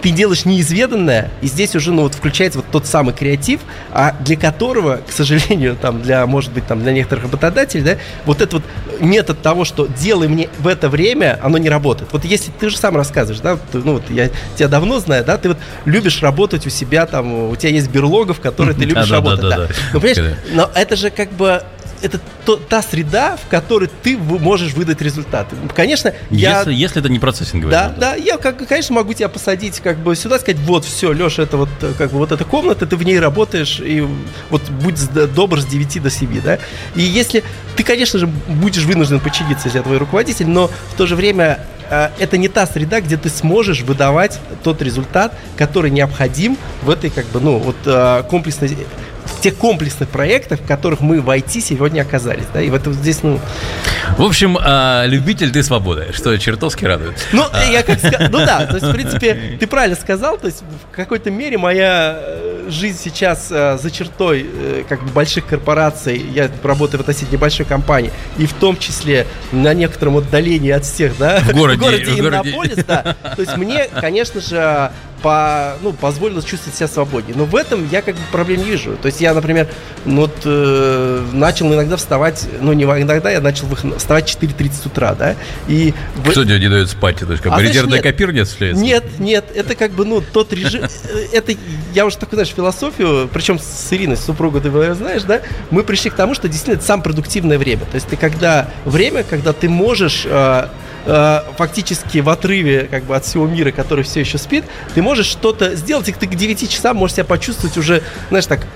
ты 0.00 0.10
делаешь 0.10 0.44
неизведанное, 0.44 1.30
и 1.40 1.46
здесь 1.46 1.74
уже, 1.76 1.92
ну, 1.92 2.02
вот 2.02 2.14
включается 2.14 2.60
вот 2.60 2.66
тот 2.70 2.86
самый 2.86 3.14
креатив, 3.14 3.60
а 3.92 4.14
для 4.20 4.36
которого, 4.36 5.00
к 5.06 5.12
сожалению, 5.12 5.76
там, 5.76 6.02
для, 6.02 6.26
может 6.26 6.52
быть, 6.52 6.66
там, 6.66 6.82
для 6.82 6.92
некоторых 6.92 7.24
работодателей, 7.24 7.84
да, 7.84 7.96
вот 8.24 8.40
этот 8.40 8.54
вот 8.54 8.62
метод 9.00 9.42
того, 9.42 9.64
что 9.64 9.86
делай 9.86 10.28
мне 10.28 10.48
в 10.58 10.66
это 10.66 10.88
время, 10.88 11.38
оно 11.42 11.58
не 11.58 11.68
работает. 11.68 12.10
Вот 12.12 12.24
если 12.24 12.50
ты 12.50 12.70
же 12.70 12.76
сам 12.76 12.96
рассказываешь, 12.96 13.40
да, 13.40 13.54
вот, 13.54 13.84
ну, 13.84 13.92
вот 13.94 14.04
я 14.10 14.30
тебя 14.56 14.68
давно 14.68 15.00
знаю, 15.00 15.24
да, 15.24 15.36
ты 15.38 15.50
вот 15.50 15.58
любишь 15.84 16.22
работать 16.22 16.66
у 16.66 16.70
себя, 16.70 17.06
там, 17.06 17.50
у 17.50 17.56
тебя 17.56 17.70
есть 17.70 17.90
берлога, 17.90 18.34
в 18.34 18.40
которой 18.40 18.74
ты 18.74 18.84
любишь 18.84 19.10
работать, 19.10 19.48
да. 19.48 19.68
Ну, 19.92 20.00
понимаешь, 20.00 20.36
но 20.52 20.70
это 20.74 20.96
же 20.96 21.10
как 21.10 21.32
бы 21.32 21.62
это 22.02 22.20
то- 22.44 22.56
та 22.56 22.82
среда, 22.82 23.36
в 23.36 23.48
которой 23.48 23.88
ты 24.02 24.16
можешь 24.18 24.72
выдать 24.74 25.00
результаты. 25.00 25.56
Конечно, 25.74 26.12
я... 26.30 26.58
Если, 26.58 26.74
если 26.74 27.00
это 27.00 27.08
не 27.08 27.18
процессинговая 27.18 27.70
Да, 27.72 27.82
работа. 27.84 28.00
да, 28.00 28.14
я, 28.16 28.36
как, 28.38 28.66
конечно, 28.66 28.94
могу 28.94 29.14
тебя 29.14 29.28
посадить 29.28 29.80
как 29.80 29.98
бы 29.98 30.14
сюда, 30.16 30.38
сказать, 30.38 30.60
вот, 30.60 30.84
все, 30.84 31.12
Леша, 31.12 31.42
это 31.44 31.56
вот, 31.56 31.68
э, 31.80 31.92
как 31.96 32.10
бы, 32.10 32.18
вот 32.18 32.32
эта 32.32 32.44
комната, 32.44 32.86
ты 32.86 32.96
в 32.96 33.02
ней 33.04 33.18
работаешь, 33.20 33.80
и 33.80 34.06
вот 34.50 34.62
будь 34.70 35.00
добр 35.34 35.60
с 35.60 35.64
9 35.66 36.02
до 36.02 36.10
7, 36.10 36.40
да. 36.42 36.58
И 36.94 37.02
если 37.02 37.44
ты, 37.76 37.84
конечно 37.84 38.18
же, 38.18 38.26
будешь 38.26 38.84
вынужден 38.84 39.20
подчиниться, 39.20 39.68
если 39.68 39.78
я 39.78 39.84
твой 39.84 39.98
руководитель, 39.98 40.48
но 40.48 40.68
в 40.68 40.96
то 40.96 41.06
же 41.06 41.14
время 41.16 41.60
э, 41.90 42.10
это 42.18 42.36
не 42.38 42.48
та 42.48 42.66
среда, 42.66 43.00
где 43.00 43.16
ты 43.16 43.28
сможешь 43.28 43.82
выдавать 43.82 44.40
тот 44.64 44.82
результат, 44.82 45.34
который 45.56 45.90
необходим 45.90 46.56
в 46.82 46.90
этой, 46.90 47.10
как 47.10 47.26
бы, 47.26 47.40
ну, 47.40 47.58
вот 47.58 47.76
э, 47.86 48.24
комплексной 48.28 48.76
тех 49.42 49.56
комплексных 49.56 50.08
проектах, 50.08 50.60
в 50.60 50.66
которых 50.66 51.00
мы 51.00 51.20
в 51.20 51.28
IT 51.28 51.60
сегодня 51.60 52.02
оказались, 52.02 52.44
да, 52.54 52.62
и 52.62 52.70
в 52.70 52.74
этом 52.74 52.92
здесь, 52.92 53.22
ну, 53.22 53.40
В 54.16 54.22
общем, 54.22 54.56
а, 54.60 55.04
любитель 55.06 55.50
ты 55.50 55.62
свободы, 55.62 56.12
что 56.14 56.36
чертовски 56.38 56.84
радует. 56.84 57.14
Ну, 57.32 57.44
я 57.70 57.82
как 57.82 57.98
сказал, 57.98 58.28
ну 58.30 58.38
да, 58.38 58.66
то 58.66 58.74
есть, 58.74 58.86
в 58.86 58.92
принципе, 58.92 59.56
ты 59.58 59.66
правильно 59.66 59.96
сказал, 59.96 60.38
то 60.38 60.46
есть, 60.46 60.62
в 60.62 60.94
какой-то 60.94 61.30
мере 61.30 61.58
моя 61.58 62.18
э, 62.20 62.68
жизнь 62.70 62.98
сейчас 63.02 63.48
э, 63.50 63.78
за 63.82 63.90
чертой, 63.90 64.46
э, 64.46 64.84
как 64.88 65.02
бы, 65.02 65.10
больших 65.10 65.46
корпораций, 65.46 66.24
я 66.32 66.48
работаю 66.62 66.98
в 66.98 67.02
относительно 67.02 67.36
небольшой 67.36 67.66
компании, 67.66 68.12
и 68.38 68.46
в 68.46 68.52
том 68.52 68.76
числе 68.76 69.26
на 69.50 69.74
некотором 69.74 70.18
отдалении 70.18 70.70
от 70.70 70.84
всех, 70.84 71.18
да, 71.18 71.40
В 71.40 71.52
городе, 71.52 71.78
в 71.80 71.82
городе 71.82 72.04
в 72.04 72.16
городе. 72.16 72.50
Иннополис, 72.50 72.84
да, 72.84 73.16
то 73.22 73.42
есть, 73.42 73.56
мне, 73.56 73.88
конечно 74.00 74.40
же, 74.40 74.92
по, 75.22 75.76
ну, 75.82 75.92
позволило 75.92 76.42
чувствовать 76.42 76.76
себя 76.76 76.88
свободнее. 76.88 77.36
Но 77.36 77.44
в 77.44 77.56
этом 77.56 77.88
я 77.90 78.02
как 78.02 78.14
бы 78.16 78.20
проблем 78.30 78.60
не 78.60 78.70
вижу. 78.70 78.96
То 79.00 79.06
есть 79.06 79.20
я, 79.20 79.34
например, 79.34 79.68
ну, 80.04 80.22
вот, 80.22 80.42
э, 80.44 81.24
начал 81.32 81.72
иногда 81.72 81.96
вставать, 81.96 82.48
ну 82.60 82.72
не 82.72 82.84
иногда, 82.84 83.30
я 83.30 83.40
начал 83.40 83.66
вставать 83.96 84.28
в 84.28 84.42
4.30 84.42 84.86
утра, 84.86 85.14
да, 85.14 85.36
и... 85.68 85.94
Кто 86.30 86.44
тебе 86.44 86.58
не 86.58 86.68
дает 86.68 86.90
спать? 86.90 87.18
То 87.18 87.30
есть, 87.30 87.42
как 87.42 87.52
А 87.52 87.56
бы 87.56 87.60
знаешь, 87.60 87.70
резервный 87.70 87.96
нет. 87.98 88.02
копир 88.02 88.32
не 88.32 88.40
осуществляется? 88.40 88.82
Нет, 88.82 89.04
нет, 89.18 89.44
это 89.54 89.74
как 89.74 89.92
бы, 89.92 90.04
ну, 90.04 90.20
тот 90.20 90.52
режим, 90.52 90.82
э, 90.84 90.88
это, 91.32 91.54
я 91.94 92.06
уже 92.06 92.18
такую, 92.18 92.38
знаешь, 92.38 92.54
философию, 92.54 93.28
причем 93.32 93.58
с 93.58 93.92
Ириной, 93.92 94.16
с 94.16 94.24
супругой, 94.24 94.60
ты 94.60 94.70
наверное, 94.70 94.94
знаешь, 94.94 95.22
да, 95.22 95.42
мы 95.70 95.84
пришли 95.84 96.10
к 96.10 96.14
тому, 96.14 96.34
что 96.34 96.48
действительно 96.48 96.76
это 96.76 96.84
самое 96.84 97.04
продуктивное 97.04 97.58
время. 97.58 97.82
То 97.86 97.94
есть 97.94 98.08
ты 98.08 98.16
когда, 98.16 98.68
время, 98.84 99.22
когда 99.22 99.52
ты 99.52 99.68
можешь 99.68 100.22
э, 100.24 100.68
э, 101.06 101.40
фактически 101.56 102.18
в 102.18 102.28
отрыве 102.28 102.88
как 102.90 103.04
бы 103.04 103.16
от 103.16 103.24
всего 103.24 103.46
мира, 103.46 103.70
который 103.70 104.04
все 104.04 104.20
еще 104.20 104.38
спит, 104.38 104.64
ты 104.94 105.02
можешь 105.02 105.26
что-то 105.26 105.74
сделать, 105.76 106.08
и 106.08 106.12
ты 106.12 106.26
к 106.26 106.34
9 106.34 106.70
часам 106.70 106.96
можешь 106.96 107.14
себя 107.16 107.24
почувствовать 107.24 107.76
уже, 107.76 108.02
знаешь, 108.28 108.46
так, 108.46 108.66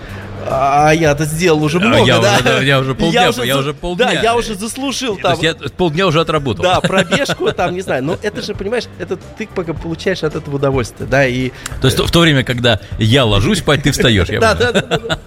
а 0.49 0.93
я-то 0.93 1.25
сделал 1.25 1.61
уже 1.65 1.79
А 1.79 1.81
много, 1.81 2.05
я 2.07 2.19
да? 2.21 2.35
уже, 2.35 2.43
да, 2.45 2.61
я 2.61 2.79
уже 2.79 2.95
полдня, 2.97 3.23
я 3.25 3.33
за- 3.33 3.59
уже 3.59 3.75
полдня. 3.75 4.07
Да, 4.07 4.13
я 4.13 4.37
уже 4.37 4.55
заслужил 4.55 5.17
То 5.17 5.23
там. 5.23 5.31
есть 5.33 5.43
я 5.43 5.55
полдня 5.77 6.07
уже 6.07 6.21
отработал. 6.21 6.63
Да, 6.63 6.81
пробежку 6.83 7.51
там, 7.53 7.75
не 7.75 7.81
знаю. 7.81 8.05
Но 8.05 8.17
это 8.23 8.43
же, 8.43 8.55
понимаешь, 8.55 8.85
это 9.01 9.17
ты 9.17 9.49
пока 9.53 9.73
получаешь 9.75 10.23
от 10.23 10.37
этого 10.37 10.55
удовольствие, 10.57 11.09
да, 11.09 11.27
и... 11.27 11.51
То 11.81 11.89
есть 11.89 11.99
в 11.99 12.11
то 12.13 12.21
время, 12.21 12.45
когда 12.45 12.81
я 12.99 13.25
ложусь 13.25 13.59
спать, 13.59 13.83
ты 13.83 13.91
встаешь. 13.91 14.29
я 14.29 14.39
да, 14.39 14.55
да, 14.55 14.73
да. 14.73 15.19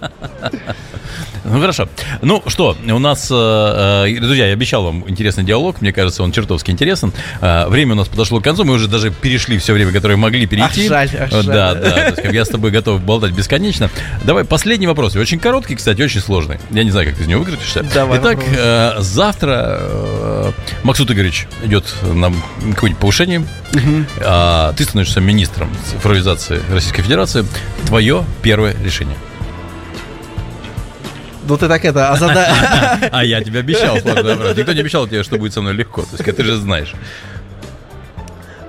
Ну 1.44 1.60
хорошо. 1.60 1.88
Ну 2.22 2.42
что, 2.46 2.76
у 2.86 2.98
нас, 2.98 3.28
э, 3.30 4.04
э, 4.06 4.20
друзья, 4.20 4.46
я 4.46 4.52
обещал 4.52 4.84
вам 4.84 5.08
интересный 5.08 5.44
диалог. 5.44 5.80
Мне 5.80 5.92
кажется, 5.92 6.22
он 6.22 6.32
чертовски 6.32 6.70
интересен. 6.70 7.12
Э, 7.40 7.68
время 7.68 7.92
у 7.92 7.96
нас 7.96 8.08
подошло 8.08 8.40
к 8.40 8.44
концу. 8.44 8.64
Мы 8.64 8.74
уже 8.74 8.88
даже 8.88 9.10
перешли 9.10 9.58
все 9.58 9.72
время, 9.72 9.92
которое 9.92 10.16
могли 10.16 10.46
перейти. 10.46 10.84
Ах, 10.84 10.88
жаль, 10.88 11.10
ах, 11.20 11.30
жаль. 11.30 11.46
Да, 11.46 11.74
да. 11.74 12.08
Есть, 12.08 12.22
я 12.32 12.44
с 12.44 12.48
тобой 12.48 12.70
готов 12.70 13.00
болтать 13.02 13.32
бесконечно. 13.32 13.90
Давай 14.24 14.44
последний 14.44 14.86
вопрос. 14.86 15.16
Очень 15.16 15.38
короткий, 15.38 15.76
кстати, 15.76 16.02
очень 16.02 16.20
сложный. 16.20 16.58
Я 16.70 16.84
не 16.84 16.90
знаю, 16.90 17.08
как 17.08 17.16
ты 17.16 17.22
из 17.22 17.26
него 17.26 17.40
выкрутишься. 17.40 17.84
Давай, 17.94 18.18
Итак, 18.18 18.38
попробуем. 18.38 19.02
завтра 19.02 19.80
Максут 20.82 21.10
Игоревич 21.10 21.46
идет 21.64 21.84
на 22.02 22.32
какое-нибудь 22.74 23.00
повышение. 23.00 23.46
А, 24.22 24.72
ты 24.74 24.84
становишься 24.84 25.20
министром 25.20 25.70
цифровизации 25.90 26.60
Российской 26.70 27.02
Федерации. 27.02 27.44
Твое 27.86 28.24
первое 28.42 28.74
решение. 28.82 29.16
Ну 31.50 31.58
ты 31.58 31.66
так 31.66 31.84
это, 31.84 32.12
озада... 32.12 32.46
А 33.10 33.24
я 33.24 33.42
тебе 33.42 33.58
обещал, 33.58 33.96
Никто 33.96 34.72
не 34.72 34.80
обещал 34.80 35.08
тебе, 35.08 35.24
что 35.24 35.36
будет 35.36 35.52
со 35.52 35.60
мной 35.60 35.74
легко. 35.74 36.02
То 36.02 36.16
есть, 36.16 36.36
ты 36.36 36.44
же 36.44 36.56
знаешь. 36.56 36.92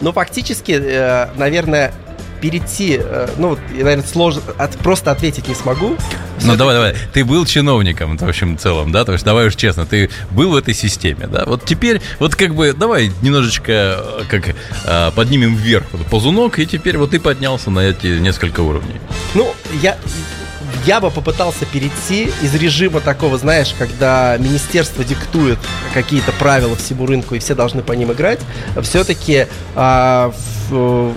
Ну, 0.01 0.11
фактически, 0.11 0.71
э, 0.71 1.27
наверное, 1.35 1.93
перейти, 2.41 2.99
э, 2.99 3.27
ну, 3.37 3.49
вот, 3.49 3.59
наверное, 3.69 4.03
сложно, 4.03 4.41
от- 4.57 4.79
просто 4.79 5.11
ответить 5.11 5.47
не 5.47 5.53
смогу. 5.53 5.95
Ну, 6.43 6.55
давай, 6.55 6.73
давай. 6.73 6.95
Ты 7.13 7.23
был 7.23 7.45
чиновником, 7.45 8.17
в 8.17 8.27
общем, 8.27 8.57
целом, 8.57 8.91
да? 8.91 9.05
То 9.05 9.13
есть, 9.13 9.23
давай 9.23 9.45
уж 9.45 9.55
честно, 9.55 9.85
ты 9.85 10.09
был 10.31 10.49
в 10.49 10.55
этой 10.55 10.73
системе, 10.73 11.27
да? 11.27 11.43
Вот 11.45 11.63
теперь, 11.65 12.01
вот 12.17 12.35
как 12.35 12.55
бы, 12.55 12.73
давай 12.73 13.11
немножечко, 13.21 13.71
э, 13.71 14.23
как, 14.27 14.55
э, 14.85 15.11
поднимем 15.11 15.55
вверх 15.55 15.85
вот 15.91 16.07
ползунок, 16.07 16.57
и 16.57 16.65
теперь 16.65 16.97
вот 16.97 17.11
ты 17.11 17.19
поднялся 17.19 17.69
на 17.69 17.81
эти 17.81 18.07
несколько 18.17 18.61
уровней. 18.61 18.99
Ну, 19.35 19.53
я 19.83 19.97
я 20.85 20.99
бы 20.99 21.11
попытался 21.11 21.65
перейти 21.65 22.31
из 22.41 22.55
режима 22.55 23.01
такого, 23.01 23.37
знаешь, 23.37 23.73
когда 23.77 24.37
министерство 24.37 25.03
диктует 25.03 25.59
какие-то 25.93 26.31
правила 26.33 26.75
всему 26.75 27.05
рынку 27.05 27.35
и 27.35 27.39
все 27.39 27.55
должны 27.55 27.81
по 27.81 27.93
ним 27.93 28.11
играть, 28.11 28.39
все-таки 28.81 29.47
а, 29.75 30.33
в, 30.69 31.13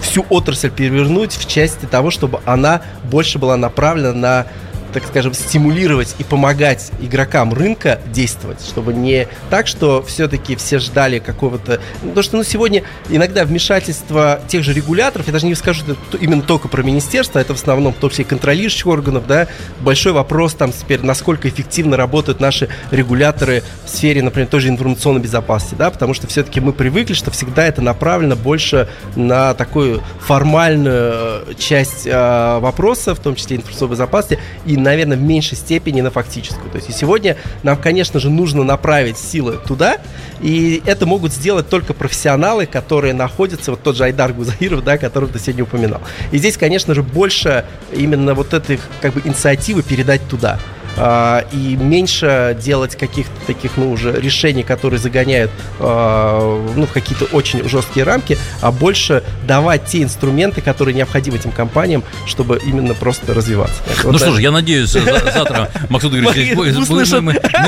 всю 0.00 0.26
отрасль 0.28 0.70
перевернуть 0.70 1.32
в 1.32 1.46
части 1.46 1.86
того, 1.86 2.10
чтобы 2.10 2.40
она 2.44 2.82
больше 3.04 3.38
была 3.38 3.56
направлена 3.56 4.12
на 4.12 4.46
так 4.92 5.04
скажем, 5.06 5.34
стимулировать 5.34 6.14
и 6.18 6.24
помогать 6.24 6.90
игрокам 7.00 7.52
рынка 7.52 8.00
действовать, 8.12 8.60
чтобы 8.64 8.94
не 8.94 9.28
так, 9.50 9.66
что 9.66 10.02
все-таки 10.02 10.56
все 10.56 10.78
ждали 10.78 11.18
какого-то... 11.18 11.80
Ну, 12.02 12.10
потому 12.10 12.22
что 12.22 12.36
ну, 12.36 12.42
сегодня 12.42 12.82
иногда 13.08 13.44
вмешательство 13.44 14.40
тех 14.48 14.64
же 14.64 14.72
регуляторов, 14.72 15.26
я 15.26 15.32
даже 15.32 15.46
не 15.46 15.54
скажу 15.54 15.84
именно 16.20 16.42
только 16.42 16.68
про 16.68 16.82
министерство, 16.82 17.38
это 17.38 17.54
в 17.54 17.58
основном 17.58 17.92
в 17.92 17.96
том 17.96 18.10
числе 18.10 18.24
контролирующих 18.24 18.86
органов, 18.86 19.26
да, 19.26 19.48
большой 19.80 20.12
вопрос 20.12 20.54
там 20.54 20.72
теперь, 20.72 21.02
насколько 21.02 21.48
эффективно 21.48 21.96
работают 21.96 22.40
наши 22.40 22.68
регуляторы 22.90 23.62
в 23.84 23.90
сфере, 23.90 24.22
например, 24.22 24.48
тоже 24.48 24.68
информационной 24.68 25.20
безопасности, 25.20 25.74
да, 25.74 25.90
потому 25.90 26.14
что 26.14 26.26
все-таки 26.26 26.60
мы 26.60 26.72
привыкли, 26.72 27.14
что 27.14 27.30
всегда 27.30 27.66
это 27.66 27.82
направлено 27.82 28.36
больше 28.36 28.88
на 29.16 29.54
такую 29.54 30.02
формальную 30.20 31.44
э, 31.48 31.54
часть 31.58 32.06
э, 32.06 32.58
вопроса, 32.58 33.14
в 33.14 33.20
том 33.20 33.34
числе 33.34 33.56
информационной 33.56 33.92
безопасности, 33.92 34.38
и 34.64 34.76
наверное, 34.82 35.16
в 35.16 35.22
меньшей 35.22 35.56
степени 35.56 36.00
на 36.00 36.10
фактическую. 36.10 36.70
То 36.70 36.76
есть 36.76 36.90
и 36.90 36.92
сегодня 36.92 37.36
нам, 37.62 37.76
конечно 37.76 38.20
же, 38.20 38.30
нужно 38.30 38.64
направить 38.64 39.18
силы 39.18 39.58
туда, 39.66 39.98
и 40.40 40.82
это 40.86 41.06
могут 41.06 41.32
сделать 41.32 41.68
только 41.68 41.94
профессионалы, 41.94 42.66
которые 42.66 43.14
находятся, 43.14 43.72
вот 43.72 43.82
тот 43.82 43.96
же 43.96 44.04
Айдар 44.04 44.32
Гузаиров, 44.32 44.84
да, 44.84 44.98
которого 44.98 45.32
ты 45.32 45.38
сегодня 45.38 45.64
упоминал. 45.64 46.00
И 46.32 46.38
здесь, 46.38 46.56
конечно 46.56 46.94
же, 46.94 47.02
больше 47.02 47.64
именно 47.92 48.34
вот 48.34 48.54
этой 48.54 48.78
как 49.00 49.14
бы 49.14 49.22
инициативы 49.24 49.82
передать 49.82 50.26
туда. 50.28 50.58
А, 50.98 51.44
и 51.52 51.76
меньше 51.76 52.56
делать 52.60 52.96
каких-то 52.96 53.34
таких, 53.46 53.72
ну, 53.76 53.92
уже 53.92 54.12
решений, 54.12 54.62
которые 54.62 54.98
загоняют, 54.98 55.50
а, 55.78 56.72
ну, 56.74 56.86
в 56.86 56.92
какие-то 56.92 57.24
очень 57.26 57.68
жесткие 57.68 58.04
рамки, 58.04 58.36
а 58.60 58.72
больше 58.72 59.22
давать 59.46 59.86
те 59.86 60.02
инструменты, 60.02 60.60
которые 60.60 60.94
необходимы 60.94 61.36
этим 61.36 61.52
компаниям, 61.52 62.02
чтобы 62.26 62.60
именно 62.64 62.94
просто 62.94 63.32
развиваться. 63.32 63.82
Вот 64.02 64.12
ну 64.12 64.18
что 64.18 64.32
ж, 64.32 64.40
я 64.40 64.50
надеюсь, 64.50 64.90
завтра 64.90 65.70
Максут 65.88 66.14
Игоревич 66.14 67.12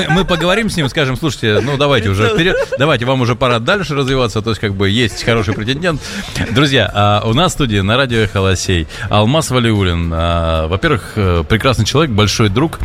мы 0.09 0.25
поговорим 0.25 0.69
с 0.69 0.75
ним, 0.75 0.89
скажем, 0.89 1.15
слушайте, 1.15 1.61
ну 1.61 1.77
давайте 1.77 2.09
уже 2.09 2.29
вперед, 2.29 2.55
давайте, 2.77 3.05
вам 3.05 3.21
уже 3.21 3.35
пора 3.35 3.59
дальше 3.59 3.95
развиваться, 3.95 4.41
то 4.41 4.49
есть 4.49 4.59
как 4.59 4.73
бы 4.73 4.89
есть 4.89 5.23
хороший 5.23 5.53
претендент. 5.53 6.01
Друзья, 6.51 6.89
а, 6.93 7.23
у 7.25 7.33
нас 7.33 7.51
в 7.51 7.55
студии 7.55 7.79
на 7.79 7.97
радио 7.97 8.27
Холосей 8.31 8.87
Алмаз 9.09 9.51
Валиулин, 9.51 10.09
во-первых, 10.09 11.13
э, 11.15 11.43
прекрасный 11.47 11.85
человек, 11.85 12.11
большой 12.11 12.49
друг, 12.49 12.79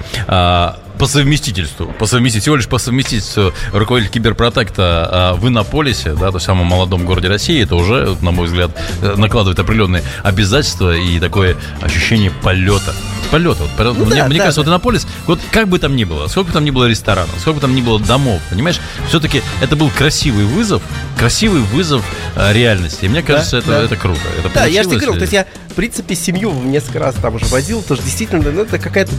по 0.98 1.06
совместительству, 1.06 1.86
по 1.98 2.06
совместительству, 2.06 2.46
всего 2.46 2.56
лишь 2.56 2.68
по 2.68 2.78
совместительству 2.78 3.52
руководитель 3.72 4.12
киберпротекта 4.12 5.08
а, 5.10 5.34
в 5.34 5.46
Иннополисе, 5.46 6.14
да, 6.14 6.32
то 6.32 6.38
самом 6.38 6.66
молодом 6.66 7.04
городе 7.04 7.28
России, 7.28 7.62
это 7.62 7.76
уже, 7.76 8.16
на 8.20 8.30
мой 8.30 8.46
взгляд, 8.46 8.70
э, 9.02 9.14
накладывает 9.16 9.58
определенные 9.58 10.02
обязательства 10.22 10.96
и 10.96 11.18
такое 11.20 11.56
ощущение 11.82 12.30
полета. 12.30 12.94
Полета. 13.30 13.64
Вот, 13.76 13.98
ну, 13.98 14.04
мне, 14.06 14.16
да, 14.16 14.26
мне 14.26 14.38
да, 14.38 14.44
кажется, 14.44 14.62
да. 14.62 14.70
вот 14.70 14.70
Иннополис, 14.70 15.06
вот 15.26 15.40
как 15.50 15.68
бы 15.68 15.78
там 15.78 15.96
ни 15.96 16.04
было, 16.04 16.28
сколько 16.28 16.48
бы 16.48 16.52
там 16.52 16.64
ни 16.64 16.70
было 16.70 16.86
ресторанов, 16.86 17.34
сколько 17.40 17.56
бы 17.56 17.60
там 17.60 17.74
ни 17.74 17.80
было 17.80 17.98
домов, 17.98 18.40
понимаешь, 18.48 18.80
все-таки 19.08 19.42
это 19.60 19.76
был 19.76 19.90
красивый 19.90 20.44
вызов, 20.44 20.82
красивый 21.16 21.62
вызов 21.62 22.04
а, 22.34 22.52
реальности. 22.52 23.06
И 23.06 23.08
мне 23.08 23.22
кажется, 23.22 23.52
да, 23.52 23.58
это, 23.58 23.68
да. 23.68 23.82
это 23.84 23.96
круто. 23.96 24.20
Это 24.38 24.50
да, 24.54 24.64
я 24.66 24.82
же 24.82 24.90
тебе 24.90 24.98
говорил, 24.98 25.14
то 25.14 25.22
есть 25.22 25.32
я, 25.32 25.46
в 25.68 25.74
принципе, 25.74 26.14
семью 26.14 26.52
несколько 26.52 26.98
раз 26.98 27.14
там 27.16 27.34
уже 27.34 27.46
возил, 27.46 27.82
тоже 27.82 28.02
действительно, 28.02 28.50
ну, 28.50 28.62
это 28.62 28.78
какая-то 28.78 29.12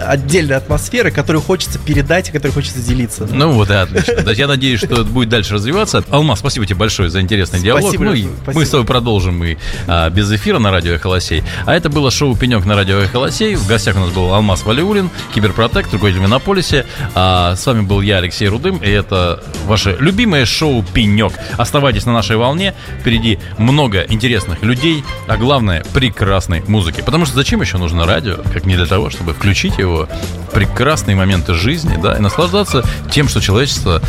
отдельная 0.00 0.58
атмосфера 0.58 1.10
которую 1.10 1.42
хочется 1.42 1.78
передать 1.78 2.28
и 2.28 2.32
которой 2.32 2.50
хочется 2.50 2.78
делиться. 2.80 3.26
Ну 3.30 3.52
вот, 3.52 3.68
да, 3.68 3.82
отлично. 3.82 4.30
Я 4.30 4.46
надеюсь, 4.46 4.80
что 4.80 4.94
это 4.94 5.04
будет 5.04 5.28
дальше 5.28 5.54
развиваться. 5.54 6.04
Алмаз, 6.10 6.40
спасибо 6.40 6.66
тебе 6.66 6.76
большое 6.76 7.10
за 7.10 7.20
интересный 7.20 7.60
диалог. 7.60 7.82
Спасибо, 7.82 8.04
ну, 8.04 8.12
и 8.12 8.26
спасибо. 8.42 8.60
мы 8.60 8.66
с 8.66 8.70
тобой 8.70 8.86
продолжим 8.86 9.42
и 9.44 9.56
а, 9.86 10.10
без 10.10 10.30
эфира 10.30 10.58
на 10.58 10.70
радио 10.70 10.94
Эхолосей. 10.94 11.42
А 11.64 11.74
это 11.74 11.88
было 11.88 12.10
шоу 12.10 12.36
«Пенек» 12.36 12.64
на 12.64 12.76
радио 12.76 12.98
Эхолосей. 12.98 13.54
В 13.54 13.66
гостях 13.66 13.96
у 13.96 14.00
нас 14.00 14.10
был 14.10 14.32
Алмаз 14.32 14.64
Валиулин, 14.64 15.10
киберпротект, 15.34 15.92
руководитель 15.92 16.22
Минополисе. 16.22 16.86
А, 17.14 17.56
с 17.56 17.64
вами 17.66 17.80
был 17.80 18.00
я, 18.00 18.18
Алексей 18.18 18.48
Рудым, 18.48 18.76
и 18.76 18.90
это 18.90 19.42
ваше 19.66 19.96
любимое 19.98 20.44
шоу 20.44 20.84
«Пенек». 20.92 21.15
Оставайтесь 21.56 22.06
на 22.06 22.12
нашей 22.12 22.36
волне. 22.36 22.74
Впереди 23.00 23.38
много 23.58 24.02
интересных 24.08 24.62
людей, 24.62 25.04
а 25.26 25.36
главное, 25.36 25.84
прекрасной 25.92 26.62
музыки. 26.66 27.02
Потому 27.04 27.26
что 27.26 27.34
зачем 27.34 27.60
еще 27.60 27.78
нужно 27.78 28.06
радио, 28.06 28.36
как 28.52 28.66
не 28.66 28.76
для 28.76 28.86
того, 28.86 29.10
чтобы 29.10 29.34
включить 29.34 29.78
его 29.78 30.08
прекрасно 30.52 30.76
прекрасные 30.76 31.16
моменты 31.16 31.54
жизни, 31.54 31.98
да, 32.00 32.16
и 32.16 32.20
наслаждаться 32.20 32.84
тем, 33.10 33.28
что 33.28 33.40
человечество 33.40 34.02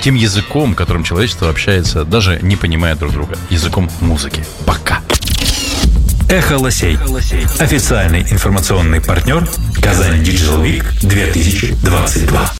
тем 0.00 0.14
языком, 0.14 0.74
которым 0.74 1.04
человечество 1.04 1.50
общается, 1.50 2.04
даже 2.04 2.38
не 2.42 2.56
понимая 2.56 2.94
друг 2.96 3.12
друга. 3.12 3.36
Языком 3.50 3.90
музыки. 4.00 4.44
Пока. 4.66 5.00
Эхо 6.28 6.58
Лосей. 6.58 6.96
Официальный 7.58 8.22
информационный 8.22 9.00
партнер 9.00 9.48
Казань 9.82 10.22
Digital 10.22 10.62
Week 10.62 10.84
2022. 11.02 12.48